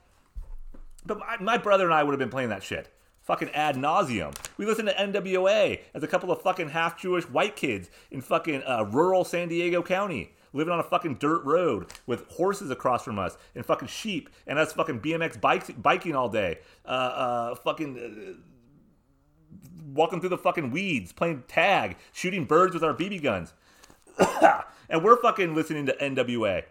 But 1.06 1.40
my, 1.40 1.56
brother 1.56 1.84
and 1.84 1.94
I 1.94 2.02
would 2.02 2.12
have 2.12 2.18
been 2.18 2.30
playing 2.30 2.48
that 2.48 2.62
shit. 2.62 2.92
Fucking 3.22 3.50
ad 3.50 3.76
nauseum. 3.76 4.36
We 4.56 4.66
listened 4.66 4.88
to 4.88 4.94
NWA 4.94 5.80
as 5.94 6.02
a 6.02 6.06
couple 6.06 6.30
of 6.30 6.42
fucking 6.42 6.70
half 6.70 7.00
Jewish 7.00 7.24
white 7.24 7.56
kids 7.56 7.90
in 8.10 8.20
fucking 8.20 8.62
uh, 8.64 8.84
rural 8.90 9.24
San 9.24 9.48
Diego 9.48 9.82
County, 9.82 10.32
living 10.52 10.72
on 10.72 10.80
a 10.80 10.84
fucking 10.84 11.16
dirt 11.16 11.44
road 11.44 11.92
with 12.06 12.28
horses 12.30 12.70
across 12.70 13.02
from 13.04 13.18
us 13.18 13.36
and 13.54 13.64
fucking 13.64 13.88
sheep, 13.88 14.30
and 14.46 14.58
us 14.58 14.72
fucking 14.72 15.00
BMX 15.00 15.40
bikes, 15.40 15.70
biking 15.70 16.14
all 16.14 16.28
day. 16.28 16.58
Uh, 16.84 16.88
uh, 16.88 17.54
fucking. 17.56 17.98
Uh, 17.98 18.40
walking 19.92 20.20
through 20.20 20.28
the 20.28 20.38
fucking 20.38 20.70
weeds, 20.70 21.12
playing 21.12 21.42
tag, 21.48 21.96
shooting 22.12 22.44
birds 22.44 22.74
with 22.74 22.84
our 22.84 22.92
BB 22.92 23.22
guns. 23.22 23.54
and 24.90 25.02
we're 25.02 25.16
fucking 25.16 25.54
listening 25.54 25.86
to 25.86 25.94
NWA. 25.94 26.64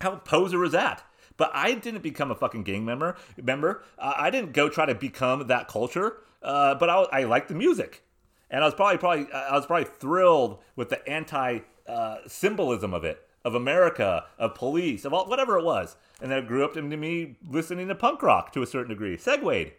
How 0.00 0.16
poser 0.16 0.62
is 0.64 0.72
that? 0.72 1.02
But 1.36 1.50
I 1.54 1.74
didn't 1.74 2.02
become 2.02 2.30
a 2.30 2.34
fucking 2.34 2.62
gang 2.64 2.84
member. 2.84 3.16
Member, 3.42 3.82
uh, 3.98 4.14
I 4.16 4.30
didn't 4.30 4.52
go 4.52 4.68
try 4.68 4.86
to 4.86 4.94
become 4.94 5.46
that 5.48 5.68
culture. 5.68 6.18
Uh, 6.42 6.74
but 6.74 6.90
I, 6.90 7.20
I 7.20 7.24
liked 7.24 7.48
the 7.48 7.54
music, 7.54 8.02
and 8.50 8.64
I 8.64 8.66
was 8.66 8.74
probably 8.74 8.98
probably 8.98 9.32
I 9.32 9.56
was 9.56 9.66
probably 9.66 9.88
thrilled 9.98 10.58
with 10.74 10.88
the 10.88 11.08
anti 11.08 11.60
uh, 11.86 12.16
symbolism 12.26 12.92
of 12.92 13.04
it, 13.04 13.26
of 13.44 13.54
America, 13.54 14.24
of 14.38 14.54
police, 14.54 15.04
of 15.04 15.12
all, 15.12 15.28
whatever 15.28 15.58
it 15.58 15.64
was. 15.64 15.96
And 16.20 16.30
then 16.30 16.38
it 16.38 16.48
grew 16.48 16.64
up 16.64 16.76
into 16.76 16.96
me 16.96 17.36
listening 17.48 17.88
to 17.88 17.94
punk 17.94 18.22
rock 18.22 18.52
to 18.52 18.62
a 18.62 18.66
certain 18.66 18.90
degree. 18.90 19.16
Segwayed. 19.16 19.72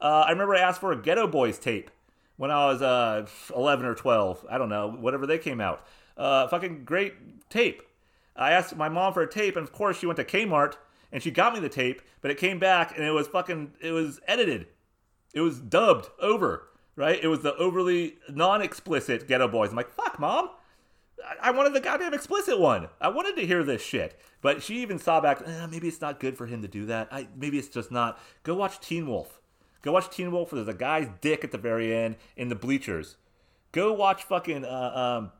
Uh, 0.00 0.24
I 0.26 0.30
remember 0.30 0.54
I 0.54 0.60
asked 0.60 0.80
for 0.80 0.92
a 0.92 0.96
Geto 0.96 1.30
Boys 1.30 1.58
tape 1.58 1.90
when 2.36 2.50
I 2.50 2.66
was 2.66 2.82
uh, 2.82 3.26
11 3.54 3.86
or 3.86 3.94
12. 3.94 4.46
I 4.50 4.58
don't 4.58 4.68
know, 4.68 4.90
whatever 4.90 5.26
they 5.26 5.38
came 5.38 5.60
out. 5.60 5.86
Uh, 6.16 6.48
fucking 6.48 6.84
great 6.84 7.48
tape. 7.48 7.82
I 8.36 8.52
asked 8.52 8.76
my 8.76 8.88
mom 8.88 9.12
for 9.12 9.22
a 9.22 9.30
tape, 9.30 9.56
and 9.56 9.64
of 9.64 9.72
course 9.72 9.98
she 9.98 10.06
went 10.06 10.16
to 10.16 10.24
Kmart 10.24 10.74
and 11.12 11.22
she 11.22 11.30
got 11.30 11.54
me 11.54 11.60
the 11.60 11.68
tape, 11.68 12.02
but 12.20 12.30
it 12.30 12.38
came 12.38 12.58
back 12.58 12.96
and 12.96 13.04
it 13.04 13.12
was 13.12 13.28
fucking, 13.28 13.72
it 13.80 13.92
was 13.92 14.20
edited. 14.26 14.66
It 15.32 15.40
was 15.40 15.60
dubbed 15.60 16.08
over, 16.20 16.68
right? 16.96 17.18
It 17.22 17.28
was 17.28 17.40
the 17.40 17.54
overly 17.56 18.16
non-explicit 18.28 19.28
Geto 19.28 19.50
Boys. 19.50 19.70
I'm 19.70 19.76
like, 19.76 19.90
fuck, 19.90 20.18
mom. 20.18 20.50
I 21.40 21.50
wanted 21.52 21.72
the 21.72 21.80
goddamn 21.80 22.14
explicit 22.14 22.60
one. 22.60 22.88
I 23.00 23.08
wanted 23.08 23.36
to 23.36 23.46
hear 23.46 23.64
this 23.64 23.82
shit. 23.82 24.20
But 24.42 24.62
she 24.62 24.82
even 24.82 24.98
saw 24.98 25.20
back, 25.20 25.42
eh, 25.44 25.66
maybe 25.66 25.88
it's 25.88 26.00
not 26.00 26.20
good 26.20 26.36
for 26.36 26.46
him 26.46 26.60
to 26.62 26.68
do 26.68 26.84
that. 26.86 27.08
I, 27.10 27.28
maybe 27.34 27.58
it's 27.58 27.68
just 27.68 27.90
not. 27.90 28.20
Go 28.42 28.54
watch 28.54 28.78
Teen 28.80 29.06
Wolf. 29.06 29.40
Go 29.80 29.92
watch 29.92 30.14
Teen 30.14 30.30
Wolf. 30.30 30.50
There's 30.50 30.68
a 30.68 30.74
guy's 30.74 31.08
dick 31.20 31.44
at 31.44 31.50
the 31.50 31.58
very 31.58 31.94
end 31.94 32.16
in 32.36 32.48
the 32.48 32.54
bleachers. 32.54 33.16
Go 33.72 33.92
watch 33.92 34.22
fucking, 34.22 34.64
uh, 34.64 35.18
um, 35.18 35.32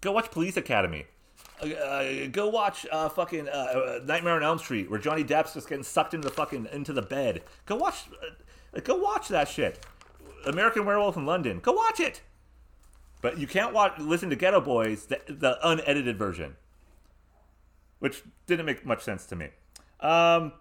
go 0.00 0.12
watch 0.12 0.30
Police 0.30 0.56
Academy. 0.56 1.06
Uh, 1.60 2.26
go 2.30 2.48
watch 2.48 2.86
uh, 2.92 3.08
fucking 3.08 3.48
uh, 3.48 4.00
Nightmare 4.04 4.34
on 4.34 4.42
Elm 4.42 4.58
Street, 4.58 4.88
where 4.90 5.00
Johnny 5.00 5.24
Depp's 5.24 5.54
just 5.54 5.68
getting 5.68 5.84
sucked 5.84 6.14
into 6.14 6.28
the 6.28 6.34
fucking 6.34 6.68
into 6.72 6.92
the 6.92 7.02
bed. 7.02 7.42
Go 7.66 7.76
watch, 7.76 8.04
uh, 8.76 8.80
go 8.80 8.96
watch 8.96 9.28
that 9.28 9.48
shit. 9.48 9.84
American 10.46 10.86
Werewolf 10.86 11.16
in 11.16 11.26
London. 11.26 11.58
Go 11.60 11.72
watch 11.72 12.00
it. 12.00 12.22
But 13.20 13.38
you 13.38 13.48
can't 13.48 13.74
watch, 13.74 13.98
listen 13.98 14.30
to 14.30 14.36
Geto 14.36 14.64
Boys, 14.64 15.06
the, 15.06 15.20
the 15.26 15.58
unedited 15.66 16.16
version, 16.16 16.54
which 17.98 18.22
didn't 18.46 18.66
make 18.66 18.86
much 18.86 19.02
sense 19.02 19.26
to 19.26 19.36
me. 19.36 19.48
Um, 19.98 20.52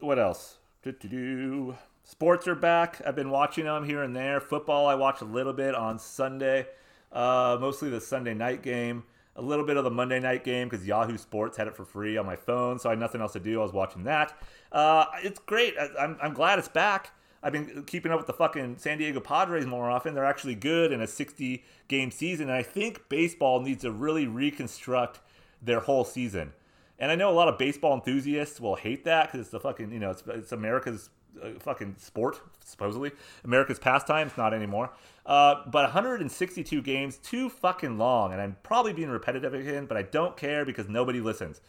what 0.00 0.18
else? 0.18 0.58
Do-do-do. 0.82 1.76
Sports 2.02 2.48
are 2.48 2.56
back. 2.56 3.00
I've 3.06 3.14
been 3.14 3.30
watching 3.30 3.66
them 3.66 3.84
here 3.84 4.02
and 4.02 4.16
there. 4.16 4.40
Football, 4.40 4.88
I 4.88 4.96
watched 4.96 5.22
a 5.22 5.26
little 5.26 5.52
bit 5.52 5.76
on 5.76 6.00
Sunday, 6.00 6.66
uh, 7.12 7.56
mostly 7.60 7.90
the 7.90 8.00
Sunday 8.00 8.34
night 8.34 8.62
game. 8.62 9.04
A 9.36 9.42
little 9.42 9.64
bit 9.64 9.76
of 9.76 9.84
the 9.84 9.90
Monday 9.90 10.20
night 10.20 10.44
game 10.44 10.68
because 10.68 10.86
Yahoo 10.86 11.16
Sports 11.16 11.56
had 11.56 11.66
it 11.68 11.76
for 11.76 11.84
free 11.84 12.16
on 12.16 12.26
my 12.26 12.36
phone, 12.36 12.78
so 12.78 12.88
I 12.88 12.92
had 12.92 12.98
nothing 12.98 13.20
else 13.20 13.32
to 13.34 13.40
do. 13.40 13.60
I 13.60 13.62
was 13.62 13.72
watching 13.72 14.04
that. 14.04 14.36
Uh, 14.72 15.06
it's 15.22 15.38
great. 15.38 15.74
I, 15.78 15.88
I'm, 15.98 16.18
I'm 16.20 16.34
glad 16.34 16.58
it's 16.58 16.68
back. 16.68 17.12
I've 17.42 17.52
been 17.52 17.84
keeping 17.84 18.12
up 18.12 18.18
with 18.18 18.26
the 18.26 18.34
fucking 18.34 18.76
San 18.78 18.98
Diego 18.98 19.20
Padres 19.20 19.64
more 19.66 19.90
often. 19.90 20.14
They're 20.14 20.24
actually 20.24 20.56
good 20.56 20.92
in 20.92 21.00
a 21.00 21.06
60 21.06 21.64
game 21.88 22.10
season. 22.10 22.48
And 22.48 22.56
I 22.56 22.62
think 22.62 23.08
baseball 23.08 23.60
needs 23.60 23.82
to 23.82 23.90
really 23.90 24.26
reconstruct 24.26 25.20
their 25.62 25.80
whole 25.80 26.04
season. 26.04 26.52
And 26.98 27.10
I 27.10 27.14
know 27.14 27.30
a 27.30 27.32
lot 27.32 27.48
of 27.48 27.56
baseball 27.56 27.94
enthusiasts 27.94 28.60
will 28.60 28.76
hate 28.76 29.04
that 29.04 29.28
because 29.28 29.40
it's 29.40 29.50
the 29.50 29.60
fucking, 29.60 29.90
you 29.90 29.98
know, 29.98 30.10
it's, 30.10 30.22
it's 30.26 30.52
America's 30.52 31.08
uh, 31.42 31.50
fucking 31.58 31.96
sport, 31.98 32.40
supposedly. 32.62 33.12
America's 33.42 33.78
pastime. 33.78 34.26
It's 34.26 34.36
not 34.36 34.52
anymore. 34.52 34.90
Uh, 35.30 35.62
but 35.66 35.84
162 35.84 36.82
games, 36.82 37.16
too 37.16 37.48
fucking 37.48 37.96
long. 37.96 38.32
And 38.32 38.40
I'm 38.42 38.56
probably 38.64 38.92
being 38.92 39.10
repetitive 39.10 39.54
again, 39.54 39.86
but 39.86 39.96
I 39.96 40.02
don't 40.02 40.36
care 40.36 40.64
because 40.64 40.88
nobody 40.88 41.20
listens. 41.20 41.60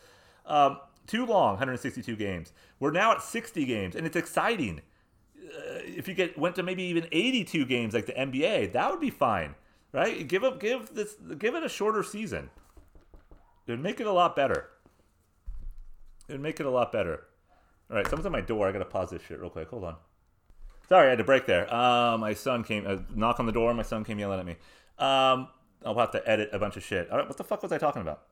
Um, 0.46 0.80
too 1.06 1.26
long, 1.26 1.52
162 1.52 2.16
games. 2.16 2.54
We're 2.80 2.92
now 2.92 3.12
at 3.12 3.22
60 3.22 3.66
games, 3.66 3.96
and 3.96 4.08
it's 4.08 4.16
exciting 4.16 4.82
if 5.86 6.08
you 6.08 6.14
get 6.14 6.38
went 6.38 6.56
to 6.56 6.64
maybe 6.64 6.84
even 6.84 7.08
82 7.12 7.66
games 7.66 7.94
like 7.94 8.06
the 8.06 8.14
NBA, 8.14 8.74
that 8.74 8.92
would 8.92 9.00
be 9.00 9.10
fine, 9.10 9.56
right? 9.92 10.28
Give 10.28 10.44
up, 10.44 10.60
give 10.60 10.94
this, 10.94 11.16
give 11.38 11.56
it 11.56 11.64
a 11.64 11.70
shorter 11.70 12.04
season. 12.04 12.50
It 13.68 13.72
would 13.72 13.84
make 13.84 14.00
it 14.00 14.08
a 14.08 14.12
lot 14.12 14.36
better. 14.36 14.70
It 16.28 16.34
would 16.34 16.42
make 16.42 16.60
it 16.60 16.66
a 16.66 16.70
lot 16.70 16.92
better. 16.92 17.24
All 17.90 17.98
right, 17.98 18.06
someone's 18.06 18.26
at 18.26 18.32
my 18.32 18.42
door. 18.42 18.68
I 18.68 18.72
gotta 18.72 18.86
pause 18.86 19.10
this 19.10 19.22
shit 19.22 19.40
real 19.40 19.50
quick. 19.50 19.70
Hold 19.70 19.84
on. 19.84 19.96
Sorry, 20.92 21.08
I 21.08 21.10
had 21.12 21.20
to 21.20 21.24
break 21.24 21.46
there. 21.46 21.74
Uh, 21.74 22.18
my 22.18 22.34
son 22.34 22.66
came, 22.66 22.86
uh, 22.86 22.98
knock 23.16 23.40
on 23.40 23.46
the 23.46 23.54
door. 23.54 23.74
My 23.74 23.84
son 23.84 24.04
came 24.04 24.20
yelling 24.20 24.40
at 24.40 24.46
me. 24.46 24.58
Um, 25.00 25.48
I'll 25.86 25.98
have 25.98 26.12
to 26.12 26.30
edit 26.30 26.50
a 26.52 26.60
bunch 26.60 26.76
of 26.76 26.84
shit. 26.84 27.10
All 27.10 27.18
right, 27.18 27.28
what 27.28 27.38
the 27.38 27.46
fuck 27.46 27.64
was 27.64 27.72
I 27.72 27.78
talking 27.78 28.02
about? 28.02 28.24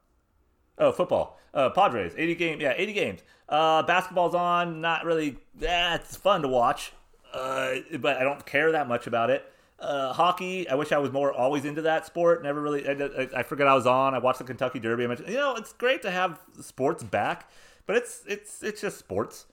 Oh, 0.77 0.91
football. 0.91 1.39
Uh, 1.53 1.69
Padres, 1.69 2.13
80 2.17 2.35
games. 2.35 2.61
Yeah, 2.61 2.73
80 2.75 2.93
games. 2.93 3.19
Uh, 3.47 3.83
basketball's 3.83 4.35
on. 4.35 4.81
Not 4.81 5.05
really. 5.05 5.37
Yeah, 5.57 5.95
it's 5.95 6.17
fun 6.17 6.41
to 6.41 6.49
watch 6.49 6.91
uh, 7.33 7.75
but 7.99 8.17
I 8.17 8.23
don't 8.23 8.45
care 8.45 8.71
that 8.71 8.87
much 8.87 9.07
about 9.07 9.29
it. 9.29 9.51
Uh, 9.79 10.11
hockey, 10.11 10.67
I 10.67 10.75
wish 10.75 10.91
I 10.91 10.97
was 10.97 11.11
more 11.11 11.31
always 11.31 11.63
into 11.63 11.83
that 11.83 12.05
sport. 12.05 12.43
Never 12.43 12.61
really, 12.61 12.87
I, 12.87 12.91
I, 12.91 13.27
I 13.37 13.43
forget 13.43 13.67
I 13.67 13.75
was 13.75 13.87
on. 13.87 14.13
I 14.13 14.19
watched 14.19 14.39
the 14.39 14.45
Kentucky 14.45 14.79
Derby. 14.79 15.05
I 15.05 15.07
mentioned, 15.07 15.29
you 15.29 15.35
know, 15.35 15.55
it's 15.55 15.71
great 15.71 16.01
to 16.01 16.11
have 16.11 16.39
sports 16.59 17.03
back, 17.03 17.49
but 17.85 17.95
it's 17.95 18.23
it's 18.27 18.61
it's 18.61 18.81
just 18.81 18.97
sports. 18.97 19.45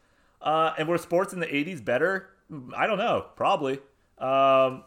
Uh, 0.42 0.72
and 0.78 0.88
were 0.88 0.98
sports 0.98 1.32
in 1.32 1.40
the 1.40 1.46
'80s 1.46 1.84
better? 1.84 2.30
I 2.74 2.86
don't 2.86 2.98
know. 2.98 3.26
Probably. 3.36 3.78
Um, 4.18 4.84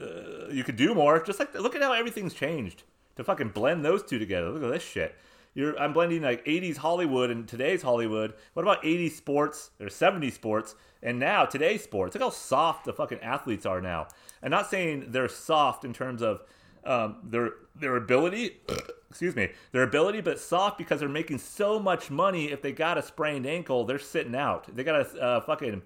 uh, 0.00 0.48
you 0.50 0.64
could 0.64 0.76
do 0.76 0.94
more. 0.94 1.22
Just 1.22 1.38
like 1.38 1.54
look 1.54 1.74
at 1.74 1.82
how 1.82 1.92
everything's 1.92 2.34
changed 2.34 2.82
to 3.16 3.24
fucking 3.24 3.50
blend 3.50 3.84
those 3.84 4.02
two 4.02 4.18
together. 4.18 4.50
Look 4.50 4.62
at 4.62 4.70
this 4.70 4.82
shit. 4.82 5.14
You're, 5.54 5.78
I'm 5.78 5.92
blending 5.92 6.22
like 6.22 6.44
80s 6.44 6.76
Hollywood 6.76 7.30
and 7.30 7.48
today's 7.48 7.82
Hollywood. 7.82 8.34
What 8.52 8.62
about 8.62 8.82
80s 8.84 9.12
sports 9.12 9.70
or 9.80 9.86
70s 9.86 10.34
sports 10.34 10.76
and 11.02 11.18
now 11.18 11.46
today's 11.46 11.82
sports? 11.82 12.14
Look 12.14 12.22
how 12.22 12.30
soft 12.30 12.84
the 12.84 12.92
fucking 12.92 13.20
athletes 13.20 13.66
are 13.66 13.80
now. 13.80 14.06
I'm 14.42 14.50
not 14.50 14.70
saying 14.70 15.06
they're 15.08 15.28
soft 15.28 15.84
in 15.84 15.92
terms 15.92 16.22
of 16.22 16.42
um, 16.84 17.16
their 17.24 17.50
their 17.74 17.96
ability. 17.96 18.58
excuse 19.10 19.34
me, 19.34 19.50
their 19.72 19.82
ability, 19.82 20.20
but 20.20 20.38
soft 20.38 20.76
because 20.78 21.00
they're 21.00 21.08
making 21.08 21.38
so 21.38 21.78
much 21.78 22.10
money. 22.10 22.52
If 22.52 22.62
they 22.62 22.72
got 22.72 22.98
a 22.98 23.02
sprained 23.02 23.46
ankle, 23.46 23.84
they're 23.84 23.98
sitting 23.98 24.34
out. 24.34 24.74
They 24.74 24.84
got 24.84 25.00
a 25.00 25.20
uh, 25.20 25.40
fucking 25.40 25.82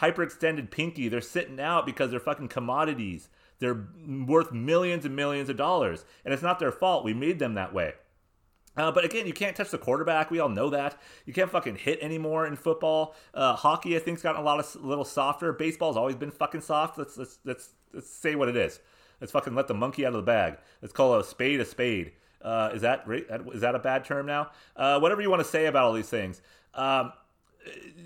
hyperextended 0.00 0.70
pinky. 0.70 1.08
They're 1.08 1.20
sitting 1.20 1.60
out 1.60 1.86
because 1.86 2.10
they're 2.10 2.20
fucking 2.20 2.48
commodities. 2.48 3.28
They're 3.58 3.86
worth 4.26 4.52
millions 4.52 5.04
and 5.04 5.14
millions 5.14 5.48
of 5.48 5.56
dollars, 5.56 6.04
and 6.24 6.34
it's 6.34 6.42
not 6.42 6.58
their 6.58 6.72
fault. 6.72 7.04
We 7.04 7.14
made 7.14 7.38
them 7.38 7.54
that 7.54 7.72
way. 7.72 7.94
Uh, 8.76 8.90
but 8.90 9.04
again, 9.04 9.26
you 9.26 9.32
can't 9.32 9.56
touch 9.56 9.70
the 9.70 9.78
quarterback. 9.78 10.30
We 10.30 10.40
all 10.40 10.48
know 10.48 10.70
that. 10.70 11.00
You 11.26 11.32
can't 11.32 11.50
fucking 11.50 11.76
hit 11.76 12.00
anymore 12.00 12.46
in 12.46 12.56
football. 12.56 13.14
Uh, 13.32 13.54
hockey, 13.54 13.94
I 13.94 14.00
think, 14.00 14.18
has 14.18 14.22
gotten 14.22 14.40
a 14.40 14.44
lot 14.44 14.58
of 14.58 14.82
a 14.82 14.86
little 14.86 15.04
softer. 15.04 15.52
Baseball's 15.52 15.96
always 15.96 16.16
been 16.16 16.32
fucking 16.32 16.62
soft. 16.62 16.98
Let's 16.98 17.16
let's 17.16 17.38
let's 17.44 17.68
let's 17.92 18.10
say 18.10 18.34
what 18.34 18.48
it 18.48 18.56
is. 18.56 18.80
Let's 19.20 19.32
fucking 19.32 19.54
let 19.54 19.68
the 19.68 19.74
monkey 19.74 20.04
out 20.04 20.08
of 20.08 20.16
the 20.16 20.22
bag. 20.22 20.58
Let's 20.82 20.92
call 20.92 21.14
a 21.18 21.24
spade 21.24 21.60
a 21.60 21.64
spade. 21.64 22.12
Uh, 22.42 22.70
is 22.74 22.82
that 22.82 23.04
is 23.08 23.60
that 23.60 23.76
a 23.76 23.78
bad 23.78 24.04
term 24.04 24.26
now? 24.26 24.50
Uh, 24.76 24.98
whatever 24.98 25.22
you 25.22 25.30
want 25.30 25.40
to 25.40 25.48
say 25.48 25.66
about 25.66 25.84
all 25.84 25.92
these 25.92 26.10
things. 26.10 26.42
Um, 26.74 27.12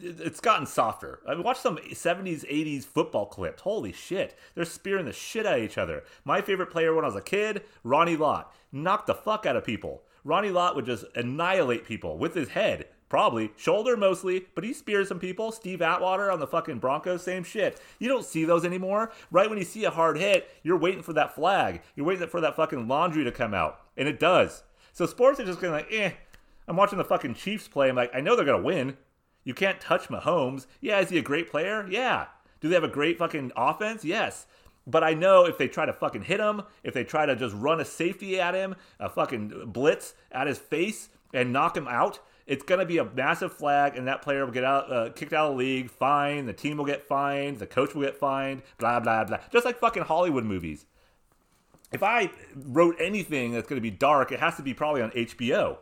it's 0.00 0.40
gotten 0.40 0.66
softer. 0.66 1.20
I 1.26 1.34
mean, 1.34 1.42
watch 1.42 1.58
some 1.58 1.78
70s, 1.78 2.48
80s 2.50 2.84
football 2.84 3.26
clips. 3.26 3.62
Holy 3.62 3.92
shit. 3.92 4.38
They're 4.54 4.64
spearing 4.64 5.06
the 5.06 5.12
shit 5.12 5.46
out 5.46 5.58
of 5.58 5.64
each 5.64 5.78
other. 5.78 6.04
My 6.24 6.40
favorite 6.40 6.70
player 6.70 6.94
when 6.94 7.04
I 7.04 7.08
was 7.08 7.16
a 7.16 7.20
kid, 7.20 7.62
Ronnie 7.82 8.16
Lott. 8.16 8.54
Knocked 8.70 9.06
the 9.06 9.14
fuck 9.14 9.46
out 9.46 9.56
of 9.56 9.64
people. 9.64 10.02
Ronnie 10.24 10.50
Lott 10.50 10.76
would 10.76 10.86
just 10.86 11.04
annihilate 11.14 11.84
people 11.84 12.18
with 12.18 12.34
his 12.34 12.50
head. 12.50 12.86
Probably. 13.08 13.52
Shoulder 13.56 13.96
mostly, 13.96 14.46
but 14.54 14.64
he 14.64 14.74
spears 14.74 15.08
some 15.08 15.18
people. 15.18 15.50
Steve 15.50 15.80
Atwater 15.80 16.30
on 16.30 16.40
the 16.40 16.46
fucking 16.46 16.78
Broncos, 16.78 17.22
same 17.22 17.42
shit. 17.42 17.80
You 17.98 18.08
don't 18.08 18.24
see 18.24 18.44
those 18.44 18.64
anymore. 18.64 19.12
Right 19.30 19.48
when 19.48 19.58
you 19.58 19.64
see 19.64 19.84
a 19.84 19.90
hard 19.90 20.18
hit, 20.18 20.50
you're 20.62 20.76
waiting 20.76 21.02
for 21.02 21.14
that 21.14 21.34
flag. 21.34 21.80
You're 21.96 22.06
waiting 22.06 22.28
for 22.28 22.42
that 22.42 22.56
fucking 22.56 22.86
laundry 22.86 23.24
to 23.24 23.32
come 23.32 23.54
out. 23.54 23.80
And 23.96 24.06
it 24.06 24.20
does. 24.20 24.62
So 24.92 25.06
sports 25.06 25.40
are 25.40 25.46
just 25.46 25.60
going 25.60 25.72
like, 25.72 25.88
eh. 25.90 26.12
I'm 26.66 26.76
watching 26.76 26.98
the 26.98 27.04
fucking 27.04 27.34
Chiefs 27.34 27.66
play. 27.66 27.88
I'm 27.88 27.96
like, 27.96 28.14
I 28.14 28.20
know 28.20 28.36
they're 28.36 28.44
going 28.44 28.60
to 28.60 28.66
win. 28.66 28.98
You 29.44 29.54
can't 29.54 29.80
touch 29.80 30.08
Mahomes. 30.08 30.66
Yeah, 30.80 31.00
is 31.00 31.10
he 31.10 31.18
a 31.18 31.22
great 31.22 31.50
player? 31.50 31.86
Yeah. 31.88 32.26
Do 32.60 32.68
they 32.68 32.74
have 32.74 32.84
a 32.84 32.88
great 32.88 33.18
fucking 33.18 33.52
offense? 33.56 34.04
Yes. 34.04 34.46
But 34.86 35.04
I 35.04 35.14
know 35.14 35.44
if 35.44 35.58
they 35.58 35.68
try 35.68 35.86
to 35.86 35.92
fucking 35.92 36.22
hit 36.22 36.40
him, 36.40 36.62
if 36.82 36.94
they 36.94 37.04
try 37.04 37.26
to 37.26 37.36
just 37.36 37.54
run 37.54 37.80
a 37.80 37.84
safety 37.84 38.40
at 38.40 38.54
him, 38.54 38.74
a 38.98 39.08
fucking 39.08 39.64
blitz 39.66 40.14
at 40.32 40.46
his 40.46 40.58
face 40.58 41.10
and 41.32 41.52
knock 41.52 41.76
him 41.76 41.86
out, 41.86 42.20
it's 42.46 42.64
going 42.64 42.80
to 42.80 42.86
be 42.86 42.96
a 42.96 43.04
massive 43.04 43.52
flag, 43.52 43.96
and 43.96 44.08
that 44.08 44.22
player 44.22 44.46
will 44.46 44.52
get 44.52 44.64
out, 44.64 44.90
uh, 44.90 45.10
kicked 45.10 45.34
out 45.34 45.50
of 45.50 45.52
the 45.52 45.58
league, 45.58 45.90
fined. 45.90 46.48
The 46.48 46.54
team 46.54 46.78
will 46.78 46.86
get 46.86 47.06
fined. 47.06 47.58
The 47.58 47.66
coach 47.66 47.94
will 47.94 48.02
get 48.02 48.16
fined. 48.16 48.62
Blah 48.78 49.00
blah 49.00 49.24
blah. 49.24 49.38
Just 49.52 49.66
like 49.66 49.78
fucking 49.78 50.04
Hollywood 50.04 50.44
movies. 50.44 50.86
If 51.92 52.02
I 52.02 52.30
wrote 52.54 52.96
anything 52.98 53.52
that's 53.52 53.68
going 53.68 53.76
to 53.76 53.82
be 53.82 53.90
dark, 53.90 54.32
it 54.32 54.40
has 54.40 54.56
to 54.56 54.62
be 54.62 54.72
probably 54.72 55.02
on 55.02 55.10
HBO 55.10 55.78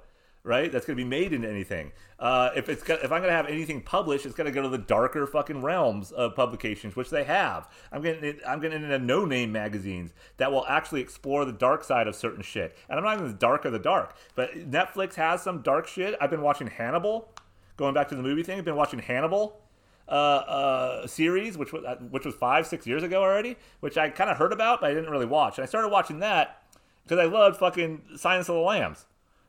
right? 0.46 0.70
That's 0.70 0.86
going 0.86 0.96
to 0.96 1.02
be 1.02 1.08
made 1.08 1.32
into 1.32 1.48
anything. 1.48 1.90
Uh, 2.20 2.50
if 2.54 2.68
it's 2.68 2.82
if 2.88 3.04
I'm 3.04 3.20
going 3.20 3.24
to 3.24 3.32
have 3.32 3.48
anything 3.48 3.82
published, 3.82 4.24
it's 4.24 4.34
going 4.34 4.46
to 4.46 4.52
go 4.52 4.62
to 4.62 4.68
the 4.68 4.78
darker 4.78 5.26
fucking 5.26 5.60
realms 5.60 6.12
of 6.12 6.36
publications, 6.36 6.94
which 6.94 7.10
they 7.10 7.24
have. 7.24 7.68
I'm 7.90 8.00
getting 8.00 8.38
I'm 8.46 8.60
getting 8.60 8.82
into 8.82 8.98
no 8.98 9.24
name 9.24 9.50
magazines 9.50 10.14
that 10.36 10.52
will 10.52 10.64
actually 10.66 11.00
explore 11.00 11.44
the 11.44 11.52
dark 11.52 11.82
side 11.82 12.06
of 12.06 12.14
certain 12.14 12.42
shit. 12.42 12.76
And 12.88 12.98
I'm 12.98 13.04
not 13.04 13.18
even 13.18 13.26
the 13.26 13.38
dark 13.38 13.64
of 13.64 13.72
the 13.72 13.78
dark, 13.80 14.16
but 14.36 14.52
Netflix 14.70 15.14
has 15.16 15.42
some 15.42 15.62
dark 15.62 15.88
shit. 15.88 16.16
I've 16.20 16.30
been 16.30 16.42
watching 16.42 16.68
Hannibal. 16.68 17.32
Going 17.76 17.92
back 17.92 18.08
to 18.08 18.14
the 18.14 18.22
movie 18.22 18.42
thing, 18.42 18.58
I've 18.58 18.64
been 18.64 18.76
watching 18.76 19.00
Hannibal. 19.00 19.60
Uh, 20.08 20.12
uh, 20.12 21.06
series, 21.08 21.58
which 21.58 21.72
was 21.72 21.84
uh, 21.84 21.96
which 21.96 22.24
was 22.24 22.32
five 22.36 22.64
six 22.64 22.86
years 22.86 23.02
ago 23.02 23.20
already, 23.24 23.56
which 23.80 23.98
I 23.98 24.08
kind 24.08 24.30
of 24.30 24.36
heard 24.36 24.52
about, 24.52 24.80
but 24.80 24.88
I 24.88 24.94
didn't 24.94 25.10
really 25.10 25.26
watch. 25.26 25.58
And 25.58 25.64
I 25.64 25.66
started 25.66 25.88
watching 25.88 26.20
that 26.20 26.62
because 27.02 27.18
I 27.18 27.24
loved 27.24 27.56
fucking 27.56 28.02
Silence 28.14 28.48
of 28.48 28.54
the 28.54 28.60
Lambs. 28.60 29.06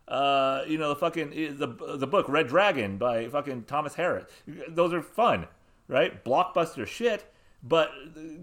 Uh, 0.08 0.64
you 0.68 0.78
know, 0.78 0.90
the 0.90 0.96
fucking 0.96 1.58
the 1.58 1.98
the 1.98 2.08
book 2.08 2.30
Red 2.30 2.48
Dragon 2.48 2.98
by 2.98 3.28
fucking 3.28 3.64
Thomas 3.64 3.96
Harris. 3.96 4.26
Those 4.70 4.94
are 4.94 5.02
fun, 5.02 5.48
right? 5.88 6.24
Blockbuster 6.24 6.88
shit, 6.88 7.32
but 7.62 7.92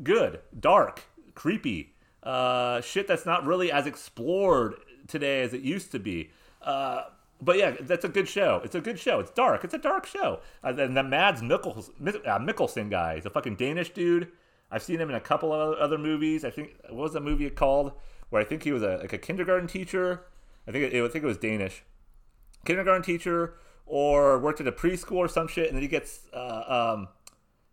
good, 0.05 0.41
dark, 0.59 1.05
creepy, 1.35 1.95
uh, 2.23 2.81
shit 2.83 3.07
that's 3.07 3.25
not 3.25 3.47
really 3.47 3.73
as 3.73 3.87
explored 3.87 4.75
today 5.09 5.41
as 5.43 5.55
it 5.55 5.63
used 5.63 5.91
to 5.93 5.99
be. 5.99 6.31
Uh, 6.61 7.05
but 7.41 7.59
yeah, 7.59 7.77
that's 7.81 8.05
a 8.05 8.09
good 8.09 8.29
show. 8.29 8.61
It's 8.65 8.75
a 8.75 8.81
good 8.81 8.99
show. 8.99 9.21
It's 9.21 9.31
dark. 9.31 9.65
It's 9.65 9.75
a 9.75 9.79
dark 9.79 10.07
show. 10.07 10.41
Uh, 10.63 10.75
and 10.77 10.97
the 10.97 11.03
Mads 11.03 11.43
Mikkels, 11.43 11.91
uh, 11.91 12.39
Mikkelsen 12.39 12.91
guy 12.91 13.15
is 13.15 13.27
a 13.27 13.31
fucking 13.31 13.57
Danish 13.57 13.91
dude. 13.91 14.29
I've 14.71 14.83
seen 14.83 15.01
him 15.01 15.11
in 15.11 15.17
a 15.17 15.21
couple 15.21 15.53
of 15.53 15.79
other 15.79 15.99
movies. 15.99 16.45
I 16.45 16.51
think 16.51 16.77
what 16.89 16.95
was 16.95 17.13
that 17.13 17.21
movie 17.21 17.49
called? 17.51 17.93
Where 18.31 18.41
I 18.41 18.45
think 18.45 18.63
he 18.63 18.73
was 18.73 18.83
a 18.83 18.97
like 18.97 19.13
a 19.13 19.19
kindergarten 19.19 19.69
teacher 19.69 20.25
I 20.67 20.73
think 20.73 20.93
it, 20.93 21.03
I 21.03 21.09
think 21.09 21.25
it 21.25 21.27
was 21.27 21.39
Danish. 21.39 21.83
Kindergarten 22.65 23.03
teacher 23.03 23.55
or 23.87 24.39
worked 24.39 24.61
at 24.61 24.67
a 24.67 24.73
preschool 24.73 25.17
or 25.17 25.29
some 25.29 25.49
shit, 25.49 25.67
and 25.67 25.77
then 25.77 25.83
he 25.83 25.89
gets 25.89 26.21
uh, 26.33 26.95
um, 26.97 27.09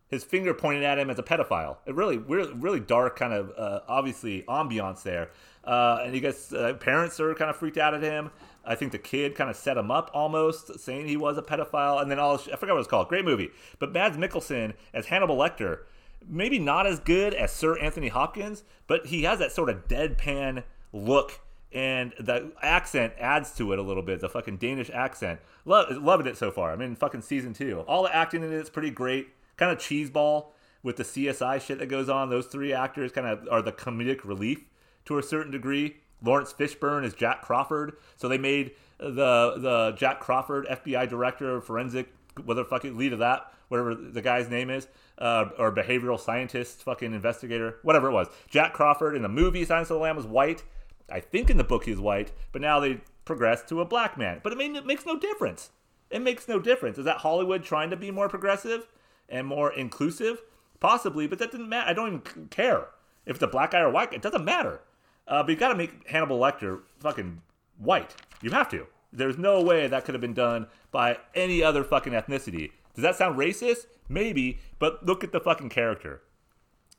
his 0.07 0.23
finger 0.25 0.53
pointed 0.53 0.83
at 0.83 0.99
him 0.99 1.09
as 1.09 1.17
a 1.17 1.23
pedophile. 1.23 1.77
It 1.85 1.95
really, 1.95 2.17
really, 2.17 2.53
really 2.53 2.81
dark 2.81 3.17
kind 3.17 3.33
of 3.33 3.51
uh, 3.57 3.79
obviously 3.87 4.43
ambiance 4.43 5.03
there. 5.03 5.29
Uh, 5.63 6.01
and 6.03 6.13
he 6.13 6.19
gets 6.19 6.51
uh, 6.51 6.73
parents 6.73 7.19
are 7.19 7.33
kind 7.33 7.49
of 7.49 7.55
freaked 7.55 7.77
out 7.77 7.93
at 7.93 8.01
him. 8.01 8.31
I 8.65 8.75
think 8.75 8.91
the 8.91 8.99
kid 8.99 9.35
kind 9.35 9.49
of 9.49 9.55
set 9.55 9.77
him 9.77 9.89
up 9.89 10.11
almost, 10.13 10.79
saying 10.79 11.07
he 11.07 11.17
was 11.17 11.37
a 11.37 11.41
pedophile. 11.41 12.01
And 12.01 12.11
then 12.11 12.19
all 12.19 12.35
I 12.35 12.55
forgot 12.57 12.73
what 12.73 12.79
it's 12.79 12.89
called. 12.89 13.07
Great 13.07 13.25
movie. 13.25 13.51
But 13.79 13.93
Mads 13.93 14.17
Mikkelsen 14.17 14.73
as 14.93 15.05
Hannibal 15.05 15.37
Lecter, 15.37 15.83
maybe 16.27 16.59
not 16.59 16.85
as 16.85 16.99
good 16.99 17.33
as 17.33 17.51
Sir 17.51 17.77
Anthony 17.79 18.09
Hopkins, 18.09 18.63
but 18.87 19.07
he 19.07 19.23
has 19.23 19.39
that 19.39 19.51
sort 19.51 19.69
of 19.69 19.87
deadpan 19.87 20.63
look 20.91 21.39
and 21.73 22.13
the 22.19 22.51
accent 22.61 23.13
adds 23.19 23.51
to 23.53 23.71
it 23.71 23.79
a 23.79 23.81
little 23.81 24.03
bit. 24.03 24.19
The 24.19 24.29
fucking 24.29 24.57
Danish 24.57 24.89
accent, 24.89 25.39
Love, 25.65 26.01
loving 26.01 26.27
it 26.27 26.37
so 26.37 26.51
far. 26.51 26.71
I'm 26.71 26.81
in 26.81 26.95
fucking 26.95 27.21
season 27.21 27.53
two. 27.53 27.81
All 27.81 28.03
the 28.03 28.15
acting 28.15 28.43
in 28.43 28.51
it 28.51 28.55
is 28.55 28.69
pretty 28.69 28.89
great. 28.89 29.29
Kind 29.57 29.71
of 29.71 29.77
cheeseball 29.77 30.47
with 30.83 30.97
the 30.97 31.03
CSI 31.03 31.61
shit 31.61 31.79
that 31.79 31.87
goes 31.87 32.09
on. 32.09 32.29
Those 32.29 32.47
three 32.47 32.73
actors 32.73 33.11
kind 33.11 33.27
of 33.27 33.47
are 33.51 33.61
the 33.61 33.71
comedic 33.71 34.23
relief 34.23 34.65
to 35.05 35.17
a 35.17 35.23
certain 35.23 35.51
degree. 35.51 35.97
Laurence 36.23 36.53
Fishburne 36.53 37.03
is 37.03 37.13
Jack 37.13 37.41
Crawford, 37.41 37.93
so 38.15 38.27
they 38.27 38.37
made 38.37 38.71
the 38.99 39.55
the 39.57 39.95
Jack 39.97 40.19
Crawford 40.19 40.67
FBI 40.67 41.09
director 41.09 41.55
of 41.55 41.65
forensic, 41.65 42.13
whether 42.43 42.63
fucking 42.63 42.97
lead 42.97 43.13
of 43.13 43.19
that, 43.19 43.51
whatever 43.69 43.95
the 43.95 44.21
guy's 44.21 44.47
name 44.47 44.69
is, 44.69 44.87
uh, 45.17 45.45
or 45.57 45.71
behavioral 45.71 46.19
scientist, 46.19 46.83
fucking 46.83 47.13
investigator, 47.13 47.77
whatever 47.81 48.09
it 48.09 48.13
was. 48.13 48.27
Jack 48.49 48.73
Crawford 48.73 49.15
in 49.15 49.23
the 49.23 49.29
movie 49.29 49.65
Silence 49.65 49.89
of 49.89 49.95
the 49.95 50.03
Lamb 50.03 50.15
was 50.15 50.27
white. 50.27 50.63
I 51.11 51.19
think 51.19 51.49
in 51.49 51.57
the 51.57 51.63
book 51.63 51.85
he's 51.85 51.99
white, 51.99 52.31
but 52.51 52.61
now 52.61 52.79
they 52.79 53.01
progress 53.25 53.63
to 53.63 53.81
a 53.81 53.85
black 53.85 54.17
man. 54.17 54.39
But 54.43 54.53
it 54.53 54.85
makes 54.85 55.05
no 55.05 55.17
difference. 55.17 55.71
It 56.09 56.21
makes 56.21 56.47
no 56.47 56.59
difference. 56.59 56.97
Is 56.97 57.05
that 57.05 57.17
Hollywood 57.17 57.63
trying 57.63 57.89
to 57.89 57.97
be 57.97 58.11
more 58.11 58.29
progressive 58.29 58.87
and 59.29 59.47
more 59.47 59.71
inclusive? 59.71 60.41
Possibly, 60.79 61.27
but 61.27 61.39
that 61.39 61.51
didn't 61.51 61.69
matter. 61.69 61.89
I 61.89 61.93
don't 61.93 62.07
even 62.07 62.47
care 62.47 62.87
if 63.25 63.35
it's 63.35 63.43
a 63.43 63.47
black 63.47 63.71
guy 63.71 63.79
or 63.79 63.89
white. 63.89 64.13
It 64.13 64.21
doesn't 64.21 64.43
matter. 64.43 64.81
Uh, 65.27 65.43
but 65.43 65.51
you 65.51 65.55
got 65.55 65.69
to 65.69 65.75
make 65.75 66.07
Hannibal 66.09 66.39
Lecter 66.39 66.81
fucking 66.99 67.41
white. 67.77 68.15
You 68.41 68.49
have 68.51 68.69
to. 68.71 68.87
There's 69.13 69.37
no 69.37 69.61
way 69.61 69.87
that 69.87 70.05
could 70.05 70.15
have 70.15 70.21
been 70.21 70.33
done 70.33 70.67
by 70.91 71.17
any 71.35 71.61
other 71.61 71.83
fucking 71.83 72.13
ethnicity. 72.13 72.71
Does 72.95 73.03
that 73.03 73.15
sound 73.15 73.37
racist? 73.37 73.85
Maybe, 74.09 74.59
but 74.79 75.05
look 75.05 75.23
at 75.23 75.31
the 75.31 75.39
fucking 75.39 75.69
character. 75.69 76.21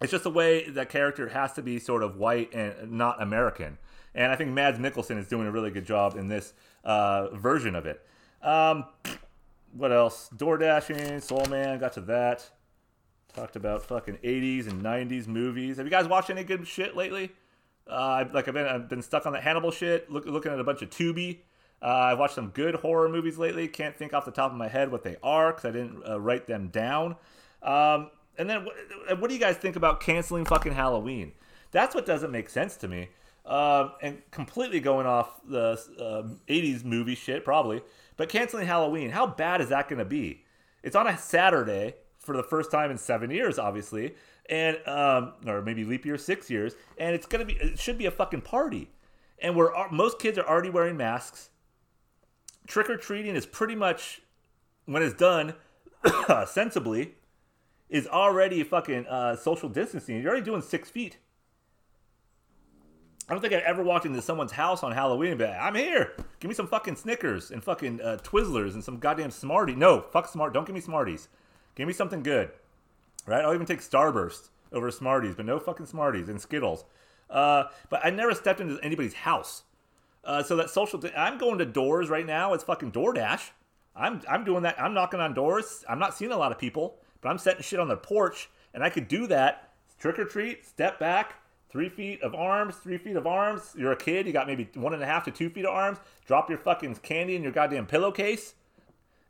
It's 0.01 0.11
just 0.11 0.25
the 0.25 0.31
way 0.31 0.69
that 0.71 0.89
character 0.89 1.29
has 1.29 1.53
to 1.55 1.63
be 1.63 1.79
sort 1.79 2.03
of 2.03 2.17
white 2.17 2.53
and 2.55 2.93
not 2.93 3.21
American. 3.23 3.79
And 4.15 4.31
I 4.31 4.37
think 4.37 4.51
Mads 4.51 4.79
Mikkelsen 4.79 5.19
is 5.19 5.27
doing 5.27 5.47
a 5.47 5.51
really 5.51 5.71
good 5.71 5.87
job 5.87 6.17
in 6.17 6.29
this 6.29 6.53
uh, 6.85 7.29
version 7.35 7.75
of 7.75 7.87
it. 7.87 8.05
Um, 8.43 8.85
what 9.73 9.93
else? 9.93 10.29
Door 10.37 10.59
Dashing, 10.59 11.21
Soul 11.21 11.47
Man, 11.47 11.79
got 11.79 11.93
to 11.95 12.01
that. 12.03 12.51
Talked 13.35 13.57
about 13.57 13.83
fucking 13.83 14.19
80s 14.23 14.69
and 14.69 14.83
90s 14.83 15.27
movies. 15.27 15.79
Have 15.79 15.87
you 15.87 15.91
guys 15.91 16.07
watched 16.07 16.29
any 16.29 16.45
good 16.45 16.67
shit 16.67 16.95
lately? 16.95 17.31
Uh, 17.87 18.25
like 18.33 18.47
I've 18.49 18.55
been, 18.55 18.67
I've 18.67 18.89
been 18.89 19.03
stuck 19.03 19.25
on 19.25 19.33
that 19.33 19.43
Hannibal 19.43 19.71
shit, 19.71 20.11
look, 20.11 20.27
looking 20.27 20.53
at 20.53 20.61
a 20.61 20.65
bunch 20.65 20.83
of 20.83 20.91
Tubi. 20.91 21.39
Uh, 21.81 21.87
I've 21.87 22.19
watched 22.19 22.35
some 22.35 22.49
good 22.51 22.77
horror 22.77 23.09
movies 23.09 23.39
lately. 23.39 23.67
Can't 23.67 23.97
think 23.97 24.13
off 24.15 24.25
the 24.25 24.31
top 24.31 24.53
of 24.53 24.57
my 24.57 24.69
head 24.69 24.93
what 24.93 25.03
they 25.03 25.17
are 25.23 25.51
because 25.51 25.65
I 25.65 25.73
didn't 25.73 26.03
uh, 26.09 26.21
write 26.21 26.47
them 26.47 26.69
down. 26.69 27.17
Um, 27.63 28.11
and 28.39 28.49
then, 28.49 28.65
what, 28.65 29.21
what 29.21 29.29
do 29.29 29.35
you 29.35 29.41
guys 29.41 29.57
think 29.57 29.77
about 29.77 30.01
canceling 30.01 30.45
fucking 30.45 30.73
Halloween? 30.73 31.33
That's 31.73 31.95
what 31.95 32.07
doesn't 32.07 32.31
make 32.31 32.51
sense 32.51 32.77
to 32.79 32.89
me. 32.89 33.09
Uh, 33.45 33.91
and 34.01 34.23
completely 34.31 34.79
going 34.79 35.05
off 35.05 35.41
the 35.45 35.81
uh, 35.99 36.23
80s 36.49 36.85
movie 36.85 37.17
shit, 37.17 37.45
probably. 37.45 37.83
But 38.17 38.29
canceling 38.29 38.67
Halloween, 38.67 39.11
how 39.11 39.27
bad 39.27 39.61
is 39.61 39.71
that 39.71 39.89
going 39.89 39.99
to 39.99 40.05
be? 40.05 40.45
It's 40.83 40.95
on 40.95 41.07
a 41.07 41.19
Saturday 41.19 41.95
for 42.23 42.37
the 42.37 42.43
first 42.43 42.71
time 42.71 42.91
in 42.91 42.99
seven 42.99 43.31
years, 43.31 43.59
obviously, 43.59 44.15
and 44.49 44.79
um, 44.87 45.35
or 45.47 45.61
maybe 45.63 45.85
leap 45.85 46.07
year 46.07 46.17
six 46.17 46.49
years, 46.51 46.75
and 46.99 47.15
it's 47.15 47.27
gonna 47.27 47.45
be 47.45 47.55
it 47.55 47.79
should 47.79 47.99
be 47.99 48.07
a 48.07 48.11
fucking 48.11 48.43
party, 48.43 48.91
and 49.41 49.57
where 49.57 49.71
most 49.91 50.19
kids 50.19 50.39
are 50.39 50.49
already 50.49 50.71
wearing 50.71 50.97
masks. 50.97 51.51
Trick 52.67 52.89
or 52.89 52.97
treating 52.97 53.35
is 53.35 53.45
pretty 53.45 53.75
much 53.75 54.23
when 54.87 55.03
it's 55.03 55.15
done 55.15 55.55
sensibly, 56.47 57.15
is 57.89 58.07
already 58.07 58.63
fucking 58.63 59.07
uh, 59.07 59.37
social 59.37 59.69
distancing. 59.69 60.21
You're 60.21 60.31
already 60.31 60.45
doing 60.45 60.63
six 60.63 60.89
feet. 60.91 61.19
I 63.33 63.35
don't 63.35 63.41
think 63.41 63.55
I've 63.55 63.63
ever 63.63 63.83
walked 63.83 64.05
into 64.05 64.21
someone's 64.21 64.53
house 64.53 64.83
on 64.83 64.93
Halloween 64.93 65.31
and 65.31 65.39
be 65.39 65.47
like, 65.47 65.57
I'm 65.59 65.75
here. 65.75 66.13
Give 66.39 66.51
me 66.51 66.55
some 66.55 66.67
fucking 66.67 66.97
Snickers 66.97 67.51
and 67.51 67.65
fucking 67.65 68.03
uh, 68.03 68.19
Twizzlers 68.23 68.75
and 68.75 68.85
some 68.85 68.99
goddamn 68.99 69.31
Smarties. 69.31 69.79
No, 69.79 70.03
fuck 70.03 70.29
Smart. 70.29 70.53
Don't 70.53 70.67
give 70.67 70.75
me 70.75 70.83
Smarties. 70.83 71.29
Give 71.75 71.87
me 71.89 71.95
something 71.95 72.23
good. 72.23 72.51
right? 73.25 73.43
I'll 73.43 73.55
even 73.55 73.65
take 73.65 73.81
Starburst 73.81 74.51
over 74.71 74.91
Smarties, 74.91 75.35
but 75.35 75.47
no 75.47 75.59
fucking 75.59 75.87
Smarties 75.87 76.29
and 76.29 76.43
Skittles. 76.43 76.85
Uh, 77.31 77.69
but 77.89 78.05
I 78.05 78.11
never 78.11 78.35
stepped 78.35 78.61
into 78.61 78.79
anybody's 78.83 79.15
house. 79.15 79.63
Uh, 80.23 80.43
so 80.43 80.55
that 80.57 80.69
social, 80.69 81.01
thing, 81.01 81.13
I'm 81.17 81.39
going 81.39 81.57
to 81.57 81.65
doors 81.65 82.11
right 82.11 82.27
now. 82.27 82.53
It's 82.53 82.65
fucking 82.65 82.93
DoorDash. 82.93 83.49
I'm 83.97 84.21
I'm 84.29 84.45
doing 84.45 84.65
that. 84.65 84.79
I'm 84.79 84.93
knocking 84.93 85.21
on 85.21 85.33
doors. 85.33 85.87
I'm 85.89 85.99
not 85.99 86.15
seeing 86.15 86.33
a 86.33 86.37
lot 86.37 86.53
of 86.53 86.59
people, 86.59 86.99
but 87.23 87.31
I'm 87.31 87.39
setting 87.39 87.63
shit 87.63 87.81
on 87.81 87.89
their 87.89 87.97
porch, 87.97 88.51
and 88.75 88.85
I 88.85 88.91
could 88.91 89.09
do 89.09 89.27
that. 89.29 89.71
Trick 89.99 90.19
or 90.19 90.27
treat, 90.27 90.67
step 90.67 90.99
back, 90.99 91.37
three 91.73 91.89
feet 91.89 92.23
of 92.23 92.35
arms, 92.35 92.77
three 92.77 92.99
feet 92.99 93.17
of 93.17 93.27
arms. 93.27 93.75
You're 93.77 93.93
a 93.93 93.97
kid. 93.97 94.27
You 94.27 94.33
got 94.33 94.47
maybe 94.47 94.69
one 94.75 94.93
and 94.95 95.03
a 95.03 95.07
half 95.07 95.25
to 95.25 95.31
two 95.31 95.49
feet 95.51 95.65
of 95.65 95.73
arms. 95.73 95.99
Drop 96.27 96.49
your 96.49 96.59
fucking 96.59 96.97
candy 96.97 97.35
in 97.35 97.43
your 97.43 97.53
goddamn 97.53 97.87
pillowcase, 97.87 98.55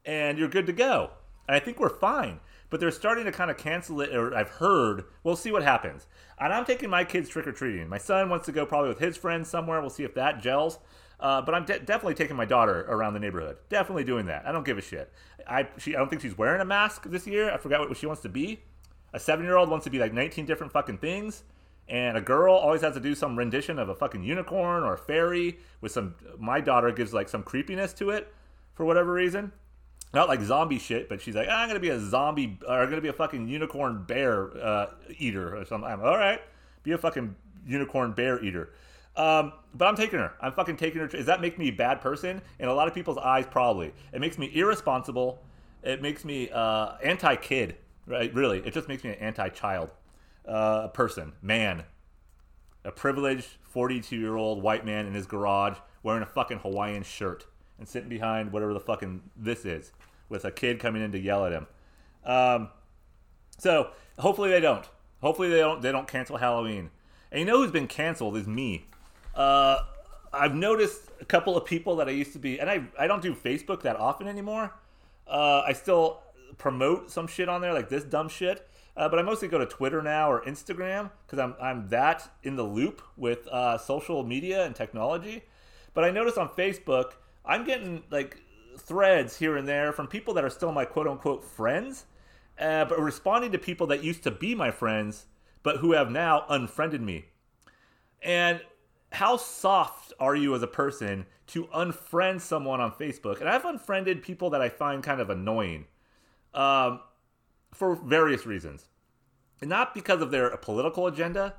and 0.05 0.37
you're 0.37 0.49
good 0.49 0.67
to 0.67 0.73
go. 0.73 1.11
And 1.49 1.57
I 1.57 1.61
think 1.61 1.79
we're 1.79 1.89
fine. 1.89 2.41
But 2.69 2.81
they're 2.81 2.91
starting 2.91 3.27
to 3.27 3.33
kind 3.33 3.51
of 3.51 3.59
cancel 3.59 4.01
it, 4.01 4.15
or 4.15 4.35
I've 4.35 4.49
heard. 4.49 5.05
We'll 5.23 5.37
see 5.37 5.53
what 5.53 5.63
happens. 5.63 6.07
And 6.39 6.53
I'm 6.53 6.65
taking 6.65 6.91
my 6.91 7.05
kids 7.05 7.29
trick 7.29 7.47
or 7.47 7.53
treating. 7.53 7.89
My 7.89 7.99
son 7.99 8.31
wants 8.31 8.47
to 8.47 8.53
go 8.53 8.65
probably 8.67 8.89
with 8.89 8.99
his 8.99 9.17
friends 9.17 9.49
somewhere. 9.49 9.81
We'll 9.81 9.91
see 9.91 10.05
if 10.05 10.15
that 10.15 10.41
gels. 10.41 10.79
Uh, 11.21 11.41
but 11.41 11.55
I'm 11.55 11.65
de- 11.65 11.79
definitely 11.79 12.15
taking 12.15 12.35
my 12.35 12.47
daughter 12.47 12.81
around 12.89 13.15
the 13.15 13.21
neighborhood. 13.21 13.59
Definitely 13.69 14.05
doing 14.05 14.27
that. 14.27 14.45
I 14.47 14.51
don't 14.51 14.65
give 14.65 14.79
a 14.79 14.83
shit. 14.83 15.13
I 15.47 15.69
she 15.79 15.95
I 15.95 15.99
don't 15.99 16.09
think 16.09 16.23
she's 16.23 16.37
wearing 16.37 16.61
a 16.61 16.65
mask 16.65 17.05
this 17.05 17.27
year. 17.27 17.53
I 17.53 17.59
forgot 17.59 17.89
what 17.89 17.97
she 17.97 18.07
wants 18.07 18.23
to 18.23 18.29
be. 18.29 18.61
A 19.13 19.21
seven 19.21 19.45
year 19.45 19.57
old 19.57 19.69
wants 19.69 19.85
to 19.85 19.91
be 19.91 19.99
like 19.99 20.13
19 20.13 20.47
different 20.47 20.73
fucking 20.73 20.99
things. 20.99 21.45
And 21.93 22.17
a 22.17 22.23
girl 22.23 22.55
always 22.55 22.81
has 22.81 22.95
to 22.95 23.01
do 23.01 23.15
some 23.15 23.37
rendition 23.37 23.79
of 23.79 23.91
a 23.91 23.95
fucking 23.95 24.25
unicorn 24.25 24.83
or 24.83 24.95
a 24.95 24.99
fairy 24.99 25.59
with 25.83 25.93
some. 25.93 26.15
My 26.39 26.59
daughter 26.59 26.91
gives 26.91 27.13
like 27.13 27.29
some 27.29 27.43
creepiness 27.43 27.93
to 27.95 28.09
it 28.09 28.33
for 28.73 28.87
whatever 28.87 29.13
reason. 29.13 29.53
Not 30.15 30.27
like 30.27 30.41
zombie 30.41 30.79
shit, 30.79 31.11
but 31.11 31.21
she's 31.21 31.35
like, 31.35 31.49
"Ah, 31.51 31.61
I'm 31.61 31.69
gonna 31.69 31.81
be 31.81 31.91
a 31.91 32.01
zombie, 32.01 32.59
or 32.67 32.81
I'm 32.81 32.89
gonna 32.89 33.03
be 33.03 33.09
a 33.09 33.13
fucking 33.13 33.47
unicorn 33.47 34.05
bear 34.05 34.57
uh, 34.57 34.87
eater 35.19 35.55
or 35.55 35.67
something. 35.67 35.91
I'm 35.91 36.01
all 36.01 36.17
right, 36.17 36.41
be 36.83 36.93
a 36.93 36.99
fucking 36.99 37.37
unicorn 37.67 38.13
bear 38.13 38.43
eater. 38.43 38.71
Um, 39.15 39.53
but 39.75 39.87
I'm 39.87 39.97
taking 39.97 40.19
her. 40.19 40.33
I'm 40.41 40.53
fucking 40.53 40.79
taking 40.79 41.03
her. 41.03 41.09
Does 41.09 41.27
that 41.27 41.43
make 41.43 41.59
me 41.59 41.69
a 41.69 41.73
bad 41.73 42.01
person? 42.01 42.41
In 42.59 42.69
a 42.69 42.75
lot 42.75 42.89
of 42.89 42.95
people's 42.95 43.19
eyes, 43.19 43.45
probably. 43.47 43.93
It 44.15 44.21
makes 44.23 44.39
me 44.39 44.51
irresponsible. 44.55 45.43
It 45.83 46.01
makes 46.01 46.25
me 46.25 46.49
uh, 46.49 46.97
anti-kid. 47.03 47.77
Right? 48.07 48.33
Really, 48.33 48.61
it 48.61 48.73
just 48.73 48.89
makes 48.89 49.05
me 49.05 49.11
an 49.11 49.17
anti-child 49.17 49.91
uh, 50.47 50.83
a 50.85 50.89
person, 50.89 51.33
man. 51.43 51.85
A 52.85 52.91
privileged 52.91 53.47
42-year-old 53.75 54.63
white 54.63 54.85
man 54.85 55.07
in 55.07 55.15
his 55.15 55.27
garage 55.27 55.77
wearing 56.03 56.23
a 56.23 56.27
fucking 56.27 56.59
Hawaiian 56.59 57.03
shirt 57.03 57.47
and 57.79 57.89
sitting 57.89 58.09
behind 58.09 58.53
whatever 58.53 58.73
the 58.73 58.81
fucking 58.81 59.23
this 59.37 59.65
is 59.65 59.93
with 60.29 60.45
a 60.45 60.51
kid 60.51 60.81
coming 60.81 61.03
in 61.03 61.13
to 61.13 61.19
yell 61.19 61.45
at 61.45 61.53
him. 61.53 61.67
Um, 62.25 62.69
so 63.59 63.91
hopefully 64.19 64.51
they 64.51 64.61
don't. 64.61 64.89
Hopefully 65.21 65.49
they 65.51 65.59
don't. 65.59 65.81
They 65.83 65.93
don't 65.93 66.09
cancel 66.09 66.37
Halloween. 66.37 66.91
And 67.31 67.41
you 67.41 67.47
know 67.47 67.59
who's 67.59 67.71
been 67.71 67.87
canceled 67.87 68.37
is 68.37 68.47
me. 68.47 68.87
Uh, 69.35 69.79
I've 70.33 70.55
noticed 70.55 71.03
a 71.21 71.25
couple 71.25 71.57
of 71.57 71.65
people 71.65 71.97
that 71.97 72.09
I 72.09 72.11
used 72.13 72.33
to 72.33 72.39
be, 72.39 72.59
and 72.59 72.69
I 72.69 72.83
I 72.99 73.07
don't 73.07 73.23
do 73.23 73.35
Facebook 73.35 73.83
that 73.83 73.97
often 73.97 74.27
anymore. 74.27 74.73
Uh, 75.27 75.63
I 75.67 75.73
still 75.73 76.21
promote 76.59 77.11
some 77.11 77.27
shit 77.27 77.49
on 77.49 77.61
there, 77.61 77.73
like 77.73 77.89
this 77.89 78.05
dumb 78.05 78.29
shit. 78.29 78.69
Uh, 78.97 79.09
but 79.09 79.19
I 79.19 79.23
mostly 79.23 79.49
go 79.49 79.59
to 79.59 79.67
Twitter 79.67 80.03
now 80.03 80.31
or 80.31 80.45
Instagram 80.45 81.11
because 81.27 81.39
I'm 81.39 81.55
I'm 81.61 81.89
that 81.89 82.31
in 82.43 82.57
the 82.57 82.63
loop 82.63 83.03
with 83.17 83.47
uh, 83.49 83.79
social 83.79 84.23
media 84.23 84.65
and 84.67 84.75
technology. 84.75 85.45
But 85.95 86.05
I 86.05 86.11
notice 86.11 86.37
on 86.37 86.49
Facebook, 86.51 87.13
I'm 87.45 87.65
getting 87.65 88.03
like 88.11 88.43
threads 88.79 89.39
here 89.39 89.57
and 89.57 89.67
there 89.67 89.93
from 89.93 90.07
people 90.07 90.35
that 90.35 90.45
are 90.45 90.51
still 90.51 90.73
my 90.73 90.85
quote 90.85 91.07
unquote 91.07 91.45
friends, 91.45 92.05
uh, 92.59 92.85
but 92.85 93.01
responding 93.01 93.53
to 93.53 93.59
people 93.59 93.87
that 93.89 94.05
used 94.05 94.23
to 94.25 94.31
be 94.31 94.55
my 94.55 94.71
friends, 94.71 95.27
but 95.63 95.79
who 95.79 95.93
have 95.93 96.11
now 96.11 96.45
unfriended 96.49 97.01
me. 97.01 97.27
And 98.23 98.61
how 99.13 99.37
soft 99.37 100.13
are 100.21 100.35
you 100.35 100.55
as 100.55 100.63
a 100.63 100.67
person 100.67 101.27
to 101.49 101.65
unfriend 101.67 102.41
someone 102.41 102.81
on 102.81 102.93
Facebook? 102.93 103.41
And 103.41 103.49
I've 103.49 103.65
unfriended 103.65 104.23
people 104.23 104.51
that 104.51 104.61
I 104.61 104.69
find 104.69 105.03
kind 105.03 105.21
of 105.21 105.31
annoying 105.31 105.87
um, 106.55 107.01
for 107.73 107.97
various 107.97 108.47
reasons. 108.47 108.87
Not 109.61 109.95
because 109.95 110.21
of 110.21 110.31
their 110.31 110.57
political 110.57 111.07
agenda, 111.07 111.55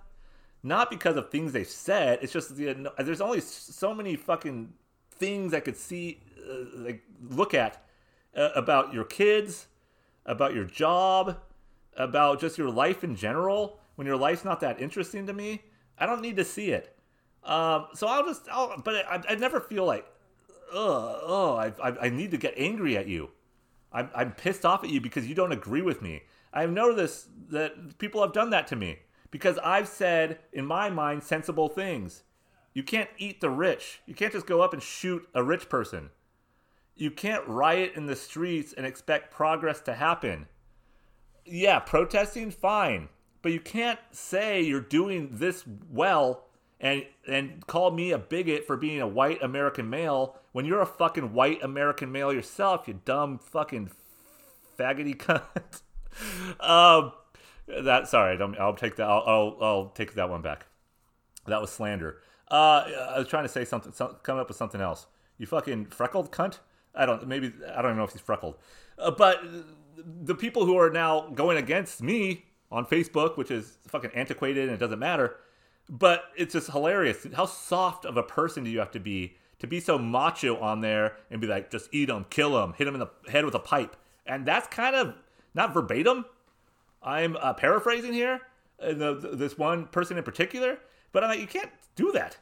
not 0.62 0.90
because 0.90 1.16
of 1.16 1.30
things 1.30 1.54
they've 1.54 1.68
said. 1.68 2.20
It's 2.22 2.34
just 2.34 2.56
you 2.58 2.74
know, 2.74 2.92
there's 2.98 3.22
only 3.22 3.42
so 3.42 3.94
many 3.94 4.16
fucking 4.16 4.74
things 5.12 5.54
I 5.54 5.60
could 5.60 5.78
see, 5.78 6.20
uh, 6.50 6.66
like 6.76 7.04
look 7.30 7.54
at 7.54 7.84
uh, 8.36 8.50
about 8.56 8.94
your 8.94 9.04
kids, 9.04 9.68
about 10.26 10.54
your 10.54 10.66
job, 10.66 11.38
about 11.96 12.40
just 12.40 12.58
your 12.58 12.70
life 12.70 13.04
in 13.04 13.16
general. 13.16 13.80
When 13.96 14.08
your 14.08 14.18
life's 14.18 14.44
not 14.44 14.60
that 14.62 14.82
interesting 14.82 15.28
to 15.28 15.34
me, 15.34 15.62
I 15.98 16.06
don't 16.06 16.22
need 16.22 16.38
to 16.38 16.46
see 16.46 16.72
it. 16.72 16.98
Um, 17.44 17.88
so 17.94 18.08
I'll 18.08 18.26
just, 18.26 18.48
I'll, 18.50 18.82
but 18.82 19.06
I, 19.06 19.22
I 19.30 19.36
never 19.36 19.60
feel 19.60 19.86
like, 19.86 20.06
oh, 20.74 21.56
I, 21.56 21.90
I, 21.90 22.06
I 22.06 22.10
need 22.10 22.32
to 22.32 22.38
get 22.38 22.54
angry 22.58 22.98
at 22.98 23.08
you. 23.08 23.30
I'm, 23.94 24.10
I'm 24.16 24.32
pissed 24.32 24.66
off 24.66 24.84
at 24.84 24.90
you 24.90 25.00
because 25.00 25.28
you 25.28 25.36
don't 25.36 25.52
agree 25.52 25.82
with 25.82 26.02
me. 26.02 26.24
I've 26.54 26.72
noticed 26.72 27.28
that 27.50 27.98
people 27.98 28.22
have 28.22 28.34
done 28.34 28.50
that 28.52 28.68
to 28.68 28.76
me 28.76 29.00
because 29.32 29.58
I've 29.64 29.88
said, 29.88 30.40
in 30.52 30.66
my 30.66 30.90
mind, 30.90 31.24
sensible 31.24 31.70
things. 31.70 32.24
You 32.74 32.84
can't 32.84 33.10
eat 33.18 33.40
the 33.40 33.50
rich. 33.50 34.02
You 34.06 34.16
can't 34.16 34.34
just 34.34 34.48
go 34.48 34.62
up 34.62 34.74
and 34.74 34.82
shoot 34.82 35.28
a 35.34 35.44
rich 35.44 35.70
person. 35.70 36.10
You 36.96 37.12
can't 37.12 37.48
riot 37.48 37.94
in 37.96 38.06
the 38.06 38.16
streets 38.16 38.74
and 38.74 38.86
expect 38.86 39.34
progress 39.34 39.80
to 39.82 39.94
happen. 39.94 40.48
Yeah, 41.46 41.80
protesting, 41.80 42.52
fine. 42.52 43.10
But 43.42 43.52
you 43.52 43.60
can't 43.60 44.00
say 44.12 44.62
you're 44.62 44.82
doing 44.82 45.30
this 45.34 45.66
well 45.90 46.46
and 46.80 47.06
and 47.28 47.66
call 47.68 47.92
me 47.92 48.12
a 48.12 48.18
bigot 48.18 48.66
for 48.66 48.78
being 48.78 49.02
a 49.02 49.08
white 49.08 49.42
American 49.42 49.90
male 49.90 50.38
when 50.54 50.66
you're 50.66 50.82
a 50.82 50.86
fucking 50.86 51.34
white 51.34 51.62
American 51.62 52.12
male 52.12 52.32
yourself, 52.32 52.88
you 52.88 53.02
dumb 53.04 53.38
fucking 53.38 53.92
faggoty 54.80 55.18
cunt. 55.18 55.82
um, 56.62 57.12
that 57.68 58.08
sorry, 58.08 58.38
I 58.42 58.66
will 58.66 58.74
take 58.74 58.96
that. 58.96 59.08
I'll, 59.08 59.24
I'll, 59.26 59.58
I'll 59.62 59.86
take 59.90 60.14
that 60.14 60.30
one 60.30 60.42
back. 60.42 60.66
That 61.48 61.60
was 61.60 61.72
slander. 61.72 62.22
Uh, 62.50 62.86
I 63.16 63.20
was 63.20 63.28
trying 63.28 63.44
to 63.44 63.50
say 63.50 63.66
something, 63.66 63.92
some, 63.92 64.16
coming 64.24 64.40
up 64.40 64.48
with 64.48 64.58
something 64.58 64.80
else. 64.80 65.08
You 65.38 65.48
fucking 65.48 65.88
freckled 65.88 66.32
cunt. 66.32 66.60
I 66.96 67.06
don't. 67.06 67.28
Maybe 67.28 67.52
I 67.68 67.82
don't 67.82 67.92
even 67.92 67.98
know 67.98 68.04
if 68.04 68.12
he's 68.12 68.22
freckled. 68.22 68.56
Uh, 68.98 69.12
but 69.12 69.44
the 69.98 70.36
people 70.36 70.66
who 70.66 70.78
are 70.78 70.92
now 70.92 71.30
going 71.30 71.58
against 71.58 72.02
me 72.02 72.46
on 72.72 72.86
Facebook, 72.86 73.38
which 73.38 73.50
is 73.50 73.78
fucking 73.88 74.12
antiquated 74.14 74.66
and 74.66 74.74
it 74.74 74.80
doesn't 74.80 75.00
matter. 75.00 75.38
But 75.90 76.26
it's 76.38 76.54
just 76.54 76.70
hilarious. 76.70 77.28
How 77.36 77.46
soft 77.46 78.06
of 78.06 78.18
a 78.18 78.24
person 78.24 78.64
do 78.64 78.70
you 78.70 78.80
have 78.80 78.92
to 78.92 79.00
be 79.00 79.36
to 79.64 79.68
be 79.68 79.80
so 79.80 79.98
macho 79.98 80.60
on 80.60 80.82
there 80.82 81.16
and 81.32 81.40
be 81.40 81.48
like, 81.48 81.72
just 81.72 81.88
eat 81.94 82.10
them, 82.10 82.26
kill 82.30 82.52
them, 82.52 82.74
hit 82.78 82.84
them 82.84 82.96
in 82.96 83.00
the 83.00 83.32
head 83.32 83.46
with 83.46 83.56
a 83.56 83.60
pipe? 83.60 83.96
And 84.26 84.46
that's 84.46 84.68
kind 84.68 84.94
of 84.94 85.16
not 85.56 85.74
verbatim. 85.74 86.26
I'm 87.02 87.38
uh, 87.38 87.54
paraphrasing 87.54 88.12
here, 88.12 88.42
uh, 88.82 88.94
the, 88.94 89.32
this 89.34 89.58
one 89.58 89.86
person 89.88 90.18
in 90.18 90.24
particular. 90.26 90.80
But 91.14 91.24
I'm 91.24 91.30
like, 91.30 91.40
you 91.40 91.48
can't 91.48 91.72
do 91.96 92.12
that. 92.12 92.38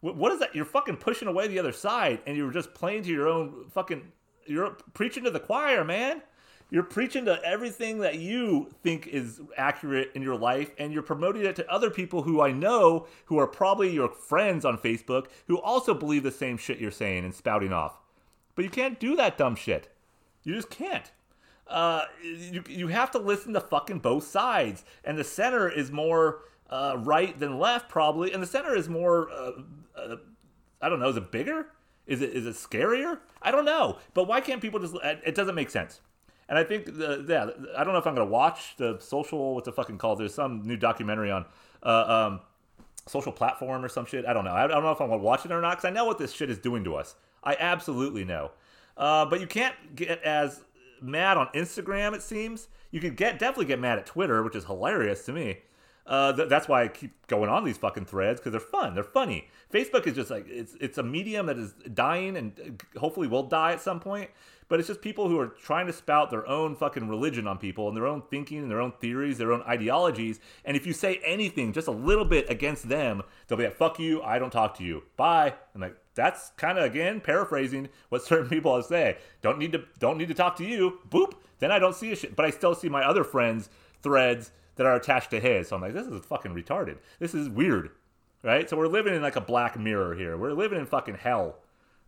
What, 0.00 0.16
what 0.16 0.32
is 0.32 0.40
that? 0.40 0.54
You're 0.54 0.64
fucking 0.64 0.96
pushing 0.96 1.28
away 1.28 1.46
the 1.46 1.58
other 1.58 1.72
side, 1.72 2.20
and 2.26 2.38
you're 2.38 2.50
just 2.50 2.72
playing 2.72 3.02
to 3.02 3.10
your 3.10 3.28
own 3.28 3.68
fucking. 3.70 4.10
You're 4.46 4.70
preaching 4.94 5.24
to 5.24 5.30
the 5.30 5.40
choir, 5.40 5.84
man. 5.84 6.22
You're 6.72 6.84
preaching 6.84 7.26
to 7.26 7.38
everything 7.44 7.98
that 7.98 8.14
you 8.14 8.70
think 8.82 9.06
is 9.06 9.42
accurate 9.58 10.10
in 10.14 10.22
your 10.22 10.38
life, 10.38 10.72
and 10.78 10.90
you're 10.90 11.02
promoting 11.02 11.44
it 11.44 11.54
to 11.56 11.70
other 11.70 11.90
people 11.90 12.22
who 12.22 12.40
I 12.40 12.50
know 12.50 13.06
who 13.26 13.38
are 13.38 13.46
probably 13.46 13.92
your 13.92 14.08
friends 14.08 14.64
on 14.64 14.78
Facebook 14.78 15.26
who 15.48 15.60
also 15.60 15.92
believe 15.92 16.22
the 16.22 16.30
same 16.30 16.56
shit 16.56 16.78
you're 16.78 16.90
saying 16.90 17.26
and 17.26 17.34
spouting 17.34 17.74
off. 17.74 17.98
But 18.54 18.64
you 18.64 18.70
can't 18.70 18.98
do 18.98 19.14
that 19.16 19.36
dumb 19.36 19.54
shit. 19.54 19.94
You 20.44 20.54
just 20.54 20.70
can't. 20.70 21.12
Uh, 21.66 22.06
you, 22.22 22.64
you 22.66 22.88
have 22.88 23.10
to 23.10 23.18
listen 23.18 23.52
to 23.52 23.60
fucking 23.60 23.98
both 23.98 24.24
sides. 24.24 24.82
And 25.04 25.18
the 25.18 25.24
center 25.24 25.68
is 25.68 25.90
more 25.90 26.40
uh, 26.70 26.96
right 27.00 27.38
than 27.38 27.58
left, 27.58 27.90
probably. 27.90 28.32
And 28.32 28.42
the 28.42 28.46
center 28.46 28.74
is 28.74 28.88
more, 28.88 29.30
uh, 29.30 29.50
uh 29.94 30.16
I 30.80 30.88
don't 30.88 31.00
know, 31.00 31.10
is 31.10 31.18
it 31.18 31.30
bigger? 31.30 31.66
Is 32.06 32.22
it 32.22 32.30
is 32.30 32.46
it 32.46 32.54
scarier? 32.54 33.18
I 33.42 33.50
don't 33.50 33.66
know. 33.66 33.98
But 34.14 34.26
why 34.26 34.40
can't 34.40 34.62
people 34.62 34.80
just, 34.80 34.96
it 35.04 35.34
doesn't 35.34 35.54
make 35.54 35.68
sense. 35.68 36.00
And 36.52 36.58
I 36.58 36.64
think, 36.64 36.84
the, 36.84 37.24
yeah, 37.26 37.48
I 37.78 37.82
don't 37.82 37.94
know 37.94 37.98
if 37.98 38.06
I'm 38.06 38.14
to 38.14 38.26
watch 38.26 38.76
the 38.76 38.98
social, 39.00 39.54
what's 39.54 39.64
the 39.64 39.72
fucking 39.72 39.96
called? 39.96 40.20
There's 40.20 40.34
some 40.34 40.60
new 40.66 40.76
documentary 40.76 41.30
on 41.30 41.46
uh, 41.82 42.28
um, 42.30 42.40
social 43.08 43.32
platform 43.32 43.82
or 43.82 43.88
some 43.88 44.04
shit. 44.04 44.26
I 44.26 44.34
don't 44.34 44.44
know. 44.44 44.52
I, 44.52 44.66
don't 44.66 44.82
know 44.82 44.90
if 44.90 45.00
I'm 45.00 45.08
to 45.08 45.16
watch 45.16 45.46
it 45.46 45.50
or 45.50 45.62
not 45.62 45.78
because 45.78 45.86
I 45.86 45.90
know 45.90 46.04
what 46.04 46.18
this 46.18 46.30
shit 46.30 46.50
is 46.50 46.58
doing 46.58 46.84
to 46.84 46.94
us. 46.94 47.14
I 47.42 47.56
absolutely 47.58 48.26
know. 48.26 48.50
Uh, 48.98 49.24
but 49.24 49.40
you 49.40 49.46
can't 49.46 49.96
get 49.96 50.22
as 50.24 50.62
mad 51.00 51.38
on 51.38 51.46
Instagram, 51.54 52.12
it 52.14 52.20
seems. 52.20 52.68
You 52.90 53.00
could 53.00 53.16
get 53.16 53.38
definitely 53.38 53.64
get 53.64 53.80
mad 53.80 53.98
at 53.98 54.04
Twitter, 54.04 54.42
which 54.42 54.54
is 54.54 54.66
hilarious 54.66 55.24
to 55.24 55.32
me. 55.32 55.60
Uh, 56.06 56.32
th- 56.32 56.48
that's 56.48 56.68
why 56.68 56.82
I 56.82 56.88
keep 56.88 57.26
going 57.28 57.48
on 57.48 57.64
these 57.64 57.78
fucking 57.78 58.06
threads 58.06 58.40
because 58.40 58.50
they're 58.50 58.60
fun. 58.60 58.94
They're 58.94 59.04
funny. 59.04 59.48
Facebook 59.72 60.06
is 60.06 60.14
just 60.14 60.30
like 60.30 60.46
it's 60.48 60.74
it's 60.80 60.98
a 60.98 61.02
medium 61.02 61.46
that 61.46 61.58
is 61.58 61.74
dying 61.94 62.36
and 62.36 62.78
uh, 62.94 62.98
hopefully 62.98 63.28
will 63.28 63.44
die 63.44 63.72
at 63.72 63.80
some 63.80 64.00
point. 64.00 64.30
But 64.68 64.80
it's 64.80 64.88
just 64.88 65.02
people 65.02 65.28
who 65.28 65.38
are 65.38 65.48
trying 65.48 65.86
to 65.86 65.92
spout 65.92 66.30
their 66.30 66.48
own 66.48 66.74
fucking 66.74 67.08
religion 67.08 67.46
on 67.46 67.58
people 67.58 67.88
and 67.88 67.96
their 67.96 68.06
own 68.06 68.22
thinking 68.30 68.58
and 68.58 68.70
their 68.70 68.80
own 68.80 68.92
theories, 69.00 69.36
their 69.38 69.52
own 69.52 69.62
ideologies. 69.62 70.40
And 70.64 70.76
if 70.76 70.86
you 70.86 70.92
say 70.92 71.20
anything 71.24 71.72
just 71.72 71.88
a 71.88 71.92
little 71.92 72.24
bit 72.24 72.50
against 72.50 72.88
them, 72.88 73.22
they'll 73.46 73.58
be 73.58 73.64
like, 73.64 73.76
"Fuck 73.76 74.00
you! 74.00 74.22
I 74.22 74.38
don't 74.38 74.50
talk 74.50 74.76
to 74.78 74.84
you. 74.84 75.04
Bye." 75.16 75.54
And 75.74 75.82
like 75.82 75.96
that's 76.14 76.50
kind 76.56 76.78
of 76.78 76.84
again 76.84 77.20
paraphrasing 77.20 77.90
what 78.08 78.22
certain 78.24 78.48
people 78.48 78.82
say. 78.82 79.18
Don't 79.40 79.58
need 79.58 79.72
to 79.72 79.84
don't 80.00 80.18
need 80.18 80.28
to 80.28 80.34
talk 80.34 80.56
to 80.56 80.64
you. 80.64 80.98
Boop. 81.08 81.34
Then 81.60 81.70
I 81.70 81.78
don't 81.78 81.94
see 81.94 82.10
a 82.10 82.16
shit. 82.16 82.34
But 82.34 82.44
I 82.44 82.50
still 82.50 82.74
see 82.74 82.88
my 82.88 83.06
other 83.06 83.22
friends 83.22 83.68
threads 84.02 84.50
that 84.76 84.86
are 84.86 84.96
attached 84.96 85.30
to 85.30 85.40
his. 85.40 85.68
So 85.68 85.76
I'm 85.76 85.82
like, 85.82 85.94
this 85.94 86.06
is 86.06 86.24
fucking 86.24 86.54
retarded. 86.54 86.98
This 87.18 87.34
is 87.34 87.48
weird, 87.48 87.90
right? 88.42 88.68
So 88.68 88.76
we're 88.76 88.88
living 88.88 89.14
in 89.14 89.22
like 89.22 89.36
a 89.36 89.40
black 89.40 89.78
mirror 89.78 90.14
here. 90.14 90.36
We're 90.36 90.52
living 90.52 90.78
in 90.78 90.86
fucking 90.86 91.16
hell, 91.16 91.58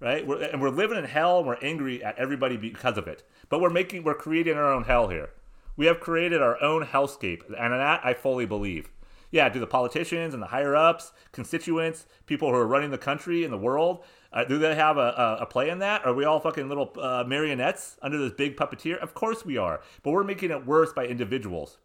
right? 0.01 0.27
We're, 0.27 0.43
and 0.43 0.61
we're 0.61 0.71
living 0.71 0.99
in 0.99 1.05
hell. 1.05 1.39
and 1.39 1.47
We're 1.47 1.59
angry 1.63 2.03
at 2.03 2.19
everybody 2.19 2.57
because 2.57 2.99
of 2.99 3.07
it. 3.07 3.23
But 3.49 3.61
we're 3.61 3.71
making, 3.71 4.05
we're 4.05 4.15
creating 4.15 4.57
our 4.57 4.73
own 4.73 4.85
hell 4.85 5.09
here. 5.09 5.31
We 5.77 5.87
have 5.87 6.01
created 6.01 6.41
our 6.41 6.63
own 6.63 6.87
hellscape, 6.87 7.43
and 7.49 7.73
that 7.73 8.01
I 8.05 8.15
fully 8.15 8.47
believe. 8.47 8.91
Yeah, 9.33 9.49
do 9.49 9.59
the 9.59 9.67
politicians 9.67 10.33
and 10.33 10.41
the 10.41 10.47
higher 10.47 10.77
ups, 10.77 11.13
constituents, 11.33 12.07
people 12.27 12.51
who 12.51 12.55
are 12.55 12.67
running 12.69 12.93
the 12.93 12.99
country 12.99 13.43
and 13.43 13.53
the 13.53 13.59
world, 13.59 14.05
uh, 14.33 14.45
do 14.45 14.59
they 14.59 14.77
have 14.77 14.97
a, 14.97 15.01
a, 15.01 15.39
a, 15.43 15.47
play 15.47 15.71
in 15.71 15.81
that? 15.81 16.07
Are 16.07 16.15
we 16.15 16.25
all 16.25 16.39
fucking 16.39 16.69
little 16.69 16.93
uh, 17.01 17.25
marionettes 17.27 17.97
under 18.01 18.17
this 18.17 18.33
big 18.33 18.57
puppeteer? 18.57 18.97
Of 18.99 19.15
course 19.15 19.45
we 19.45 19.57
are. 19.57 19.81
But 20.05 20.13
we're 20.13 20.23
making 20.23 20.53
it 20.53 20.65
worse 20.65 20.93
by 20.93 21.07
individuals 21.07 21.79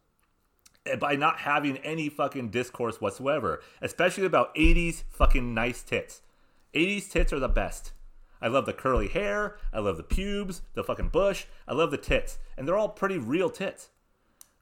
by 0.98 1.16
not 1.16 1.40
having 1.40 1.78
any 1.78 2.10
fucking 2.10 2.50
discourse 2.50 3.02
whatsoever, 3.02 3.62
especially 3.82 4.26
about 4.26 4.56
80s 4.56 5.04
fucking 5.10 5.54
nice 5.54 5.84
tits. 5.84 6.22
80s 6.74 7.10
tits 7.10 7.34
are 7.34 7.40
the 7.40 7.48
best. 7.48 7.92
I 8.42 8.48
love 8.48 8.66
the 8.66 8.74
curly 8.74 9.08
hair, 9.08 9.58
I 9.74 9.80
love 9.80 9.98
the 9.98 10.04
pubes, 10.04 10.62
the 10.74 10.84
fucking 10.84 11.10
bush, 11.10 11.46
I 11.68 11.74
love 11.74 11.92
the 11.92 11.98
tits, 11.98 12.38
and 12.58 12.68
they're 12.68 12.78
all 12.78 12.90
pretty 12.90 13.18
real 13.18 13.50
tits. 13.50 13.90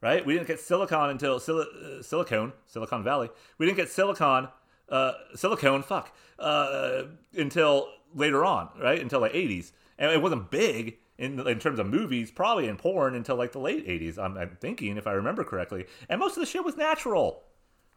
Right? 0.01 0.25
We 0.25 0.33
didn't 0.33 0.47
get 0.47 0.59
silicon 0.59 1.09
until 1.09 1.39
sil- 1.41 1.65
uh, 1.65 2.03
silicone, 2.03 2.53
Silicon 2.65 3.03
Valley. 3.03 3.29
We 3.57 3.65
didn't 3.65 3.77
get 3.77 3.89
silicon, 3.89 4.49
uh, 4.89 5.13
silicone, 5.35 5.81
fuck, 5.81 6.15
uh, 6.37 7.03
until 7.35 7.89
later 8.13 8.45
on, 8.45 8.69
right? 8.79 9.01
Until 9.01 9.21
the 9.21 9.29
80s. 9.29 9.71
And 9.97 10.11
it 10.11 10.21
wasn't 10.21 10.51
big 10.51 10.99
in 11.17 11.39
in 11.47 11.59
terms 11.59 11.79
of 11.79 11.87
movies, 11.87 12.31
probably 12.31 12.67
in 12.67 12.77
porn 12.77 13.15
until 13.15 13.35
like 13.35 13.51
the 13.51 13.59
late 13.59 13.87
'80s. 13.87 14.17
I'm, 14.17 14.37
I'm 14.37 14.57
thinking, 14.59 14.97
if 14.97 15.07
I 15.07 15.11
remember 15.11 15.43
correctly, 15.43 15.85
and 16.09 16.19
most 16.19 16.37
of 16.37 16.41
the 16.41 16.45
shit 16.45 16.65
was 16.65 16.77
natural. 16.77 17.43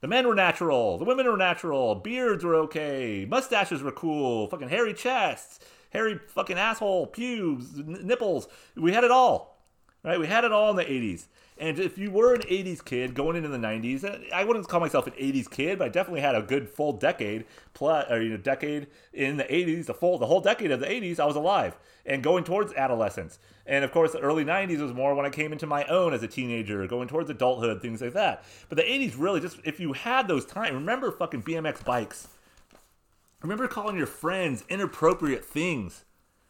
The 0.00 0.08
men 0.08 0.26
were 0.26 0.34
natural, 0.34 0.96
the 0.96 1.04
women 1.04 1.26
were 1.26 1.36
natural, 1.36 1.94
beards 1.94 2.42
were 2.42 2.54
okay, 2.54 3.26
mustaches 3.28 3.82
were 3.82 3.92
cool, 3.92 4.48
fucking 4.48 4.70
hairy 4.70 4.94
chests, 4.94 5.60
hairy 5.90 6.18
fucking 6.28 6.56
asshole, 6.56 7.08
pubes, 7.08 7.78
n- 7.78 7.98
nipples. 8.04 8.48
We 8.74 8.94
had 8.94 9.04
it 9.04 9.10
all, 9.10 9.62
right? 10.02 10.18
We 10.18 10.26
had 10.26 10.44
it 10.44 10.52
all 10.52 10.70
in 10.70 10.76
the 10.76 10.84
'80s. 10.84 11.26
And 11.60 11.78
if 11.78 11.98
you 11.98 12.10
were 12.10 12.32
an 12.32 12.40
80s 12.40 12.82
kid 12.82 13.14
going 13.14 13.36
into 13.36 13.50
the 13.50 13.58
90s, 13.58 14.02
uh, 14.02 14.18
I 14.34 14.44
wouldn't 14.44 14.66
call 14.66 14.80
myself 14.80 15.06
an 15.06 15.12
80s 15.12 15.48
kid, 15.50 15.78
but 15.78 15.84
I 15.84 15.88
definitely 15.90 16.22
had 16.22 16.34
a 16.34 16.40
good 16.40 16.70
full 16.70 16.94
decade 16.94 17.44
plus, 17.74 18.10
or 18.10 18.22
you 18.22 18.30
know, 18.30 18.38
decade 18.38 18.86
in 19.12 19.36
the 19.36 19.44
80s, 19.44 19.84
the 19.84 19.92
full, 19.92 20.16
the 20.16 20.24
whole 20.24 20.40
decade 20.40 20.70
of 20.70 20.80
the 20.80 20.86
80s, 20.86 21.20
I 21.20 21.26
was 21.26 21.36
alive 21.36 21.76
and 22.06 22.22
going 22.22 22.44
towards 22.44 22.72
adolescence. 22.72 23.38
And 23.66 23.84
of 23.84 23.92
course, 23.92 24.12
the 24.12 24.20
early 24.20 24.42
90s 24.42 24.80
was 24.80 24.94
more 24.94 25.14
when 25.14 25.26
I 25.26 25.30
came 25.30 25.52
into 25.52 25.66
my 25.66 25.84
own 25.84 26.14
as 26.14 26.22
a 26.22 26.28
teenager, 26.28 26.86
going 26.86 27.08
towards 27.08 27.28
adulthood, 27.28 27.82
things 27.82 28.00
like 28.00 28.14
that. 28.14 28.42
But 28.70 28.78
the 28.78 28.84
80s 28.84 29.16
really 29.18 29.40
just, 29.40 29.58
if 29.62 29.78
you 29.78 29.92
had 29.92 30.28
those 30.28 30.46
times, 30.46 30.72
remember 30.72 31.12
fucking 31.12 31.42
BMX 31.42 31.84
bikes. 31.84 32.28
Remember 33.42 33.68
calling 33.68 33.98
your 33.98 34.06
friends 34.06 34.64
inappropriate 34.70 35.44
things, 35.44 36.06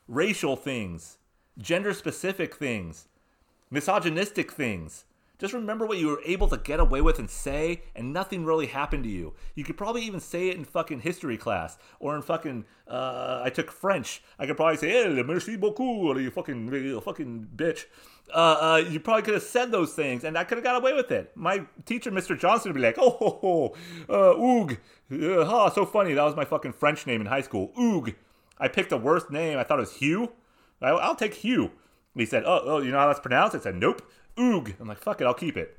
racial 0.06 0.54
things, 0.54 1.18
gender 1.58 1.94
specific 1.94 2.54
things 2.54 3.08
misogynistic 3.71 4.53
things. 4.53 5.05
Just 5.41 5.55
remember 5.55 5.87
what 5.87 5.97
you 5.97 6.09
were 6.09 6.21
able 6.27 6.49
to 6.49 6.59
get 6.59 6.81
away 6.81 7.01
with 7.01 7.18
and 7.18 7.31
say, 7.31 7.81
and 7.97 8.12
nothing 8.12 8.45
really 8.45 8.66
happened 8.66 9.05
to 9.05 9.09
you. 9.09 9.33
You 9.55 9.64
could 9.64 9.79
probably 9.79 10.03
even 10.03 10.21
say 10.21 10.51
it 10.51 10.57
in 10.57 10.66
fucking 10.66 11.01
history 11.01 11.39
class 11.39 11.79
or 11.99 12.14
in 12.14 12.21
fucking. 12.21 12.66
Uh, 12.87 13.41
I 13.43 13.49
took 13.49 13.73
French. 13.73 14.23
I 14.39 14.45
could 14.45 14.57
probably 14.57 14.77
say, 14.77 14.91
"Hey, 14.91 15.23
merci 15.23 15.57
beaucoup," 15.57 16.21
you 16.21 16.31
fucking, 16.31 16.71
you 16.75 17.01
fucking 17.01 17.49
bitch. 17.57 17.87
Uh, 18.35 18.37
uh, 18.61 18.85
you 18.87 19.01
probably 19.01 19.23
could 19.23 19.33
have 19.33 19.43
said 19.43 19.73
those 19.73 19.95
things, 19.95 20.25
and 20.25 20.37
I 20.37 20.45
could 20.45 20.59
have 20.59 20.64
got 20.64 20.77
away 20.77 20.93
with 20.93 21.11
it. 21.11 21.35
My 21.35 21.64
teacher, 21.87 22.11
Mr. 22.11 22.39
Johnson, 22.39 22.71
would 22.71 22.79
be 22.79 22.83
like, 22.83 22.99
"Oh, 22.99 23.11
ho, 23.11 23.39
ho, 23.41 23.75
uh, 24.11 24.35
oog, 24.37 24.77
uh, 25.11 25.47
ha, 25.47 25.71
so 25.71 25.87
funny." 25.87 26.12
That 26.12 26.25
was 26.25 26.37
my 26.37 26.45
fucking 26.45 26.75
French 26.75 27.07
name 27.07 27.23
in 27.23 27.27
high 27.29 27.41
school, 27.41 27.73
oog. 27.79 28.14
I 28.59 28.68
picked 28.68 28.91
the 28.91 28.99
worst 28.99 29.31
name. 29.31 29.57
I 29.57 29.64
thought 29.64 29.79
it 29.79 29.89
was 29.89 29.95
Hugh. 29.95 30.33
I, 30.83 30.91
I'll 30.91 31.16
take 31.16 31.33
Hugh. 31.33 31.71
He 32.14 32.26
said, 32.26 32.44
"Oh, 32.44 32.61
oh, 32.64 32.78
you 32.80 32.90
know 32.90 32.98
how 32.98 33.06
that's 33.06 33.20
pronounced?" 33.20 33.54
I 33.56 33.61
said, 33.61 33.76
"Nope, 33.76 34.02
oog." 34.36 34.74
I'm 34.80 34.88
like, 34.88 34.98
"Fuck 34.98 35.20
it, 35.20 35.24
I'll 35.24 35.34
keep 35.34 35.56
it." 35.56 35.78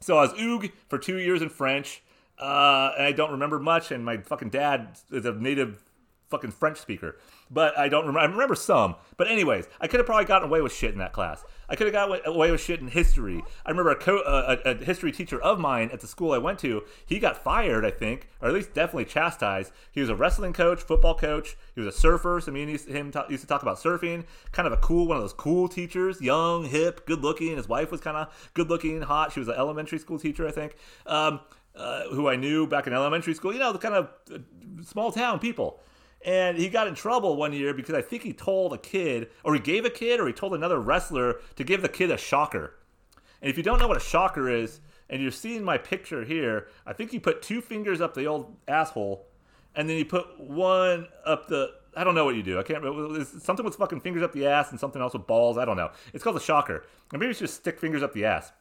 So 0.00 0.16
I 0.16 0.22
was 0.22 0.32
oog 0.34 0.72
for 0.88 0.98
two 0.98 1.18
years 1.18 1.42
in 1.42 1.48
French, 1.48 2.02
uh, 2.38 2.92
and 2.96 3.06
I 3.06 3.12
don't 3.12 3.30
remember 3.30 3.58
much. 3.58 3.90
And 3.90 4.04
my 4.04 4.18
fucking 4.18 4.50
dad 4.50 4.98
is 5.10 5.26
a 5.26 5.32
native 5.32 5.82
fucking 6.30 6.52
French 6.52 6.78
speaker, 6.78 7.18
but 7.50 7.76
I 7.76 7.88
don't 7.88 8.06
remember. 8.06 8.20
I 8.20 8.24
remember 8.24 8.54
some. 8.54 8.94
But 9.16 9.28
anyways, 9.28 9.66
I 9.80 9.88
could 9.88 10.00
have 10.00 10.06
probably 10.06 10.24
gotten 10.24 10.48
away 10.48 10.60
with 10.60 10.72
shit 10.72 10.92
in 10.92 10.98
that 10.98 11.12
class. 11.12 11.44
I 11.68 11.76
could 11.76 11.86
have 11.86 11.94
got 11.94 12.26
away 12.26 12.50
with 12.50 12.60
shit 12.60 12.80
in 12.80 12.88
history. 12.88 13.42
I 13.64 13.70
remember 13.70 13.90
a, 13.90 13.96
co- 13.96 14.58
a, 14.64 14.74
history 14.74 15.12
teacher 15.12 15.40
of 15.40 15.60
mine 15.60 15.90
at 15.92 16.00
the 16.00 16.08
school 16.08 16.32
I 16.32 16.38
went 16.38 16.58
to. 16.60 16.82
He 17.06 17.20
got 17.20 17.36
fired, 17.36 17.84
I 17.84 17.90
think, 17.92 18.28
or 18.40 18.48
at 18.48 18.54
least 18.54 18.74
definitely 18.74 19.04
chastised. 19.04 19.72
He 19.92 20.00
was 20.00 20.10
a 20.10 20.16
wrestling 20.16 20.52
coach, 20.52 20.80
football 20.80 21.14
coach. 21.14 21.56
He 21.74 21.80
was 21.80 21.94
a 21.94 21.96
surfer. 21.96 22.40
So 22.40 22.50
me 22.50 22.62
and 22.62 22.80
him 22.80 23.12
used 23.28 23.42
to 23.42 23.46
talk 23.46 23.62
about 23.62 23.78
surfing. 23.78 24.24
Kind 24.50 24.66
of 24.66 24.72
a 24.72 24.78
cool, 24.78 25.06
one 25.06 25.16
of 25.16 25.22
those 25.22 25.32
cool 25.32 25.68
teachers, 25.68 26.20
young, 26.20 26.64
hip, 26.64 27.06
good 27.06 27.22
looking. 27.22 27.56
His 27.56 27.68
wife 27.68 27.92
was 27.92 28.00
kind 28.00 28.16
of 28.16 28.50
good 28.54 28.68
looking, 28.68 29.02
hot. 29.02 29.32
She 29.32 29.38
was 29.38 29.48
an 29.48 29.54
elementary 29.56 29.98
school 29.98 30.18
teacher, 30.18 30.48
I 30.48 30.50
think. 30.50 30.76
Um, 31.06 31.40
uh, 31.76 32.08
who 32.08 32.28
I 32.28 32.34
knew 32.34 32.66
back 32.66 32.88
in 32.88 32.92
elementary 32.92 33.34
school, 33.34 33.52
you 33.52 33.60
know, 33.60 33.72
the 33.72 33.78
kind 33.78 33.94
of 33.94 34.08
uh, 34.32 34.38
small 34.82 35.12
town 35.12 35.38
people. 35.38 35.80
And 36.24 36.58
he 36.58 36.68
got 36.68 36.86
in 36.86 36.94
trouble 36.94 37.36
one 37.36 37.52
year 37.52 37.72
because 37.72 37.94
I 37.94 38.02
think 38.02 38.22
he 38.22 38.32
told 38.32 38.72
a 38.72 38.78
kid, 38.78 39.30
or 39.42 39.54
he 39.54 39.60
gave 39.60 39.84
a 39.84 39.90
kid, 39.90 40.20
or 40.20 40.26
he 40.26 40.32
told 40.32 40.54
another 40.54 40.78
wrestler 40.78 41.40
to 41.56 41.64
give 41.64 41.80
the 41.82 41.88
kid 41.88 42.10
a 42.10 42.18
shocker. 42.18 42.74
And 43.40 43.50
if 43.50 43.56
you 43.56 43.62
don't 43.62 43.78
know 43.78 43.88
what 43.88 43.96
a 43.96 44.00
shocker 44.00 44.48
is, 44.50 44.80
and 45.08 45.22
you're 45.22 45.30
seeing 45.30 45.64
my 45.64 45.78
picture 45.78 46.24
here, 46.24 46.68
I 46.86 46.92
think 46.92 47.10
he 47.10 47.18
put 47.18 47.42
two 47.42 47.60
fingers 47.60 48.00
up 48.00 48.14
the 48.14 48.26
old 48.26 48.54
asshole, 48.68 49.26
and 49.74 49.88
then 49.88 49.96
he 49.96 50.04
put 50.04 50.38
one 50.38 51.08
up 51.24 51.48
the. 51.48 51.72
I 51.96 52.04
don't 52.04 52.14
know 52.14 52.24
what 52.24 52.36
you 52.36 52.42
do. 52.42 52.58
I 52.58 52.62
can't. 52.62 52.84
Something 53.42 53.64
with 53.64 53.74
fucking 53.74 54.00
fingers 54.00 54.22
up 54.22 54.32
the 54.32 54.46
ass 54.46 54.70
and 54.70 54.78
something 54.78 55.02
else 55.02 55.14
with 55.14 55.26
balls. 55.26 55.58
I 55.58 55.64
don't 55.64 55.76
know. 55.76 55.90
It's 56.12 56.22
called 56.22 56.36
a 56.36 56.40
shocker. 56.40 56.84
And 57.12 57.18
maybe 57.18 57.30
it's 57.30 57.40
just 57.40 57.54
stick 57.54 57.80
fingers 57.80 58.02
up 58.02 58.12
the 58.12 58.24
ass. 58.24 58.52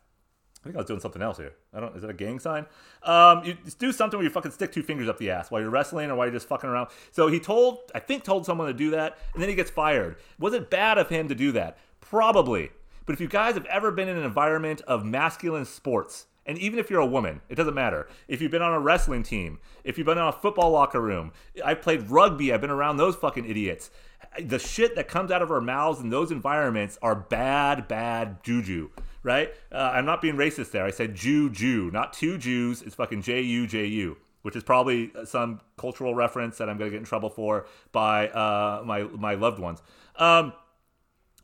I 0.62 0.64
think 0.64 0.76
I 0.76 0.80
was 0.80 0.88
doing 0.88 0.99
something 0.99 1.22
else 1.22 1.38
here. 1.38 1.53
I 1.74 1.80
don't. 1.80 1.95
Is 1.95 2.01
that 2.01 2.10
a 2.10 2.14
gang 2.14 2.38
sign? 2.38 2.66
Um, 3.03 3.43
you 3.45 3.55
do 3.78 3.93
something 3.93 4.18
where 4.18 4.26
you 4.26 4.30
fucking 4.30 4.51
stick 4.51 4.74
two 4.74 4.84
fingers 4.84 5.07
up 5.07 5.18
the 5.18 5.32
ass 5.32 5.49
while 5.49 5.62
you're 5.62 5.70
wrestling 5.70 6.12
or 6.12 6.16
while 6.16 6.28
you're 6.28 6.34
just 6.34 6.49
fucking 6.49 6.70
around. 6.70 6.89
So 7.12 7.28
he 7.28 7.39
told, 7.39 7.80
I 7.95 7.99
think, 7.99 8.26
told 8.26 8.45
someone 8.45 8.68
to 8.68 8.74
do 8.74 8.91
that, 8.91 9.18
and 9.34 9.41
then 9.41 9.49
he 9.49 9.55
gets 9.55 9.72
fired. 9.72 10.18
Was 10.38 10.53
it 10.53 10.70
bad 10.70 10.97
of 10.97 11.07
him 11.07 11.30
to 11.30 11.36
do 11.36 11.53
that? 11.53 11.78
Probably. 12.01 12.72
But 13.05 13.14
if 13.14 13.22
you 13.22 13.28
guys 13.28 13.53
have 13.53 13.66
ever 13.66 13.89
been 13.89 14.10
in 14.10 14.18
an 14.18 14.24
environment 14.24 14.82
of 14.82 15.05
masculine 15.05 15.66
sports, 15.66 16.26
and 16.45 16.57
even 16.57 16.78
if 16.78 16.89
you're 16.89 16.99
a 16.99 17.05
woman, 17.05 17.39
it 17.47 17.55
doesn't 17.55 17.74
matter. 17.74 18.10
If 18.28 18.41
you've 18.41 18.51
been 18.51 18.62
on 18.62 18.74
a 18.74 18.80
wrestling 18.80 19.24
team, 19.24 19.60
if 19.86 19.97
you've 19.97 20.05
been 20.05 20.18
on 20.18 20.28
a 20.28 20.34
football 20.34 20.72
locker 20.72 20.99
room, 20.99 21.32
I've 21.64 21.82
played 21.82 22.10
rugby, 22.10 22.51
I've 22.51 22.62
been 22.62 22.70
around 22.70 22.97
those 22.97 23.16
fucking 23.16 23.49
idiots. 23.49 23.91
The 24.38 24.60
shit 24.60 24.95
that 24.95 25.07
comes 25.07 25.32
out 25.32 25.41
of 25.41 25.51
our 25.51 25.62
mouths 25.62 26.01
in 26.01 26.10
those 26.10 26.32
environments 26.32 26.99
are 27.01 27.16
bad, 27.16 27.88
bad 27.88 28.43
juju 28.43 28.89
right? 29.24 29.53
Uh, 29.72 29.91
I'm 29.93 30.05
not 30.05 30.22
being 30.22 30.36
racist 30.36 30.72
there. 30.72 30.86
I 30.86 30.91
said 30.91 31.15
Jew, 31.15 31.49
Jew, 31.49 31.89
not 31.91 32.13
two 32.13 32.38
Jews. 32.38 32.82
It's 32.82 32.95
fucking 32.95 33.22
J 33.22 33.41
U 33.41 33.67
J 33.67 33.86
U, 33.86 34.17
which 34.41 34.55
is 34.55 34.63
probably 34.63 35.11
some 35.26 35.61
cultural 35.78 36.15
reference 36.15 36.57
that 36.57 36.70
I'm 36.70 36.78
going 36.78 36.89
to 36.89 36.95
get 36.95 36.99
in 36.99 37.05
trouble 37.05 37.30
for 37.30 37.67
by 37.91 38.30
uh, 38.30 38.84
my 38.86 39.03
my 39.03 39.36
loved 39.36 39.59
ones. 39.59 39.82
Um, 40.15 40.53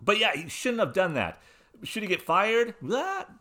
but 0.02 0.20
yeah, 0.20 0.36
he 0.36 0.50
shouldn't 0.50 0.80
have 0.80 0.94
done 0.94 1.14
that. 1.16 1.42
Should 1.84 2.04
he 2.04 2.10
get 2.10 2.22
fired? 2.22 2.76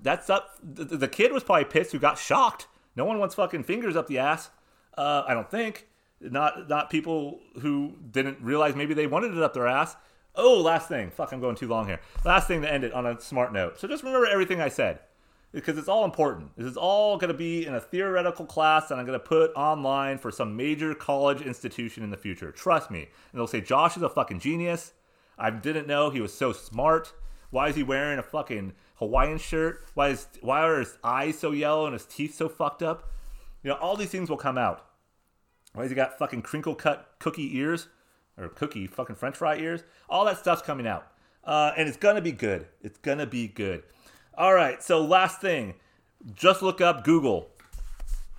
That's 0.02 0.28
up. 0.28 0.58
The, 0.62 0.84
the 0.84 1.08
kid 1.08 1.32
was 1.32 1.44
probably 1.44 1.64
pissed 1.66 1.92
who 1.92 1.98
got 1.98 2.18
shocked. 2.18 2.66
No 2.96 3.04
one 3.04 3.18
wants 3.18 3.34
fucking 3.34 3.64
fingers 3.64 3.96
up 3.96 4.06
the 4.06 4.18
ass. 4.18 4.50
Uh, 4.96 5.22
I 5.26 5.34
don't 5.34 5.50
think. 5.50 5.86
Not 6.20 6.68
not 6.68 6.90
people 6.90 7.40
who 7.60 7.96
didn't 8.10 8.38
realize 8.40 8.74
maybe 8.74 8.94
they 8.94 9.06
wanted 9.06 9.36
it 9.36 9.42
up 9.42 9.52
their 9.52 9.66
ass. 9.66 9.96
Oh, 10.36 10.60
last 10.60 10.88
thing. 10.88 11.10
Fuck, 11.10 11.32
I'm 11.32 11.40
going 11.40 11.56
too 11.56 11.68
long 11.68 11.86
here. 11.86 12.00
Last 12.24 12.48
thing 12.48 12.62
to 12.62 12.72
end 12.72 12.84
it 12.84 12.92
on 12.92 13.06
a 13.06 13.20
smart 13.20 13.52
note. 13.52 13.78
So 13.78 13.86
just 13.86 14.02
remember 14.02 14.26
everything 14.26 14.60
I 14.60 14.68
said 14.68 15.00
because 15.52 15.78
it's 15.78 15.88
all 15.88 16.04
important. 16.04 16.56
This 16.56 16.66
is 16.66 16.76
all 16.76 17.16
going 17.16 17.28
to 17.32 17.38
be 17.38 17.64
in 17.64 17.74
a 17.74 17.80
theoretical 17.80 18.44
class 18.44 18.88
that 18.88 18.98
I'm 18.98 19.06
going 19.06 19.18
to 19.18 19.24
put 19.24 19.52
online 19.54 20.18
for 20.18 20.32
some 20.32 20.56
major 20.56 20.94
college 20.94 21.40
institution 21.40 22.02
in 22.02 22.10
the 22.10 22.16
future. 22.16 22.50
Trust 22.50 22.90
me. 22.90 23.00
And 23.00 23.38
they'll 23.38 23.46
say, 23.46 23.60
Josh 23.60 23.96
is 23.96 24.02
a 24.02 24.08
fucking 24.08 24.40
genius. 24.40 24.92
I 25.38 25.50
didn't 25.50 25.86
know 25.86 26.10
he 26.10 26.20
was 26.20 26.34
so 26.34 26.52
smart. 26.52 27.12
Why 27.50 27.68
is 27.68 27.76
he 27.76 27.84
wearing 27.84 28.18
a 28.18 28.22
fucking 28.22 28.72
Hawaiian 28.96 29.38
shirt? 29.38 29.84
Why 29.94 30.08
is 30.08 30.26
why 30.40 30.62
are 30.62 30.80
his 30.80 30.98
eyes 31.04 31.38
so 31.38 31.52
yellow 31.52 31.86
and 31.86 31.92
his 31.92 32.04
teeth 32.04 32.34
so 32.34 32.48
fucked 32.48 32.82
up? 32.82 33.12
You 33.62 33.70
know, 33.70 33.76
all 33.76 33.96
these 33.96 34.10
things 34.10 34.28
will 34.28 34.36
come 34.36 34.58
out. 34.58 34.84
Why 35.72 35.82
has 35.82 35.90
he 35.90 35.94
got 35.94 36.18
fucking 36.18 36.42
crinkle 36.42 36.74
cut 36.74 37.14
cookie 37.20 37.56
ears 37.56 37.88
or 38.36 38.48
cookie 38.48 38.86
fucking 38.86 39.16
French 39.16 39.36
fry 39.36 39.56
ears? 39.56 39.82
All 40.08 40.24
that 40.24 40.38
stuff's 40.38 40.62
coming 40.62 40.86
out, 40.86 41.06
uh, 41.44 41.72
and 41.76 41.88
it's 41.88 41.96
gonna 41.96 42.20
be 42.20 42.32
good. 42.32 42.66
It's 42.82 42.98
gonna 42.98 43.26
be 43.26 43.48
good. 43.48 43.82
All 44.36 44.54
right. 44.54 44.82
So 44.82 45.04
last 45.04 45.40
thing, 45.40 45.74
just 46.34 46.62
look 46.62 46.80
up 46.80 47.04
Google. 47.04 47.50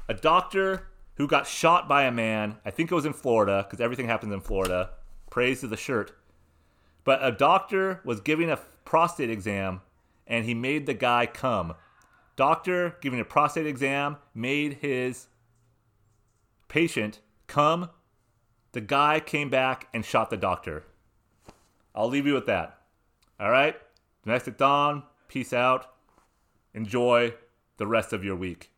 A 0.08 0.14
doctor 0.14 0.88
who 1.16 1.28
got 1.28 1.48
shot 1.48 1.88
by 1.88 2.04
a 2.04 2.12
man. 2.12 2.58
I 2.66 2.72
think 2.72 2.91
it 2.91 2.96
was 2.96 3.06
in 3.06 3.14
Florida 3.14 3.66
because 3.66 3.82
everything 3.82 4.08
happens 4.08 4.34
in 4.34 4.41
Florida. 4.41 4.91
Praise 5.30 5.62
to 5.62 5.68
the 5.68 5.78
shirt. 5.78 6.12
But 7.04 7.24
a 7.24 7.32
doctor 7.32 8.02
was 8.04 8.20
giving 8.20 8.50
a 8.50 8.60
prostate 8.84 9.30
exam 9.30 9.82
and 10.28 10.46
he 10.46 10.54
made 10.54 10.86
the 10.86 10.93
guy 10.93 11.26
come. 11.26 11.76
Doctor 12.36 12.98
giving 13.02 13.20
a 13.20 13.26
prostate 13.26 13.68
exam 13.68 14.18
made 14.34 14.74
his 14.74 15.28
patient 16.68 17.20
come. 17.48 17.89
The 18.76 18.82
guy 18.82 19.21
came 19.21 19.49
back 19.49 19.88
and 19.93 20.03
shot 20.03 20.30
the 20.30 20.36
doctor. 20.36 20.84
I'll 21.95 22.09
leave 22.09 22.28
you 22.28 22.34
with 22.34 22.47
that. 22.47 22.82
All 23.39 23.49
right? 23.49 23.73
Domestic 24.26 24.57
Dawn, 24.57 25.03
peace 25.30 25.53
out. 25.53 25.93
Enjoy 26.73 27.34
the 27.78 27.88
rest 27.88 28.11
of 28.11 28.26
your 28.26 28.36
week. 28.36 28.73